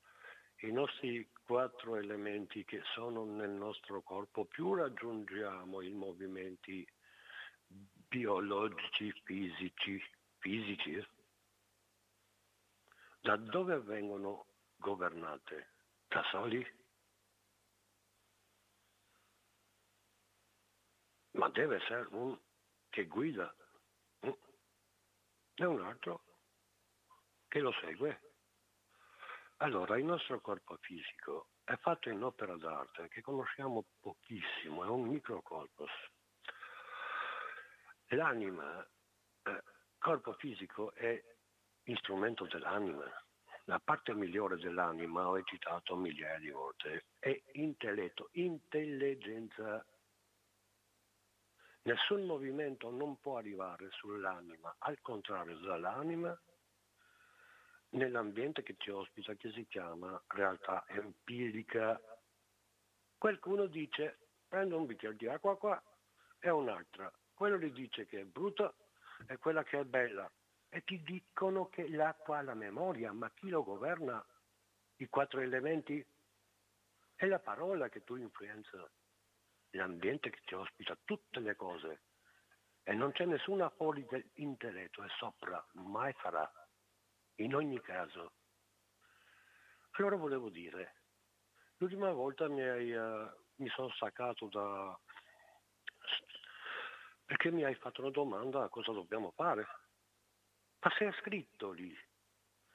i 0.66 0.72
nostri 0.72 1.30
quattro 1.44 1.96
elementi 1.96 2.64
che 2.64 2.82
sono 2.94 3.24
nel 3.24 3.50
nostro 3.50 4.02
corpo, 4.02 4.44
più 4.44 4.74
raggiungiamo 4.74 5.80
i 5.80 5.90
movimenti 5.90 6.86
biologici, 8.12 9.10
fisici, 9.24 10.04
fisici, 10.36 11.02
da 13.20 13.36
dove 13.36 13.80
vengono 13.80 14.48
governate? 14.76 15.70
Da 16.08 16.22
soli? 16.24 16.62
Ma 21.30 21.48
deve 21.48 21.76
essere 21.76 22.06
un 22.10 22.38
che 22.90 23.06
guida 23.06 23.54
e 24.20 25.64
un 25.64 25.80
altro 25.80 26.22
che 27.48 27.60
lo 27.60 27.72
segue. 27.80 28.20
Allora, 29.58 29.96
il 29.96 30.04
nostro 30.04 30.38
corpo 30.42 30.76
fisico 30.82 31.48
è 31.64 31.76
fatto 31.76 32.10
in 32.10 32.22
opera 32.22 32.56
d'arte 32.56 33.08
che 33.08 33.22
conosciamo 33.22 33.86
pochissimo, 34.00 34.84
è 34.84 34.88
un 34.88 35.08
microcorpus. 35.08 36.11
L'anima, 38.12 38.86
eh, 39.44 39.62
corpo 39.98 40.34
fisico, 40.34 40.92
è 40.92 41.22
strumento 41.96 42.44
dell'anima. 42.44 43.04
La 43.64 43.78
parte 43.78 44.12
migliore 44.12 44.56
dell'anima, 44.56 45.28
ho 45.28 45.42
citato 45.44 45.96
migliaia 45.96 46.38
di 46.38 46.50
volte, 46.50 47.06
è 47.18 47.42
intelletto, 47.52 48.28
intelligenza. 48.32 49.84
Nessun 51.84 52.26
movimento 52.26 52.90
non 52.90 53.18
può 53.18 53.38
arrivare 53.38 53.88
sull'anima, 53.92 54.76
al 54.80 55.00
contrario 55.00 55.56
dall'anima, 55.58 56.38
nell'ambiente 57.90 58.62
che 58.62 58.74
ci 58.76 58.90
ospita, 58.90 59.34
che 59.34 59.50
si 59.52 59.66
chiama 59.66 60.22
realtà 60.28 60.84
empirica. 60.88 61.98
Qualcuno 63.16 63.64
dice, 63.66 64.18
prendo 64.46 64.76
un 64.76 64.84
bicchiere 64.84 65.16
di 65.16 65.28
acqua 65.28 65.56
qua, 65.56 65.82
e 66.38 66.50
un'altra 66.50 67.10
quello 67.42 67.58
gli 67.58 67.72
dice 67.72 68.06
che 68.06 68.20
è 68.20 68.24
brutta 68.24 68.72
e 69.26 69.36
quella 69.36 69.64
che 69.64 69.80
è 69.80 69.84
bella. 69.84 70.30
E 70.68 70.84
ti 70.84 71.02
dicono 71.02 71.68
che 71.68 71.88
l'acqua 71.88 72.38
ha 72.38 72.42
la 72.42 72.54
memoria, 72.54 73.10
ma 73.10 73.32
chi 73.32 73.48
lo 73.48 73.64
governa? 73.64 74.24
I 74.98 75.08
quattro 75.08 75.40
elementi? 75.40 76.06
È 77.16 77.26
la 77.26 77.40
parola 77.40 77.88
che 77.88 78.04
tu 78.04 78.14
influenza, 78.14 78.88
l'ambiente 79.70 80.30
che 80.30 80.38
ti 80.44 80.54
ospita, 80.54 80.96
tutte 81.04 81.40
le 81.40 81.56
cose. 81.56 82.02
E 82.84 82.94
non 82.94 83.10
c'è 83.10 83.24
nessuna 83.24 83.68
fuori 83.70 84.06
dell'intelletto, 84.08 85.02
è 85.02 85.08
sopra, 85.18 85.66
mai 85.72 86.12
farà. 86.12 86.48
In 87.38 87.56
ogni 87.56 87.80
caso. 87.80 88.34
Allora 89.94 90.14
volevo 90.14 90.48
dire, 90.48 90.94
l'ultima 91.78 92.12
volta 92.12 92.48
mi, 92.48 92.62
hai, 92.62 92.92
uh, 92.92 93.28
mi 93.56 93.68
sono 93.70 93.90
staccato 93.90 94.46
da, 94.46 94.96
perché 97.32 97.50
mi 97.50 97.64
hai 97.64 97.74
fatto 97.76 98.02
una 98.02 98.10
domanda 98.10 98.68
cosa 98.68 98.92
dobbiamo 98.92 99.30
fare. 99.30 99.66
Ma 100.80 100.92
se 100.98 101.08
è 101.08 101.12
scritto 101.12 101.70
lì, 101.70 101.96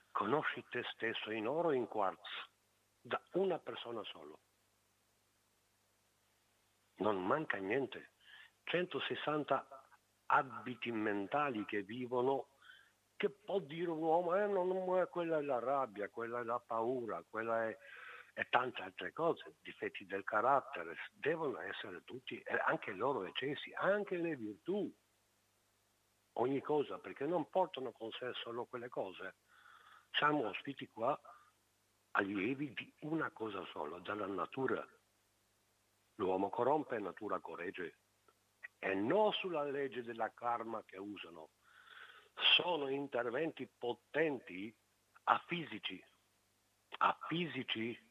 conosci 0.10 0.66
te 0.72 0.84
stesso 0.94 1.30
in 1.30 1.48
oro 1.48 1.70
e 1.70 1.76
in 1.76 1.86
quartz, 1.86 2.28
da 3.00 3.22
una 3.34 3.60
persona 3.60 4.02
solo. 4.06 4.40
Non 6.96 7.24
manca 7.24 7.58
niente. 7.58 8.14
160 8.64 9.68
abiti 10.26 10.92
mentali 10.92 11.64
che 11.66 11.84
vivono, 11.84 12.48
che 13.16 13.30
può 13.30 13.60
dire 13.60 13.92
un 13.92 14.02
uomo, 14.02 14.36
eh, 14.38 14.48
non, 14.48 15.08
quella 15.12 15.38
è 15.38 15.42
la 15.44 15.60
rabbia, 15.60 16.10
quella 16.10 16.40
è 16.40 16.44
la 16.44 16.60
paura, 16.60 17.24
quella 17.30 17.70
è 17.70 17.78
e 18.38 18.46
tante 18.52 18.84
altre 18.84 19.12
cose, 19.14 19.56
difetti 19.64 20.06
del 20.06 20.24
carattere, 20.24 20.96
devono 21.14 21.60
essere 21.60 22.04
tutti, 22.04 22.40
anche 22.68 22.92
loro 22.92 23.24
eccessi, 23.26 23.74
anche 23.74 24.16
le 24.16 24.36
virtù, 24.36 24.94
ogni 26.34 26.62
cosa, 26.62 27.00
perché 27.00 27.26
non 27.26 27.50
portano 27.50 27.92
con 27.92 28.12
sé 28.12 28.32
solo 28.36 28.66
quelle 28.66 28.90
cose. 28.90 29.38
Siamo 30.12 30.50
ospiti 30.50 30.88
qua 30.88 31.20
allievi 32.12 32.72
di 32.74 32.94
una 33.00 33.32
cosa 33.32 33.66
sola, 33.72 33.98
dalla 33.98 34.28
natura. 34.28 34.88
L'uomo 36.18 36.50
corrompe, 36.50 37.00
natura 37.00 37.40
corregge. 37.40 37.98
E 38.78 38.94
non 38.94 39.34
sulla 39.34 39.64
legge 39.64 40.04
della 40.04 40.32
karma 40.32 40.84
che 40.86 40.98
usano. 40.98 41.50
Sono 42.56 42.88
interventi 42.88 43.68
potenti 43.80 44.72
a 45.24 45.44
fisici, 45.48 46.00
a 47.00 47.18
fisici 47.28 48.06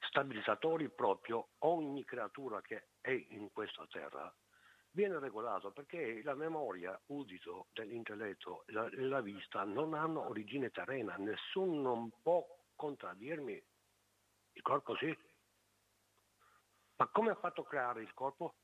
stabilizzatori 0.00 0.88
proprio 0.90 1.50
ogni 1.58 2.04
creatura 2.04 2.60
che 2.60 2.88
è 3.00 3.10
in 3.10 3.50
questa 3.52 3.86
terra 3.88 4.32
viene 4.92 5.18
regolato 5.18 5.70
perché 5.70 6.22
la 6.22 6.34
memoria, 6.34 6.98
udito 7.06 7.68
dell'intelletto 7.72 8.64
e 8.66 8.72
la, 8.72 8.88
la, 8.92 9.20
vista 9.20 9.64
non 9.64 9.94
hanno 9.94 10.28
origine 10.28 10.70
terrena, 10.70 11.16
nessuno 11.16 11.80
non 11.80 12.10
può 12.22 12.44
contraddirmi. 12.74 13.62
Il 14.52 14.62
corpo 14.62 14.96
sì. 14.96 15.16
Ma 16.96 17.06
come 17.08 17.30
ha 17.30 17.36
fatto 17.36 17.62
creare 17.62 18.02
il 18.02 18.12
corpo? 18.14 18.54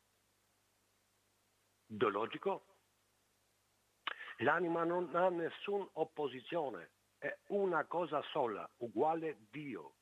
Biologico? 1.86 2.74
L'anima 4.38 4.84
non 4.84 5.14
ha 5.14 5.30
nessuna 5.30 5.88
opposizione, 5.94 6.90
è 7.16 7.34
una 7.48 7.84
cosa 7.84 8.20
sola, 8.32 8.68
uguale 8.78 9.46
Dio. 9.50 9.94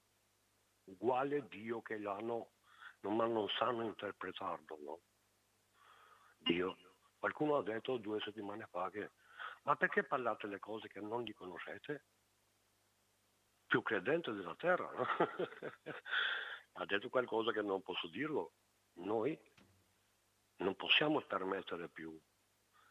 Uguali 0.85 1.37
a 1.37 1.43
Dio 1.43 1.83
che 1.83 1.99
l'hanno, 1.99 2.53
ma 3.01 3.27
non 3.27 3.49
sanno 3.59 3.83
interpretarlo. 3.83 4.79
No? 4.83 5.01
Dio. 6.39 6.77
Qualcuno 7.19 7.57
ha 7.57 7.63
detto 7.63 7.97
due 7.97 8.21
settimane 8.21 8.67
fa 8.71 8.91
che 8.91 9.11
ma 9.65 9.77
perché 9.77 10.05
parlate 10.05 10.47
le 10.47 10.59
cose 10.59 10.89
che 10.89 11.01
non 11.01 11.23
li 11.23 11.33
conoscete? 11.33 12.05
Più 13.67 13.83
credente 13.83 14.33
della 14.33 14.55
terra, 14.57 14.91
no? 14.93 15.07
ha 16.73 16.85
detto 16.85 17.09
qualcosa 17.09 17.51
che 17.51 17.63
non 17.63 17.83
posso 17.83 18.09
dirlo. 18.09 18.53
Noi 18.97 19.39
non 20.57 20.77
possiamo 20.77 21.21
permettere 21.23 21.89
più 21.89 22.19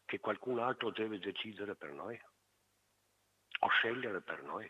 che 0.06 0.20
qualcun 0.20 0.60
altro 0.60 0.90
deve 0.90 1.20
decidere 1.20 1.76
per 1.76 1.92
noi 1.92 2.20
o 3.60 3.68
scegliere 3.68 4.22
per 4.22 4.42
noi. 4.42 4.70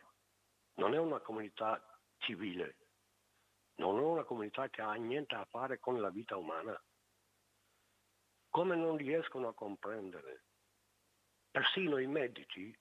Non 0.76 0.94
è 0.94 1.00
una 1.00 1.20
comunità 1.20 1.82
civile, 2.18 2.83
non 3.76 3.98
è 3.98 4.02
una 4.02 4.24
comunità 4.24 4.70
che 4.70 4.82
ha 4.82 4.94
niente 4.94 5.36
a 5.36 5.46
fare 5.46 5.80
con 5.80 6.00
la 6.00 6.10
vita 6.10 6.38
umana. 6.38 6.80
Come 8.50 8.76
non 8.76 8.98
riescono 8.98 9.48
a 9.48 9.54
comprendere? 9.54 10.44
Persino 11.50 11.98
i 11.98 12.08
medici 12.08 12.76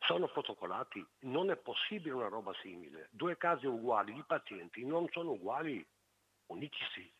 sono 0.00 0.28
protocolati, 0.28 1.04
non 1.20 1.50
è 1.50 1.56
possibile 1.56 2.14
una 2.14 2.28
roba 2.28 2.52
simile. 2.60 3.08
Due 3.10 3.36
casi 3.36 3.66
uguali 3.66 4.12
di 4.12 4.22
pazienti 4.22 4.84
non 4.84 5.08
sono 5.10 5.32
uguali, 5.32 5.86
unici 6.46 7.14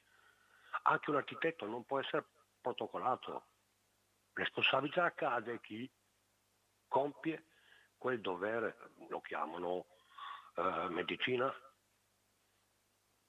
Anche 0.82 1.10
un 1.10 1.16
architetto 1.16 1.66
non 1.66 1.84
può 1.84 1.98
essere 1.98 2.26
protocollato. 2.60 3.46
Responsabilità 4.34 5.12
cade 5.14 5.54
a 5.54 5.58
chi 5.58 5.90
compie 6.86 7.46
quel 7.96 8.20
dovere, 8.20 8.76
lo 9.08 9.20
chiamano 9.20 9.86
eh, 10.56 10.88
medicina, 10.90 11.52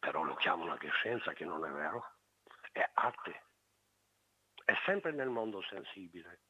però 0.07 0.23
lo 0.23 0.35
chiamano 0.35 0.71
anche 0.71 0.89
scienza, 0.89 1.33
che 1.33 1.43
non 1.43 1.65
è 1.65 1.69
vero, 1.69 2.13
è 2.71 2.89
arte. 2.93 3.43
È 4.63 4.73
sempre 4.85 5.11
nel 5.11 5.27
mondo 5.27 5.61
sensibile, 5.63 6.43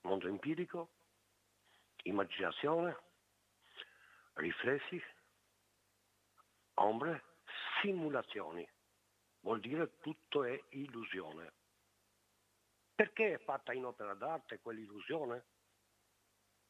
mondo 0.00 0.26
empirico, 0.26 0.90
immaginazione, 2.02 2.98
riflessi, 4.32 5.00
ombre, 6.74 7.36
simulazioni. 7.80 8.68
Vuol 9.42 9.60
dire 9.60 10.00
tutto 10.00 10.42
è 10.42 10.60
illusione. 10.70 11.52
Perché 12.92 13.34
è 13.34 13.38
fatta 13.38 13.72
in 13.72 13.84
opera 13.84 14.14
d'arte 14.14 14.58
quell'illusione? 14.58 15.44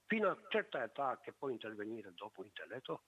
Fino 0.04 0.28
a 0.28 0.38
certa 0.50 0.82
età 0.84 1.18
che 1.22 1.32
può 1.32 1.48
intervenire 1.48 2.12
dopo 2.12 2.42
l'intelletto, 2.42 3.04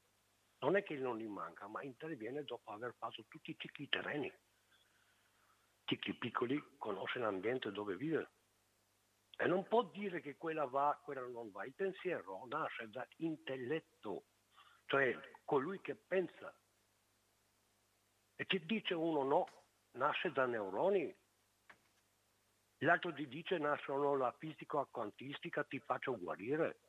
non 0.58 0.76
è 0.76 0.82
che 0.82 0.96
non 0.96 1.18
gli 1.18 1.26
manca, 1.26 1.66
ma 1.66 1.82
interviene 1.82 2.44
dopo 2.44 2.72
aver 2.72 2.94
fatto 2.96 3.24
tutti 3.28 3.50
i 3.50 3.56
cicli 3.58 3.88
terreni. 3.88 4.32
Cicli 5.84 6.14
piccoli, 6.14 6.62
conosce 6.78 7.18
l'ambiente 7.18 7.70
dove 7.70 7.96
vive. 7.96 8.30
E 9.36 9.46
non 9.46 9.66
può 9.68 9.82
dire 9.82 10.20
che 10.20 10.36
quella 10.36 10.64
va, 10.64 10.98
quella 11.02 11.26
non 11.26 11.50
va. 11.50 11.64
Il 11.64 11.74
pensiero 11.74 12.46
nasce 12.46 12.88
da 12.88 13.06
intelletto, 13.16 14.24
cioè 14.86 15.14
colui 15.44 15.80
che 15.82 15.94
pensa. 15.94 16.54
E 18.34 18.46
chi 18.46 18.64
dice 18.64 18.94
uno 18.94 19.22
no, 19.24 19.46
nasce 19.92 20.32
da 20.32 20.46
neuroni. 20.46 21.14
L'altro 22.80 23.12
ti 23.12 23.28
dice 23.28 23.58
nascono 23.58 24.16
la 24.16 24.32
fisica 24.38 24.84
quantistica, 24.86 25.64
ti 25.64 25.78
faccio 25.80 26.18
guarire. 26.18 26.80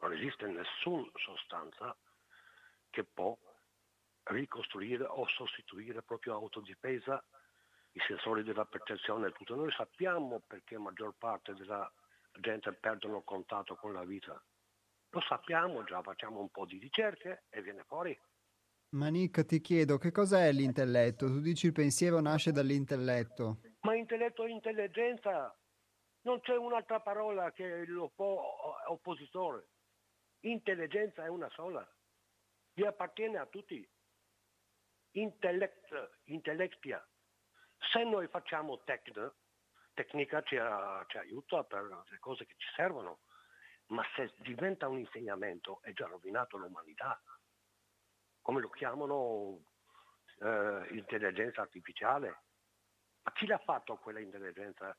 Non 0.00 0.12
esiste 0.12 0.46
nessuna 0.46 1.10
sostanza 1.16 1.96
che 2.90 3.04
può 3.04 3.36
ricostruire 4.24 5.04
o 5.04 5.26
sostituire 5.28 6.02
proprio 6.02 6.34
autodifesa 6.34 7.22
i 7.92 8.00
sensori 8.06 8.42
della 8.42 8.66
percezione 8.66 9.28
e 9.28 9.32
tutto. 9.32 9.54
Noi 9.54 9.72
sappiamo 9.72 10.42
perché 10.46 10.74
la 10.74 10.80
maggior 10.80 11.14
parte 11.16 11.54
della 11.54 11.90
gente 12.40 12.72
perdono 12.72 13.22
contatto 13.22 13.74
con 13.76 13.92
la 13.92 14.04
vita. 14.04 14.40
Lo 15.10 15.20
sappiamo 15.22 15.84
già, 15.84 16.02
facciamo 16.02 16.40
un 16.40 16.50
po' 16.50 16.66
di 16.66 16.78
ricerche 16.78 17.44
e 17.48 17.62
viene 17.62 17.84
fuori. 17.86 18.18
Manica, 18.90 19.44
ti 19.44 19.60
chiedo, 19.60 19.98
che 19.98 20.10
cos'è 20.10 20.50
l'intelletto? 20.52 21.26
Tu 21.26 21.40
dici 21.40 21.66
il 21.66 21.72
pensiero 21.72 22.20
nasce 22.20 22.52
dall'intelletto. 22.52 23.60
Ma 23.80 23.94
intelletto 23.94 24.44
è 24.44 24.50
intelligenza. 24.50 25.54
Non 26.22 26.40
c'è 26.40 26.56
un'altra 26.56 27.00
parola 27.00 27.50
che 27.52 27.84
lo 27.86 28.10
può 28.14 28.74
oppositore. 28.88 29.68
Intelligenza 30.40 31.24
è 31.24 31.28
una 31.28 31.48
sola. 31.50 31.86
Gli 32.78 32.84
appartiene 32.84 33.38
a 33.38 33.46
tutti. 33.46 33.84
Intellect, 35.16 36.20
intellectia. 36.26 37.04
Se 37.90 38.04
noi 38.04 38.28
facciamo 38.28 38.84
tecno, 38.84 39.34
tecnica 39.94 40.40
ci, 40.42 40.56
ci 41.08 41.18
aiuta 41.18 41.64
per 41.64 42.04
le 42.08 42.18
cose 42.20 42.46
che 42.46 42.54
ci 42.56 42.68
servono, 42.76 43.22
ma 43.86 44.04
se 44.14 44.32
diventa 44.42 44.86
un 44.86 45.00
insegnamento 45.00 45.82
è 45.82 45.92
già 45.92 46.06
rovinato 46.06 46.56
l'umanità. 46.56 47.20
Come 48.42 48.60
lo 48.60 48.68
chiamano 48.68 49.64
eh, 50.38 50.86
intelligenza 50.90 51.62
artificiale. 51.62 52.42
Ma 53.24 53.32
chi 53.32 53.46
l'ha 53.46 53.58
fatto 53.58 53.96
quella 53.96 54.20
intelligenza 54.20 54.96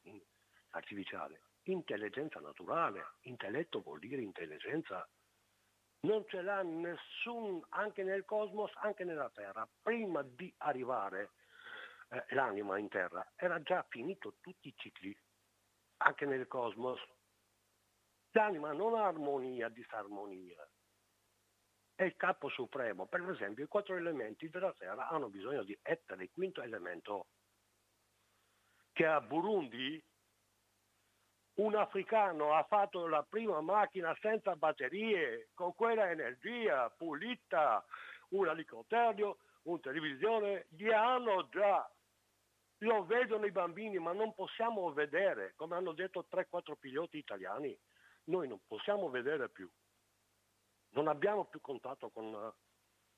artificiale? 0.72 1.44
Intelligenza 1.62 2.42
naturale. 2.42 3.14
Intelletto 3.22 3.80
vuol 3.80 4.00
dire 4.00 4.22
intelligenza. 4.22 5.10
Non 6.02 6.26
ce 6.28 6.42
l'ha 6.42 6.62
nessun, 6.64 7.62
anche 7.70 8.04
nel 8.04 8.24
cosmos, 8.24 8.72
anche 8.76 9.04
nella 9.04 9.30
Terra. 9.30 9.68
Prima 9.82 10.22
di 10.24 10.54
arrivare 10.60 11.32
eh, 12.10 12.26
l'anima 12.30 12.78
in 12.78 12.88
terra, 12.88 13.34
era 13.36 13.62
già 13.62 13.86
finito 13.90 14.36
tutti 14.40 14.70
i 14.70 14.74
cicli, 14.76 15.16
anche 15.98 16.26
nel 16.26 16.48
cosmos. 16.48 17.00
L'anima 18.32 18.72
non 18.72 18.96
ha 18.96 19.06
armonia, 19.06 19.70
disarmonia. 19.70 20.68
È 21.96 22.04
il 22.04 22.16
capo 22.16 22.48
supremo. 22.50 23.08
Per 23.08 23.30
esempio, 23.30 23.66
i 23.66 23.68
quattro 23.68 23.96
elementi 23.96 24.50
della 24.50 24.74
Terra 24.74 25.10
hanno 25.10 25.30
bisogno 25.30 25.64
di 25.64 25.78
etere, 25.82 26.24
il 26.24 26.32
quinto 26.32 26.62
elemento, 26.62 27.28
che 28.94 29.06
a 29.06 29.20
Burundi 29.20 30.02
un 31.60 31.76
africano 31.76 32.54
ha 32.54 32.64
fatto 32.64 33.08
la 33.08 33.24
prima 33.24 33.60
macchina 33.62 34.16
senza 34.22 34.56
batterie, 34.56 35.50
con 35.54 35.76
quella 35.76 36.10
energia 36.10 36.90
pulita, 36.90 37.84
un 38.30 38.48
elicottero, 38.48 39.40
un 39.64 39.80
televisione, 39.82 40.68
gli 40.70 40.90
hanno 40.90 41.48
già 41.50 41.90
lo 42.84 43.04
vedono 43.04 43.46
i 43.46 43.52
bambini, 43.52 44.00
ma 44.00 44.14
non 44.14 44.34
possiamo 44.34 44.94
vedere, 44.94 45.54
come 45.58 45.76
hanno 45.76 45.92
detto 45.92 46.26
3-4 46.32 46.76
piloti 46.80 47.18
italiani, 47.18 47.78
noi 48.26 48.48
non 48.48 48.62
possiamo 48.66 49.10
vedere 49.10 49.50
più. 49.50 49.70
Non 50.92 51.10
abbiamo 51.10 51.46
più 51.46 51.60
contatto 51.60 52.10
con 52.10 52.54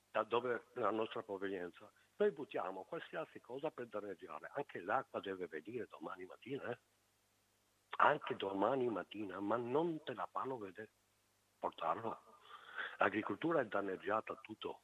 da 0.10 0.24
dove 0.24 0.66
la 0.74 0.90
nostra 0.90 1.22
provenienza. 1.22 1.90
Noi 2.18 2.32
buttiamo 2.32 2.84
qualsiasi 2.84 3.40
cosa 3.40 3.70
per 3.70 3.88
danneggiare. 3.88 4.50
Anche 4.56 4.82
l'acqua 4.82 5.20
deve 5.20 5.48
venire 5.48 5.88
domani 5.90 6.26
mattina, 6.26 6.70
eh? 6.72 6.80
Anche 8.04 8.36
domani 8.36 8.90
mattina, 8.90 9.40
ma 9.40 9.58
non 9.58 10.02
te 10.04 10.16
la 10.16 10.28
fanno 10.32 10.58
vedere, 10.58 10.90
portarlo. 11.60 12.20
L'agricoltura 12.98 13.62
è 13.62 13.66
danneggiata 13.66 14.34
tutto 14.42 14.82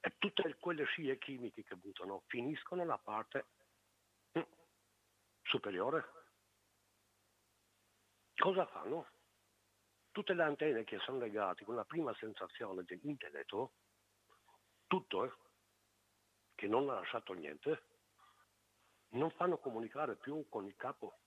e 0.00 0.14
tutte 0.16 0.56
quelle 0.58 0.84
scie 0.84 1.18
chimiche 1.18 1.64
che 1.64 1.76
buttano 1.76 2.22
finiscono 2.26 2.80
nella 2.80 2.96
parte 2.96 3.46
hm, 4.32 4.46
superiore. 5.42 6.08
Cosa 8.34 8.64
fanno? 8.66 9.06
Tutte 10.10 10.32
le 10.32 10.42
antenne 10.44 10.84
che 10.84 10.98
sono 11.00 11.18
legate 11.18 11.64
con 11.66 11.74
la 11.74 11.84
prima 11.84 12.14
sensazione 12.14 12.82
dell'intelletto, 12.84 13.72
tutto, 14.86 15.24
eh, 15.24 15.32
che 16.54 16.66
non 16.66 16.88
ha 16.88 16.94
lasciato 16.94 17.34
niente, 17.34 17.82
non 19.10 19.30
fanno 19.32 19.58
comunicare 19.58 20.16
più 20.16 20.48
con 20.48 20.64
il 20.64 20.74
capo. 20.74 21.18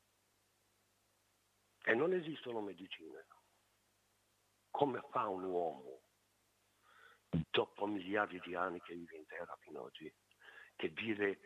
E 1.83 1.93
non 1.93 2.13
esistono 2.13 2.61
medicine. 2.61 3.25
Come 4.69 5.01
fa 5.11 5.27
un 5.27 5.43
uomo 5.43 6.01
dopo 7.49 7.85
miliardi 7.87 8.39
di 8.45 8.55
anni 8.55 8.81
che 8.81 8.93
vive 8.93 9.17
in 9.17 9.25
terra 9.25 9.57
fino 9.61 9.79
ad 9.79 9.85
oggi, 9.85 10.13
che 10.75 10.93
dire 10.93 11.39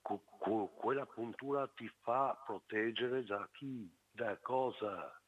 quella 0.00 1.06
puntura 1.06 1.66
ti 1.68 1.88
fa 2.02 2.40
proteggere 2.44 3.24
da 3.24 3.48
chi, 3.52 3.92
da 4.10 4.36
cosa. 4.38 5.20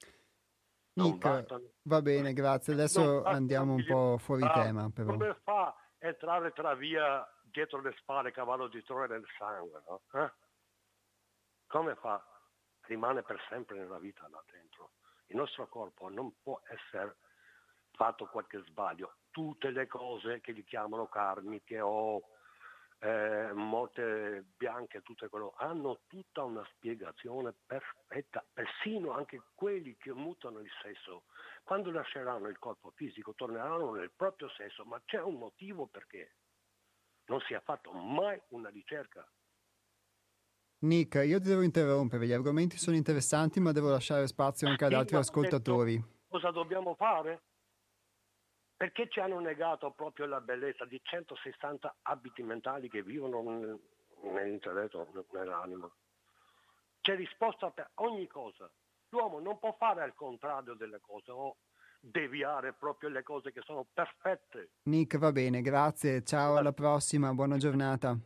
Nick, 0.95 1.73
va 1.83 2.03
bene, 2.03 2.33
grazie. 2.33 2.73
Adesso 2.73 3.25
andiamo 3.25 3.75
un 3.75 3.85
po' 3.85 4.19
fuori 4.19 4.45
ah, 4.45 4.63
tema. 4.63 4.91
Però. 4.91 5.11
Come 5.11 5.35
fa 5.43 5.67
a 5.67 5.77
entrare 5.99 6.53
tra 6.53 6.75
via 6.75 7.27
dietro 7.43 7.81
le 7.81 7.95
spalle 7.99 8.31
cavallo 8.31 8.69
di 8.69 8.83
Troia 8.85 9.07
nel 9.07 9.27
sangue? 9.37 9.83
No? 9.87 10.03
Eh? 10.21 10.33
Come 11.67 11.95
fa? 11.97 12.25
Rimane 12.89 13.23
per 13.23 13.39
sempre 13.51 13.77
nella 13.77 13.99
vita 13.99 14.27
là 14.31 14.43
dentro. 14.51 14.93
Il 15.27 15.37
nostro 15.37 15.69
corpo 15.69 16.09
non 16.09 16.33
può 16.43 16.59
essere 16.65 17.17
fatto 17.93 18.27
qualche 18.27 18.63
sbaglio, 18.65 19.17
tutte 19.31 19.71
le 19.71 19.87
cose 19.87 20.41
che 20.41 20.53
li 20.53 20.65
chiamano 20.65 21.07
karmiche 21.07 21.81
o 21.81 22.23
eh, 23.01 23.53
morte 23.53 24.47
bianche, 24.57 25.03
tutte 25.03 25.29
quello, 25.29 25.53
hanno 25.59 26.01
tutta 26.07 26.45
una 26.45 26.67
spiegazione 26.73 27.53
perfetta, 27.67 28.43
persino 28.51 29.13
anche 29.13 29.43
quelli 29.55 29.97
che 29.99 30.13
mutano 30.15 30.61
il 30.61 30.71
sesso, 30.81 31.25
quando 31.65 31.91
lasceranno 31.91 32.49
il 32.49 32.59
corpo 32.59 32.91
fisico 32.95 33.35
torneranno 33.35 33.93
nel 33.93 34.13
proprio 34.13 34.49
sesso, 34.51 34.85
ma 34.85 34.99
c'è 35.05 35.21
un 35.21 35.35
motivo 35.35 35.87
perché 35.87 36.37
non 37.27 37.41
si 37.41 37.53
è 37.53 37.61
fatto 37.61 37.93
mai 37.93 38.41
una 38.49 38.71
ricerca. 38.71 39.29
Nick, 40.81 41.21
io 41.25 41.41
ti 41.41 41.49
devo 41.49 41.63
interrompere, 41.63 42.25
gli 42.25 42.33
argomenti 42.33 42.77
sono 42.77 42.95
interessanti, 42.95 43.59
ma 43.59 43.73
devo 43.73 43.91
lasciare 43.91 44.29
spazio 44.29 44.69
anche 44.69 44.85
ad 44.85 44.93
altri 44.93 45.17
ascoltatori. 45.17 46.01
Cosa 46.29 46.53
dobbiamo 46.53 46.95
fare? 46.95 47.43
Perché 48.77 49.09
ci 49.09 49.19
hanno 49.19 49.41
negato 49.41 49.91
proprio 49.91 50.27
la 50.27 50.41
bellezza 50.41 50.85
di 50.85 51.01
160 51.03 51.97
abiti 52.03 52.45
mentali 52.45 52.89
che 52.89 53.03
vivono 53.03 53.43
nell'intelletto, 54.23 55.27
nell'anima? 55.33 55.91
C'è 57.01 57.17
risposta 57.17 57.71
per 57.71 57.91
ogni 57.95 58.29
cosa. 58.29 58.71
L'uomo 59.09 59.41
non 59.41 59.59
può 59.59 59.75
fare 59.77 60.03
al 60.03 60.15
contrario 60.15 60.75
delle 60.75 61.01
cose 61.01 61.33
o 61.33 61.57
deviare 61.99 62.73
proprio 62.73 63.09
le 63.09 63.25
cose 63.25 63.51
che 63.51 63.63
sono 63.65 63.85
perfette. 63.93 64.75
Nick, 64.85 65.19
va 65.19 65.33
bene, 65.33 65.61
grazie. 65.61 66.23
Ciao, 66.23 66.55
alla 66.55 66.73
prossima, 66.73 67.35
buona 67.35 67.57
giornata. 67.57 68.17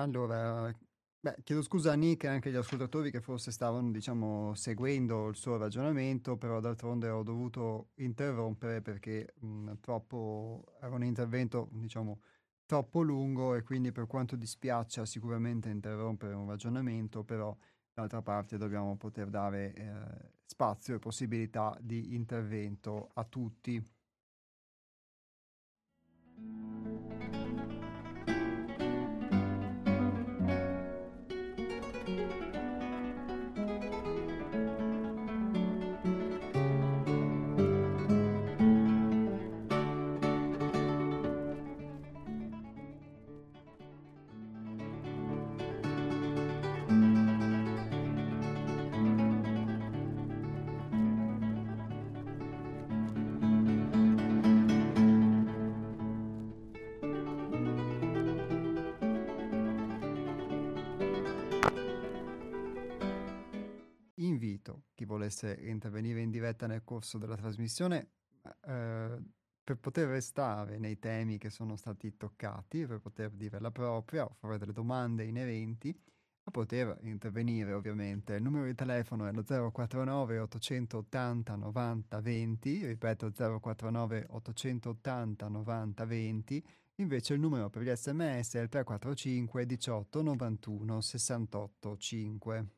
Allora, 0.00 0.72
beh, 1.20 1.38
chiedo 1.42 1.60
scusa 1.62 1.90
a 1.92 1.94
Nick 1.96 2.22
e 2.24 2.28
anche 2.28 2.50
agli 2.50 2.54
ascoltatori 2.56 3.10
che 3.10 3.20
forse 3.20 3.50
stavano, 3.50 3.90
diciamo, 3.90 4.54
seguendo 4.54 5.26
il 5.28 5.34
suo 5.34 5.56
ragionamento, 5.56 6.36
però 6.36 6.60
d'altronde 6.60 7.08
ho 7.08 7.24
dovuto 7.24 7.90
interrompere 7.96 8.80
perché 8.80 9.34
mh, 9.40 9.72
troppo, 9.80 10.64
era 10.80 10.94
un 10.94 11.02
intervento, 11.02 11.68
diciamo, 11.72 12.20
troppo 12.64 13.02
lungo 13.02 13.56
e 13.56 13.62
quindi 13.62 13.90
per 13.90 14.06
quanto 14.06 14.36
dispiaccia 14.36 15.04
sicuramente 15.04 15.68
interrompere 15.68 16.34
un 16.34 16.48
ragionamento, 16.48 17.24
però 17.24 17.56
d'altra 17.92 18.22
parte 18.22 18.56
dobbiamo 18.56 18.96
poter 18.96 19.28
dare 19.30 19.74
eh, 19.74 20.32
spazio 20.44 20.94
e 20.94 20.98
possibilità 21.00 21.76
di 21.80 22.14
intervento 22.14 23.10
a 23.14 23.24
tutti. 23.24 23.82
Volesse 65.38 65.60
intervenire 65.60 66.20
in 66.20 66.30
diretta 66.30 66.66
nel 66.66 66.82
corso 66.82 67.18
della 67.18 67.36
trasmissione, 67.36 68.10
eh, 68.66 69.22
per 69.62 69.76
poter 69.78 70.08
restare 70.08 70.78
nei 70.78 70.98
temi 70.98 71.38
che 71.38 71.50
sono 71.50 71.76
stati 71.76 72.16
toccati, 72.16 72.86
per 72.86 73.00
poter 73.00 73.30
dire 73.30 73.60
la 73.60 73.70
propria 73.70 74.24
o 74.24 74.34
fare 74.38 74.58
delle 74.58 74.72
domande 74.72 75.24
inerenti, 75.24 75.96
a 76.44 76.50
poter 76.50 76.98
intervenire 77.02 77.74
ovviamente. 77.74 78.34
Il 78.34 78.42
numero 78.42 78.64
di 78.64 78.74
telefono 78.74 79.26
è 79.26 79.32
lo 79.32 79.44
049 79.44 80.38
880 80.38 81.56
90 81.56 82.20
20, 82.20 82.86
ripeto 82.86 83.32
049 83.60 84.26
880 84.30 85.48
90 85.48 86.04
20, 86.06 86.66
invece 86.96 87.34
il 87.34 87.40
numero 87.40 87.68
per 87.68 87.82
gli 87.82 87.94
sms 87.94 88.54
è 88.54 88.60
il 88.62 88.68
345 88.70 89.66
18 89.66 90.22
91 90.22 91.00
68 91.02 91.96
5. 91.98 92.77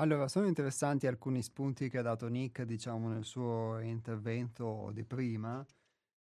Allora, 0.00 0.28
sono 0.28 0.46
interessanti 0.46 1.06
alcuni 1.06 1.42
spunti 1.42 1.90
che 1.90 1.98
ha 1.98 2.02
dato 2.02 2.26
Nick, 2.28 2.62
diciamo, 2.62 3.08
nel 3.10 3.26
suo 3.26 3.80
intervento 3.80 4.90
di 4.94 5.04
prima. 5.04 5.62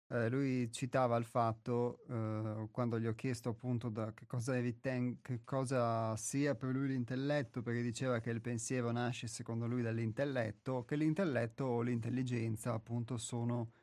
Eh, 0.07 0.29
lui 0.29 0.71
citava 0.71 1.15
il 1.17 1.25
fatto, 1.25 2.03
eh, 2.09 2.69
quando 2.71 2.99
gli 2.99 3.05
ho 3.05 3.13
chiesto 3.13 3.49
appunto 3.49 3.89
da 3.89 4.13
che 4.15 4.25
cosa, 4.25 4.59
riten- 4.59 5.21
che 5.21 5.43
cosa 5.43 6.15
sia 6.17 6.55
per 6.55 6.71
lui 6.71 6.87
l'intelletto, 6.87 7.61
perché 7.61 7.83
diceva 7.83 8.19
che 8.19 8.31
il 8.31 8.41
pensiero 8.41 8.91
nasce 8.91 9.27
secondo 9.27 9.67
lui 9.67 9.83
dall'intelletto, 9.83 10.83
che 10.83 10.95
l'intelletto 10.95 11.65
o 11.65 11.81
l'intelligenza 11.81 12.73
appunto 12.73 13.17
sono, 13.17 13.73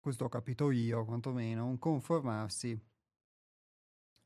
questo 0.00 0.24
ho 0.24 0.28
capito 0.30 0.70
io 0.70 1.04
quantomeno, 1.04 1.66
un 1.66 1.78
conformarsi 1.78 2.80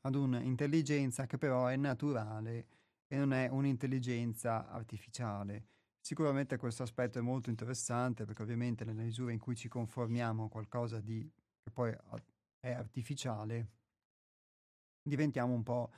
ad 0.01 0.15
un'intelligenza 0.15 1.25
che 1.25 1.37
però 1.37 1.67
è 1.67 1.75
naturale 1.75 2.76
e 3.07 3.17
non 3.17 3.33
è 3.33 3.47
un'intelligenza 3.49 4.69
artificiale. 4.69 5.67
Sicuramente 5.99 6.57
questo 6.57 6.83
aspetto 6.83 7.19
è 7.19 7.21
molto 7.21 7.49
interessante 7.49 8.25
perché 8.25 8.41
ovviamente 8.41 8.85
nella 8.85 9.03
misura 9.03 9.31
in 9.31 9.39
cui 9.39 9.55
ci 9.55 9.67
conformiamo 9.67 10.45
a 10.45 10.49
qualcosa 10.49 11.01
di, 11.01 11.29
che 11.61 11.71
poi 11.71 11.93
è 12.59 12.71
artificiale, 12.71 13.71
diventiamo 15.01 15.53
un 15.53 15.63
po' 15.63 15.91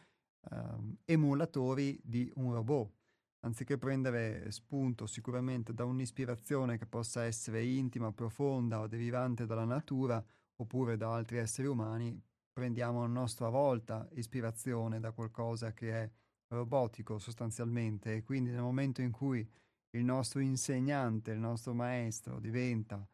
uh, 0.50 0.96
emulatori 1.06 2.00
di 2.04 2.32
un 2.36 2.54
robot. 2.54 2.98
Anziché 3.42 3.78
prendere 3.78 4.52
spunto 4.52 5.08
sicuramente 5.08 5.74
da 5.74 5.86
un'ispirazione 5.86 6.78
che 6.78 6.86
possa 6.86 7.24
essere 7.24 7.64
intima, 7.64 8.12
profonda 8.12 8.82
o 8.82 8.88
derivante 8.88 9.46
dalla 9.46 9.64
natura 9.64 10.24
oppure 10.58 10.98
da 10.98 11.14
altri 11.14 11.38
esseri 11.38 11.68
umani, 11.68 12.22
prendiamo 12.52 13.02
a 13.02 13.08
nostra 13.08 13.48
volta 13.48 14.10
ispirazione 14.14 15.00
da 15.00 15.12
qualcosa 15.12 15.72
che 15.72 15.92
è 15.94 16.12
robotico 16.50 17.20
sostanzialmente 17.20 18.16
e 18.16 18.24
quindi 18.24 18.52
nel 18.52 18.62
momento 18.62 19.02
in 19.02 19.12
cui 19.12 19.48
il 19.92 20.04
nostro 20.04 20.40
insegnante, 20.40 21.32
il 21.32 21.40
nostro 21.40 21.74
maestro 21.74 22.40
diventa 22.40 23.08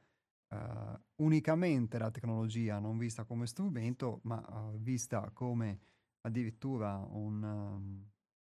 uh, 0.50 1.00
unicamente 1.24 1.98
la 1.98 2.12
tecnologia, 2.12 2.80
non 2.80 2.98
vista 2.98 3.24
come 3.24 3.48
strumento, 3.48 4.20
ma 4.24 4.44
uh, 4.48 4.78
vista 4.78 5.30
come 5.34 5.80
addirittura 6.22 6.98
un, 6.98 7.44
um, 7.44 8.10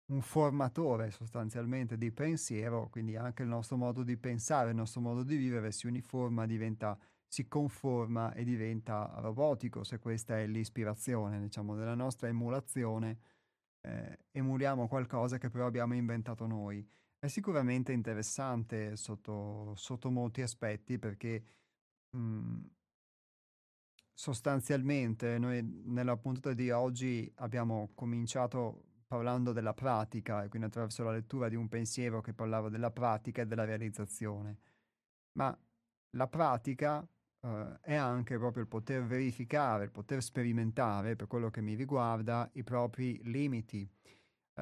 un, 0.08 0.22
formatore 0.22 1.10
sostanzialmente 1.10 1.98
di 1.98 2.12
pensiero, 2.12 2.90
quindi 2.90 3.16
anche 3.16 3.44
il 3.44 3.48
nostro 3.48 3.78
modo 3.78 4.04
di 4.04 4.18
pensare, 4.18 4.70
il 4.70 4.76
nostro 4.76 5.02
modo 5.02 5.24
di 5.24 5.36
vivere 5.36 5.72
si 5.72 5.88
uniforma, 5.88 6.46
diventa, 6.46 6.98
si 7.28 7.48
conforma 7.48 8.34
e 8.34 8.44
diventa 8.44 9.14
robotico, 9.18 9.84
se 9.84 10.00
questa 10.00 10.38
è 10.38 10.46
l'ispirazione, 10.46 11.40
diciamo, 11.40 11.76
della 11.76 11.96
nostra 11.96 12.28
emulazione. 12.28 13.18
Eh, 13.82 14.20
emuliamo 14.32 14.88
qualcosa 14.88 15.38
che 15.38 15.50
però 15.50 15.66
abbiamo 15.66 15.96
inventato 15.96 16.46
noi. 16.46 16.88
È 17.18 17.28
sicuramente 17.28 17.92
interessante 17.92 18.96
sotto, 18.96 19.74
sotto 19.76 20.10
molti 20.10 20.42
aspetti 20.42 20.98
perché 21.00 21.44
mh, 22.10 22.18
mhmm, 22.20 22.70
sostanzialmente 24.14 25.38
noi 25.40 25.64
nella 25.86 26.18
puntata 26.18 26.54
di 26.54 26.70
oggi 26.70 27.32
abbiamo 27.38 27.92
cominciato 27.96 28.86
parlando 29.08 29.52
della 29.52 29.74
pratica 29.74 30.44
e 30.44 30.48
quindi 30.48 30.68
attraverso 30.68 31.04
la 31.04 31.12
lettura 31.12 31.50
di 31.50 31.56
un 31.56 31.68
pensiero 31.68 32.22
che 32.22 32.34
parlava 32.34 32.70
della 32.70 32.92
pratica 32.92 33.42
e 33.42 33.46
della 33.46 33.66
realizzazione. 33.66 34.58
Ma 35.34 35.58
la 36.12 36.28
pratica 36.28 37.06
uh, 37.42 37.78
è 37.82 37.96
anche 37.96 38.38
proprio 38.38 38.64
il 38.64 38.70
poter 38.70 39.06
verificare, 39.06 39.86
il 39.86 39.92
poter 39.92 40.22
sperimentare, 40.22 41.16
per 41.16 41.28
quello 41.28 41.50
che 41.50 41.62
mi 41.62 41.76
riguarda, 41.76 42.50
i 42.54 42.64
propri 42.64 43.20
limiti, 43.24 43.90
uh, 44.56 44.62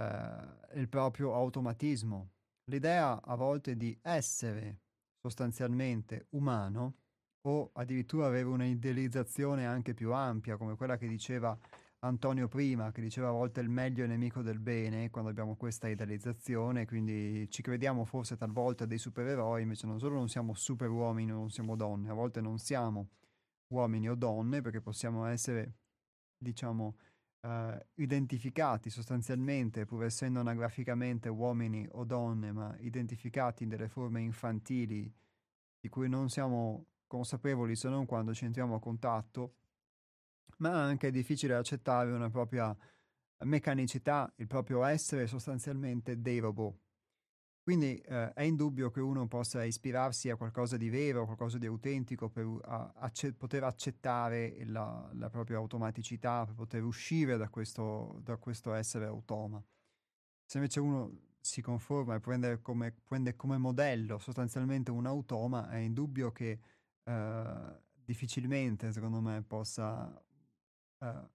il 0.75 0.87
proprio 0.89 1.33
automatismo, 1.33 2.29
l'idea 2.65 3.21
a 3.21 3.35
volte 3.35 3.75
di 3.75 3.97
essere 4.01 4.79
sostanzialmente 5.17 6.27
umano 6.31 6.95
o 7.41 7.71
addirittura 7.73 8.27
avere 8.27 8.47
una 8.47 8.65
idealizzazione 8.65 9.65
anche 9.65 9.93
più 9.93 10.13
ampia, 10.13 10.57
come 10.57 10.75
quella 10.75 10.97
che 10.97 11.07
diceva 11.07 11.57
Antonio 12.01 12.47
prima, 12.47 12.91
che 12.93 13.01
diceva 13.01 13.27
a 13.27 13.31
volte 13.31 13.59
il 13.59 13.67
meglio 13.67 14.05
è 14.05 14.07
nemico 14.07 14.41
del 14.41 14.59
bene, 14.59 15.09
quando 15.09 15.29
abbiamo 15.29 15.57
questa 15.57 15.89
idealizzazione, 15.89 16.85
quindi 16.85 17.49
ci 17.49 17.61
crediamo 17.61 18.05
forse 18.05 18.37
talvolta 18.37 18.85
dei 18.85 18.97
supereroi, 18.97 19.63
invece 19.63 19.85
non 19.85 19.99
solo 19.99 20.15
non 20.15 20.29
siamo 20.29 20.53
super 20.53 20.89
uomini, 20.89 21.29
non 21.29 21.49
siamo 21.49 21.75
donne, 21.75 22.09
a 22.09 22.13
volte 22.13 22.39
non 22.39 22.57
siamo 22.57 23.09
uomini 23.73 24.09
o 24.09 24.15
donne 24.15 24.61
perché 24.61 24.79
possiamo 24.79 25.25
essere, 25.25 25.73
diciamo, 26.37 26.95
uh, 27.41 27.77
identificati 27.95 28.89
sostanzialmente, 28.89 29.83
pur 29.83 30.05
essendo 30.05 30.39
anagraficamente 30.39 31.27
uomini 31.27 31.85
o 31.91 32.05
donne, 32.05 32.53
ma 32.53 32.73
identificati 32.79 33.63
in 33.63 33.69
delle 33.69 33.89
forme 33.89 34.21
infantili 34.21 35.13
di 35.81 35.89
cui 35.89 36.07
non 36.07 36.29
siamo 36.29 36.85
consapevoli 37.07 37.75
se 37.75 37.89
non 37.89 38.05
quando 38.05 38.33
ci 38.33 38.45
entriamo 38.45 38.75
a 38.75 38.79
contatto, 38.79 39.55
ma 40.59 40.83
anche 40.83 41.11
difficile 41.11 41.55
accettare 41.55 42.11
una 42.11 42.29
propria 42.29 42.75
meccanicità, 43.45 44.31
il 44.37 44.47
proprio 44.47 44.83
essere 44.83 45.27
sostanzialmente 45.27 46.21
dei 46.21 46.39
robot. 46.39 46.77
Quindi 47.61 47.97
eh, 47.99 48.33
è 48.33 48.41
indubbio 48.41 48.89
che 48.89 48.99
uno 48.99 49.27
possa 49.27 49.63
ispirarsi 49.63 50.29
a 50.29 50.35
qualcosa 50.35 50.75
di 50.75 50.89
vero, 50.89 51.25
qualcosa 51.25 51.59
di 51.59 51.67
autentico 51.67 52.29
per 52.29 52.47
acce- 52.95 53.33
poter 53.33 53.63
accettare 53.63 54.65
la, 54.65 55.07
la, 55.13 55.29
propria 55.29 55.57
automaticità, 55.57 56.45
per 56.45 56.55
poter 56.55 56.83
uscire 56.83 57.37
da 57.37 57.49
questo, 57.49 58.19
da 58.23 58.37
questo, 58.37 58.73
essere 58.73 59.05
automa. 59.05 59.63
Se 60.45 60.57
invece 60.57 60.79
uno 60.79 61.27
si 61.39 61.61
conforma 61.61 62.15
e 62.15 62.19
prende 62.19 62.59
come, 62.59 62.91
prende 63.03 63.35
come 63.35 63.57
modello 63.57 64.17
sostanzialmente 64.17 64.89
un 64.89 65.05
automa, 65.05 65.69
è 65.69 65.77
indubbio 65.77 66.31
che 66.31 66.59
eh, 67.03 67.81
difficilmente, 67.93 68.91
secondo 68.91 69.21
me, 69.21 69.43
possa 69.43 70.19
eh, 70.99 71.29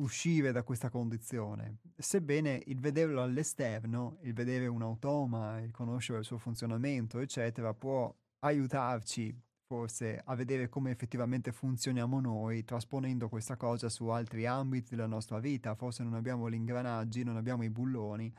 uscire 0.00 0.52
da 0.52 0.62
questa 0.62 0.88
condizione, 0.88 1.78
sebbene 1.96 2.62
il 2.66 2.80
vederlo 2.80 3.22
all'esterno, 3.22 4.18
il 4.22 4.32
vedere 4.32 4.66
un 4.66 4.82
automa, 4.82 5.60
il 5.60 5.70
conoscere 5.72 6.20
il 6.20 6.24
suo 6.24 6.38
funzionamento, 6.38 7.18
eccetera, 7.18 7.74
può 7.74 8.14
aiutarci 8.40 9.38
forse 9.66 10.20
a 10.24 10.34
vedere 10.34 10.68
come 10.68 10.90
effettivamente 10.90 11.52
funzioniamo 11.52 12.20
noi, 12.20 12.64
trasponendo 12.64 13.28
questa 13.28 13.56
cosa 13.56 13.88
su 13.88 14.08
altri 14.08 14.44
ambiti 14.44 14.96
della 14.96 15.06
nostra 15.06 15.38
vita. 15.38 15.76
Forse 15.76 16.02
non 16.02 16.14
abbiamo 16.14 16.50
gli 16.50 16.54
ingranaggi, 16.54 17.22
non 17.22 17.36
abbiamo 17.36 17.62
i 17.62 17.70
bulloni, 17.70 18.32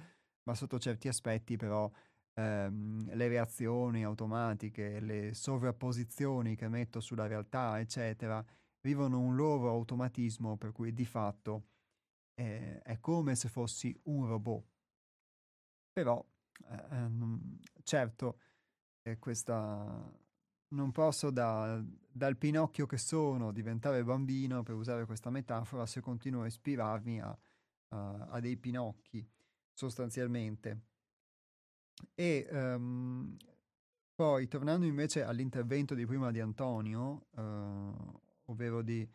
ma 0.43 0.55
sotto 0.55 0.77
certi 0.77 1.07
aspetti 1.07 1.55
però 1.55 1.89
ehm, 2.33 3.13
le 3.13 3.27
reazioni 3.29 4.03
automatiche, 4.03 4.99
le 4.99 5.33
sovrapposizioni 5.33 6.55
che 6.55 6.67
metto 6.67 6.99
sulla 6.99 7.27
realtà, 7.27 7.79
eccetera, 7.79 8.43
vivono 8.81 9.19
un 9.19 9.35
loro 9.35 9.69
automatismo 9.69 10.57
per 10.57 10.71
cui 10.71 10.93
di 10.93 11.05
fatto 11.05 11.67
eh, 12.33 12.81
è 12.81 12.99
come 12.99 13.35
se 13.35 13.49
fossi 13.49 13.97
un 14.03 14.27
robot. 14.27 14.65
Però, 15.93 16.25
eh, 16.69 16.95
ehm, 16.95 17.59
certo, 17.83 18.39
eh, 19.03 19.17
questa 19.19 20.19
non 20.69 20.91
posso 20.91 21.31
da, 21.31 21.83
dal 22.09 22.37
Pinocchio 22.37 22.85
che 22.85 22.97
sono 22.97 23.51
diventare 23.51 24.03
bambino, 24.03 24.63
per 24.63 24.75
usare 24.75 25.05
questa 25.05 25.29
metafora, 25.29 25.85
se 25.85 25.99
continuo 26.01 26.43
a 26.43 26.47
ispirarmi 26.47 27.19
a, 27.19 27.37
a, 27.89 28.27
a 28.29 28.39
dei 28.39 28.57
Pinocchi, 28.57 29.27
sostanzialmente. 29.73 30.85
E 32.15 32.47
um, 32.51 33.35
poi, 34.15 34.47
tornando 34.47 34.85
invece 34.85 35.23
all'intervento 35.23 35.93
di 35.93 36.05
prima 36.05 36.31
di 36.31 36.39
Antonio, 36.39 37.27
uh, 37.31 38.21
ovvero 38.51 38.81
di, 38.81 39.07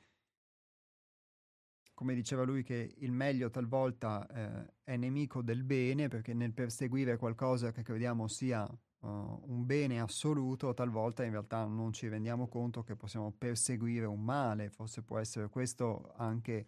come 1.94 2.14
diceva 2.14 2.42
lui, 2.42 2.62
che 2.62 2.94
il 2.98 3.12
meglio 3.12 3.48
talvolta 3.50 4.26
eh, 4.26 4.74
è 4.84 4.96
nemico 4.96 5.42
del 5.42 5.62
bene, 5.62 6.08
perché 6.08 6.34
nel 6.34 6.52
perseguire 6.52 7.16
qualcosa 7.16 7.72
che 7.72 7.82
crediamo 7.82 8.28
sia 8.28 8.64
uh, 8.64 9.08
un 9.08 9.64
bene 9.64 10.00
assoluto, 10.00 10.74
talvolta 10.74 11.24
in 11.24 11.30
realtà 11.30 11.64
non 11.64 11.92
ci 11.92 12.08
rendiamo 12.08 12.48
conto 12.48 12.82
che 12.82 12.96
possiamo 12.96 13.32
perseguire 13.32 14.04
un 14.04 14.22
male, 14.22 14.70
forse 14.70 15.02
può 15.02 15.18
essere 15.18 15.48
questo 15.48 16.12
anche 16.16 16.66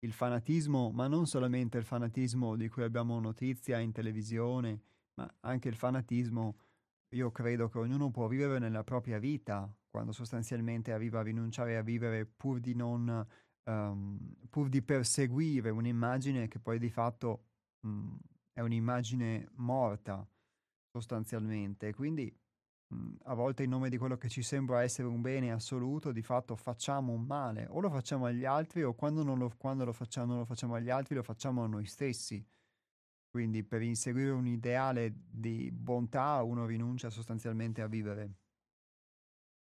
il 0.00 0.12
fanatismo, 0.12 0.90
ma 0.90 1.08
non 1.08 1.26
solamente 1.26 1.76
il 1.76 1.84
fanatismo 1.84 2.56
di 2.56 2.68
cui 2.68 2.82
abbiamo 2.82 3.20
notizia 3.20 3.78
in 3.80 3.92
televisione, 3.92 4.80
ma 5.14 5.30
anche 5.40 5.68
il 5.68 5.74
fanatismo, 5.74 6.56
io 7.10 7.30
credo 7.30 7.68
che 7.68 7.78
ognuno 7.78 8.10
può 8.10 8.28
vivere 8.28 8.58
nella 8.58 8.82
propria 8.82 9.18
vita, 9.18 9.70
quando 9.90 10.12
sostanzialmente 10.12 10.92
arriva 10.92 11.20
a 11.20 11.22
rinunciare 11.22 11.76
a 11.76 11.82
vivere 11.82 12.24
pur 12.26 12.60
di 12.60 12.74
non, 12.74 13.26
um, 13.64 14.34
pur 14.48 14.68
di 14.68 14.82
perseguire 14.82 15.70
un'immagine 15.70 16.48
che 16.48 16.60
poi 16.60 16.78
di 16.78 16.90
fatto 16.90 17.46
mh, 17.80 18.16
è 18.52 18.60
un'immagine 18.60 19.48
morta 19.56 20.26
sostanzialmente. 20.92 21.92
Quindi 21.94 22.32
mh, 22.94 23.14
a 23.24 23.34
volte 23.34 23.64
in 23.64 23.70
nome 23.70 23.88
di 23.90 23.98
quello 23.98 24.16
che 24.16 24.28
ci 24.28 24.42
sembra 24.42 24.82
essere 24.82 25.08
un 25.08 25.20
bene 25.20 25.52
assoluto, 25.52 26.12
di 26.12 26.22
fatto 26.22 26.56
facciamo 26.56 27.12
un 27.12 27.22
male, 27.24 27.66
o 27.68 27.80
lo 27.80 27.90
facciamo 27.90 28.26
agli 28.26 28.44
altri, 28.44 28.82
o 28.82 28.94
quando 28.94 29.22
non 29.22 29.38
lo, 29.38 29.52
quando 29.56 29.84
lo 29.84 29.92
facciamo, 29.92 30.26
non 30.28 30.38
lo 30.38 30.44
facciamo 30.44 30.74
agli 30.74 30.90
altri, 30.90 31.14
lo 31.14 31.22
facciamo 31.22 31.64
a 31.64 31.66
noi 31.66 31.86
stessi. 31.86 32.44
Quindi 33.30 33.62
per 33.64 33.82
inseguire 33.82 34.30
un 34.30 34.46
ideale 34.46 35.12
di 35.14 35.70
bontà 35.72 36.42
uno 36.42 36.66
rinuncia 36.66 37.10
sostanzialmente 37.10 37.80
a 37.82 37.86
vivere. 37.86 38.39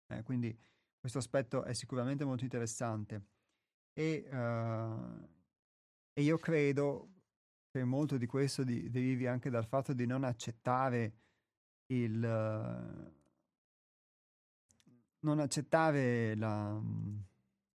Eh, 0.07 0.23
quindi 0.23 0.57
questo 0.97 1.17
aspetto 1.19 1.63
è 1.63 1.73
sicuramente 1.73 2.25
molto 2.25 2.43
interessante. 2.43 3.27
E, 3.93 4.27
uh, 4.29 5.27
e 6.13 6.21
io 6.21 6.37
credo 6.37 7.09
che 7.69 7.83
molto 7.83 8.17
di 8.17 8.25
questo 8.25 8.63
di, 8.63 8.89
derivi 8.89 9.27
anche 9.27 9.49
dal 9.49 9.65
fatto 9.65 9.93
di 9.93 10.05
non 10.05 10.23
accettare 10.23 11.13
il... 11.87 12.21
Uh, 12.23 13.13
non 15.19 15.39
accettare 15.39 16.35
la, 16.35 16.79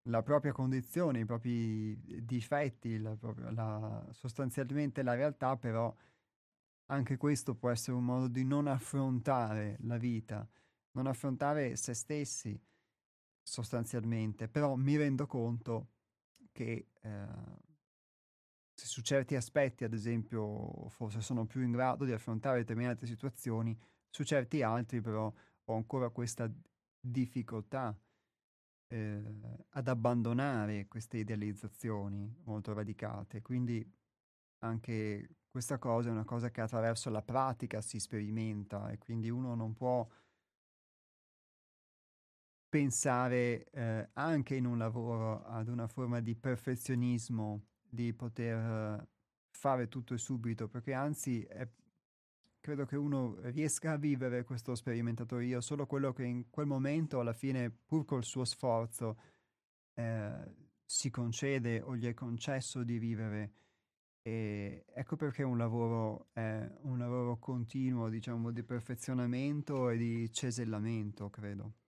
la, 0.02 0.22
propria 0.22 0.52
condizione, 0.52 1.20
i 1.20 1.24
propri 1.24 1.96
difetti, 2.24 2.98
la 2.98 3.16
la, 3.50 4.06
sostanzialmente 4.12 5.02
la 5.02 5.14
realtà, 5.14 5.56
però 5.56 5.92
anche 6.86 7.16
questo 7.16 7.56
può 7.56 7.70
essere 7.70 7.96
un 7.96 8.04
modo 8.04 8.28
di 8.28 8.44
non 8.44 8.68
affrontare 8.68 9.78
la 9.80 9.96
vita 9.96 10.48
non 10.92 11.06
affrontare 11.06 11.76
se 11.76 11.94
stessi 11.94 12.60
sostanzialmente, 13.42 14.48
però 14.48 14.74
mi 14.76 14.96
rendo 14.96 15.26
conto 15.26 15.88
che 16.52 16.88
eh, 17.00 17.26
se 18.74 18.86
su 18.86 19.02
certi 19.02 19.36
aspetti, 19.36 19.84
ad 19.84 19.92
esempio, 19.92 20.88
forse 20.88 21.20
sono 21.20 21.46
più 21.46 21.62
in 21.62 21.72
grado 21.72 22.04
di 22.04 22.12
affrontare 22.12 22.58
determinate 22.58 23.06
situazioni, 23.06 23.78
su 24.08 24.24
certi 24.24 24.62
altri 24.62 25.00
però 25.00 25.32
ho 25.64 25.74
ancora 25.74 26.08
questa 26.10 26.50
difficoltà 26.98 27.96
eh, 28.88 29.22
ad 29.70 29.88
abbandonare 29.88 30.88
queste 30.88 31.18
idealizzazioni 31.18 32.34
molto 32.44 32.72
radicate. 32.72 33.42
Quindi 33.42 33.86
anche 34.60 35.36
questa 35.50 35.78
cosa 35.78 36.08
è 36.08 36.12
una 36.12 36.24
cosa 36.24 36.50
che 36.50 36.60
attraverso 36.60 37.10
la 37.10 37.22
pratica 37.22 37.80
si 37.80 37.98
sperimenta 37.98 38.90
e 38.90 38.98
quindi 38.98 39.30
uno 39.30 39.54
non 39.54 39.74
può 39.74 40.06
pensare 42.70 43.68
eh, 43.72 44.08
anche 44.12 44.54
in 44.54 44.64
un 44.64 44.78
lavoro 44.78 45.42
ad 45.42 45.68
una 45.68 45.88
forma 45.88 46.20
di 46.20 46.36
perfezionismo 46.36 47.66
di 47.82 48.14
poter 48.14 49.06
fare 49.50 49.88
tutto 49.88 50.14
e 50.14 50.18
subito, 50.18 50.68
perché 50.68 50.94
anzi 50.94 51.42
è, 51.42 51.68
credo 52.60 52.86
che 52.86 52.96
uno 52.96 53.36
riesca 53.50 53.92
a 53.92 53.96
vivere 53.96 54.44
questo 54.44 54.76
sperimentatore 54.76 55.60
solo 55.60 55.86
quello 55.86 56.12
che 56.12 56.24
in 56.24 56.48
quel 56.48 56.66
momento, 56.66 57.18
alla 57.18 57.32
fine, 57.32 57.70
pur 57.70 58.04
col 58.04 58.24
suo 58.24 58.44
sforzo, 58.44 59.18
eh, 59.94 60.54
si 60.84 61.10
concede 61.10 61.80
o 61.80 61.96
gli 61.96 62.06
è 62.06 62.14
concesso 62.14 62.84
di 62.84 62.98
vivere. 62.98 63.52
E 64.22 64.84
ecco 64.94 65.16
perché 65.16 65.42
un 65.42 65.58
lavoro 65.58 66.28
è 66.32 66.70
un 66.82 66.98
lavoro 66.98 67.38
continuo, 67.38 68.08
diciamo, 68.08 68.52
di 68.52 68.62
perfezionamento 68.62 69.90
e 69.90 69.96
di 69.96 70.32
cesellamento, 70.32 71.30
credo. 71.30 71.79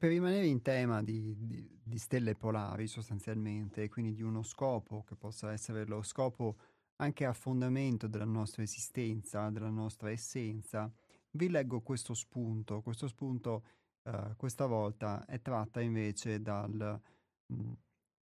Per 0.00 0.08
rimanere 0.08 0.46
in 0.46 0.62
tema 0.62 1.02
di, 1.02 1.36
di, 1.36 1.78
di, 1.82 1.98
stelle 1.98 2.34
polari 2.34 2.86
sostanzialmente, 2.86 3.90
quindi 3.90 4.14
di 4.14 4.22
uno 4.22 4.42
scopo 4.42 5.04
che 5.06 5.14
possa 5.14 5.52
essere 5.52 5.84
lo 5.84 6.02
scopo 6.02 6.56
anche 6.96 7.26
a 7.26 7.34
fondamento 7.34 8.06
della 8.06 8.24
nostra 8.24 8.62
esistenza, 8.62 9.50
della 9.50 9.68
nostra 9.68 10.10
essenza, 10.10 10.90
vi 11.32 11.50
leggo 11.50 11.82
questo 11.82 12.14
spunto. 12.14 12.80
Questo 12.80 13.08
spunto 13.08 13.64
uh, 14.04 14.34
questa 14.36 14.64
volta 14.64 15.26
è 15.26 15.42
tratta 15.42 15.82
invece 15.82 16.40
dal, 16.40 16.98
mh, 17.46 17.54
mm, 17.54 17.72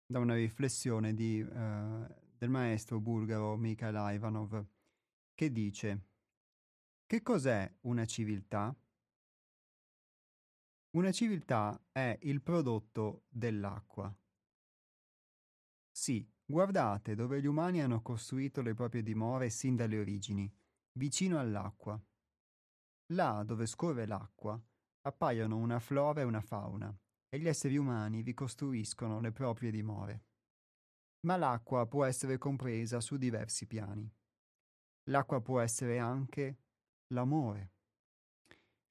da 0.05 0.19
una 0.19 0.35
riflessione 0.35 1.15
di, 1.15 1.41
uh, 1.41 2.05
del 2.37 2.49
maestro 2.49 2.99
bulgaro 2.99 3.55
Mikhail 3.55 4.13
Ivanov 4.13 4.63
che 5.33 5.51
dice 5.51 6.01
che 7.07 7.23
cos'è 7.23 7.67
una 7.81 8.05
civiltà? 8.05 8.75
Una 10.95 11.11
civiltà 11.11 11.77
è 11.91 12.17
il 12.21 12.41
prodotto 12.41 13.25
dell'acqua. 13.27 14.17
Sì, 15.91 16.25
guardate 16.45 17.15
dove 17.15 17.41
gli 17.41 17.47
umani 17.47 17.81
hanno 17.81 18.01
costruito 18.01 18.61
le 18.61 18.73
proprie 18.73 19.03
dimore 19.03 19.49
sin 19.49 19.75
dalle 19.75 19.99
origini, 19.99 20.49
vicino 20.93 21.37
all'acqua. 21.37 22.01
Là 23.07 23.43
dove 23.43 23.65
scorre 23.65 24.05
l'acqua 24.05 24.57
appaiono 25.01 25.57
una 25.57 25.79
flora 25.79 26.21
e 26.21 26.23
una 26.23 26.39
fauna, 26.39 26.97
e 27.27 27.39
gli 27.39 27.49
esseri 27.49 27.75
umani 27.75 28.23
vi 28.23 28.33
costruiscono 28.33 29.19
le 29.19 29.33
proprie 29.33 29.71
dimore. 29.71 30.23
Ma 31.25 31.35
l'acqua 31.35 31.85
può 31.87 32.05
essere 32.05 32.37
compresa 32.37 33.01
su 33.01 33.17
diversi 33.17 33.67
piani. 33.67 34.09
L'acqua 35.09 35.41
può 35.41 35.59
essere 35.59 35.99
anche 35.99 36.61
l'amore. 37.07 37.73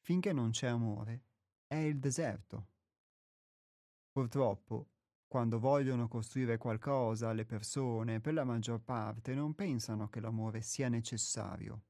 Finché 0.00 0.34
non 0.34 0.50
c'è 0.50 0.66
amore, 0.66 1.32
è 1.74 1.86
il 1.86 1.98
deserto. 1.98 2.68
Purtroppo, 4.12 4.90
quando 5.26 5.58
vogliono 5.58 6.06
costruire 6.06 6.56
qualcosa, 6.56 7.32
le 7.32 7.44
persone, 7.44 8.20
per 8.20 8.34
la 8.34 8.44
maggior 8.44 8.80
parte, 8.80 9.34
non 9.34 9.54
pensano 9.54 10.08
che 10.08 10.20
l'amore 10.20 10.62
sia 10.62 10.88
necessario. 10.88 11.86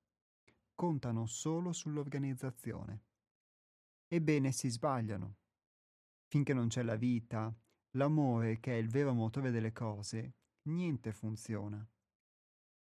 Contano 0.75 1.27
solo 1.27 1.73
sull'organizzazione. 1.73 3.03
Ebbene 4.09 4.53
si 4.53 4.71
sbagliano. 4.71 5.37
Finché 6.29 6.55
non 6.55 6.69
c'è 6.69 6.83
la 6.83 6.97
vita, 6.97 7.55
l'amore, 7.97 8.61
che 8.61 8.73
è 8.73 8.77
il 8.77 8.89
vero 8.89 9.13
motore 9.13 9.51
delle 9.51 9.73
cose, 9.73 10.37
niente 10.63 11.13
funziona. 11.13 11.87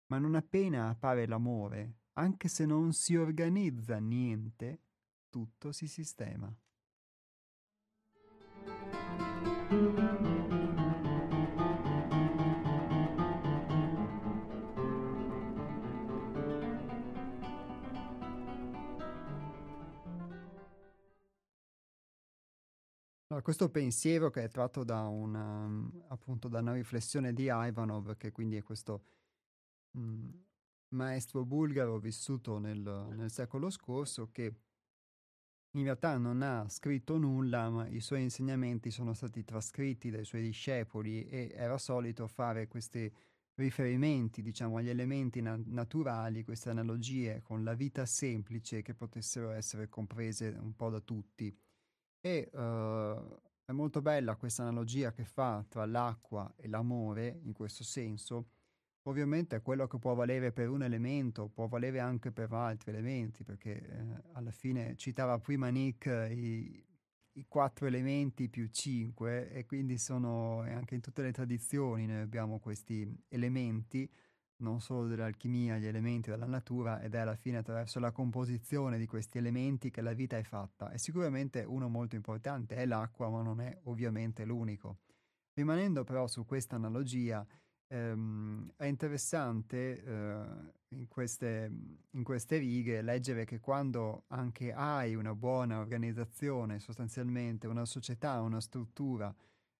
Ma 0.07 0.19
non 0.19 0.35
appena 0.35 0.89
appare 0.89 1.27
l'amore, 1.27 1.99
anche 2.15 2.49
se 2.49 2.65
non 2.65 2.95
si 2.95 3.17
organizza 3.17 3.99
niente, 3.99 4.81
tutto 5.29 5.73
si 5.73 5.87
sistema. 5.87 6.57
Allora, 23.37 23.43
questo 23.53 23.71
pensiero 23.71 24.31
che 24.31 24.45
è 24.45 24.49
tratto 24.49 24.83
da 24.83 25.03
una, 25.09 25.69
appunto, 26.09 26.49
da 26.49 26.61
una 26.61 26.73
riflessione 26.73 27.35
di 27.35 27.51
Ivanov, 27.51 28.17
che 28.17 28.33
quindi 28.33 28.57
è 28.57 28.63
questo 28.63 29.05
mh, 29.91 30.01
mm, 30.01 30.31
maestro 30.95 31.45
bulgaro 31.45 31.99
vissuto 31.99 32.59
nel, 32.59 32.79
nel 33.15 33.31
secolo 33.31 33.69
scorso, 33.69 34.31
che 34.33 34.55
in 35.73 35.83
realtà 35.83 36.17
non 36.17 36.41
ha 36.41 36.67
scritto 36.71 37.19
nulla, 37.19 37.69
ma 37.69 37.87
i 37.89 38.01
suoi 38.01 38.23
insegnamenti 38.23 38.91
sono 38.91 39.13
stati 39.13 39.45
trascritti 39.45 40.09
dai 40.09 40.25
suoi 40.25 40.41
discepoli 40.41 41.27
e 41.27 41.53
era 41.55 41.77
solito 41.77 42.27
fare 42.29 42.69
questi 42.69 43.13
riferimenti, 43.57 44.41
diciamo, 44.41 44.79
agli 44.79 44.89
elementi 44.89 45.43
na- 45.43 45.61
naturali, 45.63 46.43
queste 46.43 46.71
analogie 46.71 47.43
con 47.43 47.65
la 47.65 47.75
vita 47.75 48.07
semplice 48.07 48.81
che 48.81 48.95
potessero 48.95 49.51
essere 49.51 49.91
comprese 49.91 50.57
un 50.59 50.75
po' 50.75 50.89
da 50.89 51.01
tutti. 51.01 51.55
E 52.27 52.51
uh, 52.53 53.41
è 53.65 53.71
molto 53.71 54.03
bella 54.03 54.35
questa 54.35 54.63
analogia 54.63 55.13
che 55.13 55.25
fa 55.25 55.65
tra 55.69 55.87
l'acqua 55.87 56.53
e 56.57 56.67
l'amore, 56.67 57.39
in 57.45 57.53
questo 57.53 57.85
senso, 57.85 58.49
Ovviamente 59.07 59.63
quello 59.63 59.87
che 59.87 59.99
può 59.99 60.15
valere 60.15 60.51
per 60.51 60.69
un 60.69 60.83
elemento 60.83 61.49
può 61.49 61.69
valere 61.69 62.01
anche 62.01 62.33
per 62.33 62.53
altri 62.53 62.91
elementi, 62.91 63.45
perché 63.45 63.81
eh, 63.81 64.23
alla 64.33 64.51
fine 64.51 64.97
citava 64.97 65.39
prima 65.39 65.69
Nick 65.69 66.07
i, 66.29 66.85
i, 67.35 67.45
quattro 67.47 67.87
elementi 67.87 68.49
più 68.49 68.67
cinque 68.67 69.49
e 69.53 69.65
quindi 69.65 69.97
sono 69.97 70.63
anche 70.63 70.97
in 70.97 71.01
tutte 71.01 71.23
le 71.23 71.31
tradizioni 71.31 72.05
noi 72.07 72.21
abbiamo 72.21 72.59
questi 72.59 73.09
elementi, 73.29 74.11
non 74.59 74.81
solo 74.81 75.07
dell'alchimia, 75.07 75.79
gli 75.79 75.87
elementi 75.87 76.31
della 76.31 76.47
natura 76.47 77.01
ed 77.01 77.15
è 77.15 77.19
alla 77.19 77.37
fine 77.37 77.59
attraverso 77.59 77.99
la 77.99 78.13
composizione 78.13 78.99
di 78.99 79.07
questi 79.07 79.39
elementi 79.39 79.91
che 79.91 80.01
la 80.01 80.13
vita 80.13 80.37
è 80.39 80.43
fatta 80.43 80.91
e 80.91 80.99
sicuramente 80.99 81.63
uno 81.63 81.89
molto 81.89 82.17
importante 82.17 82.77
è 82.77 82.87
l'acqua, 82.87 83.29
ma 83.29 83.43
non 83.43 83.61
è 83.61 83.79
ovviamente 83.85 84.45
l'unico. 84.45 84.99
Rimanendo 85.53 86.05
però 86.05 86.27
su 86.27 86.45
questa 86.45 86.77
analogia, 86.77 87.47
ehm, 87.89 88.73
è 88.77 88.85
interessante 88.85 90.03
eh, 90.03 90.45
in, 90.89 91.09
queste, 91.09 91.71
in 92.11 92.23
queste 92.23 92.59
righe 92.59 93.03
leggere 93.03 93.45
che 93.45 93.61
quando 93.61 94.25
anche 94.29 94.73
hai 94.73 95.15
una 95.15 95.35
buona 95.35 95.79
organizzazione, 95.79 96.79
sostanzialmente 96.79 97.67
una 97.67 97.85
società, 97.85 98.41
una 98.41 98.61
struttura, 98.61 99.35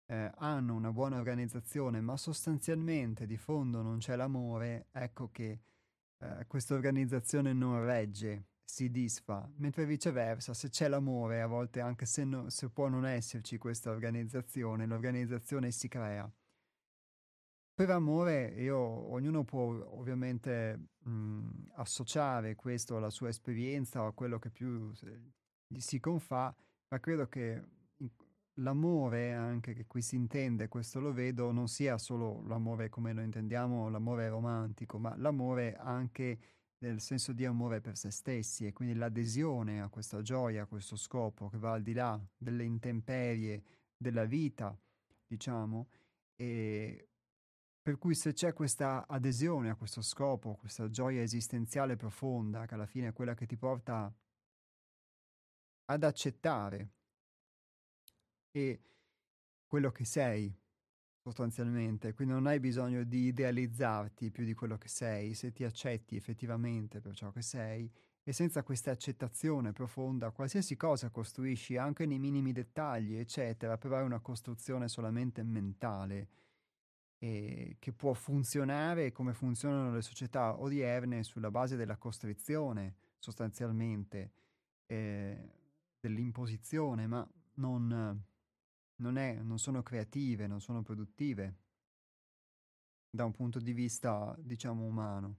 eh, 0.07 0.31
hanno 0.37 0.75
una 0.75 0.93
buona 0.93 1.17
organizzazione, 1.17 2.01
ma 2.01 2.17
sostanzialmente 2.17 3.27
di 3.27 3.37
fondo 3.37 3.83
non 3.83 3.99
c'è 3.99 4.17
l'amore, 4.17 4.87
ecco 4.93 5.31
che 5.31 5.61
eh, 6.19 6.45
questa 6.47 6.75
organizzazione 6.75 7.53
non 7.53 7.85
regge, 7.85 8.47
si 8.65 8.91
disfa, 8.91 9.49
mentre 9.57 9.87
viceversa, 9.87 10.53
se 10.53 10.69
c'è 10.69 10.89
l'amore, 10.89 11.41
a 11.41 11.47
volte 11.47 11.81
anche 11.81 12.05
se, 12.05 12.25
no, 12.25 12.51
se 12.51 12.69
può 12.69 12.89
non 12.89 13.07
esserci 13.07 13.59
questa 13.59 13.91
organizzazione, 13.91 14.87
l'organizzazione 14.87 15.71
si 15.71 15.89
crea. 15.89 16.31
Per 17.75 17.91
amore, 17.91 18.55
io, 18.57 18.79
ognuno 18.79 19.45
può 19.45 19.65
ovviamente 19.99 20.89
mh, 20.99 21.73
associare 21.75 22.55
questo 22.55 22.97
alla 22.97 23.11
sua 23.11 23.29
esperienza 23.29 24.03
o 24.03 24.07
a 24.07 24.15
quello 24.15 24.39
che 24.39 24.51
più 24.51 24.91
gli 25.67 25.81
si 25.81 26.01
confà, 26.01 26.55
ma 26.89 27.01
credo 27.01 27.29
che 27.29 27.63
l'amore 28.61 29.33
anche 29.35 29.75
che 29.75 29.87
qui 29.87 30.03
si 30.03 30.17
intende, 30.17 30.69
questo 30.69 31.01
lo 31.01 31.13
vedo, 31.13 31.51
non 31.53 31.69
sia 31.69 31.99
solo 31.99 32.43
l'amore 32.47 32.89
come 32.89 33.13
lo 33.13 33.21
intendiamo, 33.21 33.89
l'amore 33.89 34.29
romantico, 34.29 34.99
ma 34.99 35.15
l'amore 35.17 35.77
anche 35.77 36.39
nel 36.79 37.01
senso 37.01 37.33
di 37.33 37.45
amore 37.45 37.81
per 37.81 37.97
se 37.97 38.11
stessi 38.11 38.67
e 38.67 38.73
quindi 38.73 38.95
l'adesione 38.95 39.81
a 39.81 39.89
questa 39.89 40.21
gioia, 40.23 40.63
a 40.63 40.67
questo 40.67 40.97
scopo 40.97 41.49
che 41.49 41.59
va 41.59 41.73
al 41.73 41.83
di 41.83 41.93
là 41.93 42.21
delle 42.37 42.65
intemperie 42.65 43.63
della 43.97 44.25
vita, 44.25 44.79
diciamo, 45.27 45.89
e 46.37 47.09
per 47.81 47.99
cui 47.99 48.15
se 48.15 48.33
c'è 48.33 48.53
questa 48.53 49.07
adesione 49.07 49.71
a 49.71 49.77
questo 49.77 50.03
scopo, 50.03 50.57
questa 50.57 50.89
gioia 50.91 51.23
esistenziale 51.23 51.97
profonda, 51.97 52.67
che 52.67 52.75
alla 52.75 52.87
fine 52.87 53.09
è 53.09 53.13
quella 53.13 53.35
che 53.35 53.47
ti 53.47 53.57
porta 53.57 54.13
ad 55.89 56.03
accettare 56.03 56.96
e 58.57 58.81
quello 59.67 59.91
che 59.91 60.07
sei 60.07 60.51
sostanzialmente, 61.19 62.15
quindi 62.15 62.33
non 62.33 62.47
hai 62.47 62.59
bisogno 62.59 63.05
di 63.05 63.27
idealizzarti 63.27 64.31
più 64.31 64.47
di 64.47 64.55
quello 64.55 64.79
che 64.79 64.89
sei, 64.89 65.35
se 65.35 65.53
ti 65.53 65.63
accetti 65.63 66.17
effettivamente 66.17 67.03
per 67.03 67.15
ciò 67.15 67.31
che 67.33 67.43
sei 67.43 67.91
e 68.23 68.33
senza 68.33 68.63
questa 68.63 68.93
accettazione 68.93 69.73
profonda 69.73 70.31
qualsiasi 70.31 70.75
cosa 70.75 71.11
costruisci 71.11 71.77
anche 71.77 72.07
nei 72.07 72.19
minimi 72.19 72.53
dettagli, 72.53 73.17
eccetera, 73.17 73.77
però 73.77 73.99
è 73.99 74.03
una 74.03 74.21
costruzione 74.21 74.89
solamente 74.89 75.43
mentale 75.43 76.29
e 77.19 77.77
che 77.79 77.93
può 77.93 78.15
funzionare 78.15 79.13
come 79.13 79.35
funzionano 79.35 79.93
le 79.93 80.03
società 80.03 80.59
odierne 80.59 81.25
sulla 81.25 81.51
base 81.51 81.77
della 81.77 81.99
costrizione 81.99 82.95
sostanzialmente 83.19 84.33
eh, 84.87 85.53
dell'imposizione, 86.01 87.07
ma 87.07 87.29
non 87.57 88.25
non, 88.97 89.17
è, 89.19 89.35
non 89.35 89.59
sono 89.59 89.83
creative, 89.83 90.47
non 90.47 90.61
sono 90.61 90.83
produttive 90.83 91.57
da 93.11 93.25
un 93.25 93.33
punto 93.33 93.59
di 93.59 93.73
vista, 93.73 94.35
diciamo, 94.39 94.85
umano. 94.85 95.39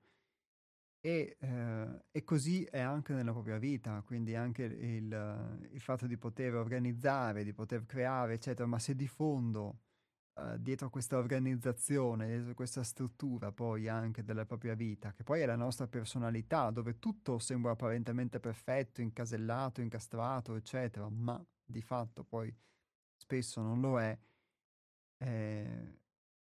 E, 1.00 1.38
eh, 1.40 2.06
e, 2.12 2.24
così 2.24 2.64
è 2.64 2.80
anche 2.80 3.14
nella 3.14 3.32
propria 3.32 3.58
vita, 3.58 4.02
quindi 4.02 4.36
anche 4.36 4.64
il, 4.64 5.70
il, 5.72 5.80
fatto 5.80 6.08
di 6.08 6.18
poter 6.18 6.56
organizzare, 6.56 7.44
di 7.44 7.54
poter 7.54 7.86
creare, 7.86 8.34
eccetera, 8.34 8.68
ma 8.68 8.80
se 8.80 8.96
di 8.96 9.08
fondo 9.08 9.82
eh, 10.38 10.60
dietro 10.60 10.90
questa 10.90 11.18
organizzazione, 11.18 12.28
dietro 12.28 12.54
questa 12.56 12.84
struttura 12.84 13.52
poi 13.52 13.88
anche 13.88 14.24
della 14.24 14.46
propria 14.46 14.74
vita, 14.74 15.14
che 15.14 15.24
poi 15.24 15.42
è 15.42 15.46
la 15.46 15.56
nostra 15.56 15.88
personalità, 15.88 16.72
dove 16.72 17.00
tutto 17.00 17.40
sembra 17.40 17.72
apparentemente 17.72 18.40
perfetto, 18.40 19.02
incasellato, 19.02 19.82
incastrato, 19.82 20.56
eccetera, 20.56 21.08
ma 21.10 21.42
di 21.64 21.82
fatto 21.82 22.24
poi 22.24 22.54
spesso 23.28 23.62
non 23.62 23.82
lo 23.82 23.99
è, 23.99 24.18
eh, 25.18 25.99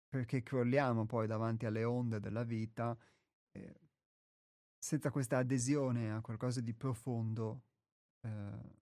perché 0.07 0.41
crolliamo 0.41 1.06
poi 1.06 1.27
davanti 1.27 1.65
alle 1.65 1.84
onde 1.84 2.22
della 2.22 2.43
vita, 2.43 2.98
eh, 3.52 3.80
senza 4.77 5.11
questa 5.11 5.39
adesione 5.39 6.14
a 6.14 6.22
qualcosa 6.22 6.61
di 6.61 6.73
profondo, 6.73 7.64
eh, 8.22 8.80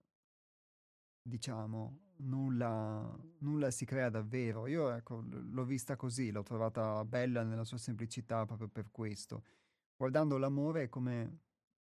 diciamo, 1.19 1.99
nulla, 2.17 3.19
nulla, 3.39 3.71
si 3.71 3.85
crea 3.85 4.09
davvero. 4.09 4.67
Io 4.67 4.91
ecco, 4.91 5.23
l'ho 5.27 5.65
vista 5.65 5.95
così, 5.95 6.29
l'ho 6.31 6.43
trovata 6.43 7.03
bella 7.05 7.43
nella 7.43 7.65
sua 7.65 7.77
semplicità 7.77 8.45
proprio 8.45 8.67
per 8.67 8.91
questo, 8.91 9.43
guardando 9.95 10.37
l'amore 10.37 10.89
come 10.89 11.39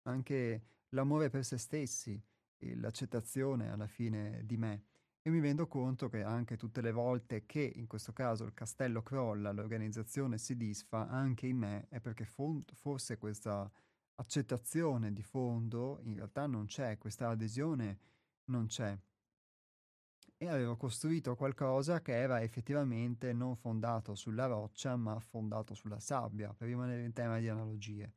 anche 0.04 0.64
l'amore 0.90 1.30
per 1.30 1.44
se 1.44 1.58
stessi, 1.58 2.22
l'accettazione 2.76 3.70
alla 3.70 3.88
fine 3.88 4.46
di 4.46 4.58
me 4.58 4.89
e 5.30 5.32
mi 5.32 5.40
rendo 5.40 5.68
conto 5.68 6.10
che 6.10 6.24
anche 6.24 6.58
tutte 6.58 6.82
le 6.82 6.92
volte 6.92 7.46
che 7.46 7.62
in 7.76 7.86
questo 7.86 8.12
caso 8.14 8.44
il 8.46 8.54
castello 8.54 9.04
crolla, 9.04 9.52
l'organizzazione 9.52 10.40
si 10.40 10.58
disfa, 10.58 11.08
anche 11.08 11.46
in 11.46 11.58
me 11.58 11.88
è 11.90 12.00
perché 12.00 12.26
forse 12.26 13.18
questa 13.18 13.72
accettazione 14.16 15.14
di 15.14 15.22
fondo 15.22 16.00
in 16.04 16.16
realtà 16.16 16.48
non 16.48 16.66
c'è, 16.66 16.98
questa 16.98 17.30
adesione 17.30 18.00
non 18.46 18.66
c'è. 18.66 18.98
E 20.36 20.48
avevo 20.48 20.76
costruito 20.78 21.36
qualcosa 21.36 22.02
che 22.02 22.14
era 22.16 22.42
effettivamente 22.42 23.32
non 23.32 23.56
fondato 23.56 24.16
sulla 24.16 24.48
roccia, 24.48 24.96
ma 24.96 25.20
fondato 25.20 25.76
sulla 25.76 26.00
sabbia, 26.00 26.54
per 26.54 26.68
rimanere 26.68 27.04
in 27.04 27.14
tema 27.14 27.38
di 27.38 27.50
analogie. 27.50 28.14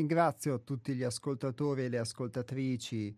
Ringrazio 0.00 0.62
tutti 0.62 0.94
gli 0.94 1.02
ascoltatori 1.02 1.84
e 1.84 1.90
le 1.90 1.98
ascoltatrici 1.98 3.14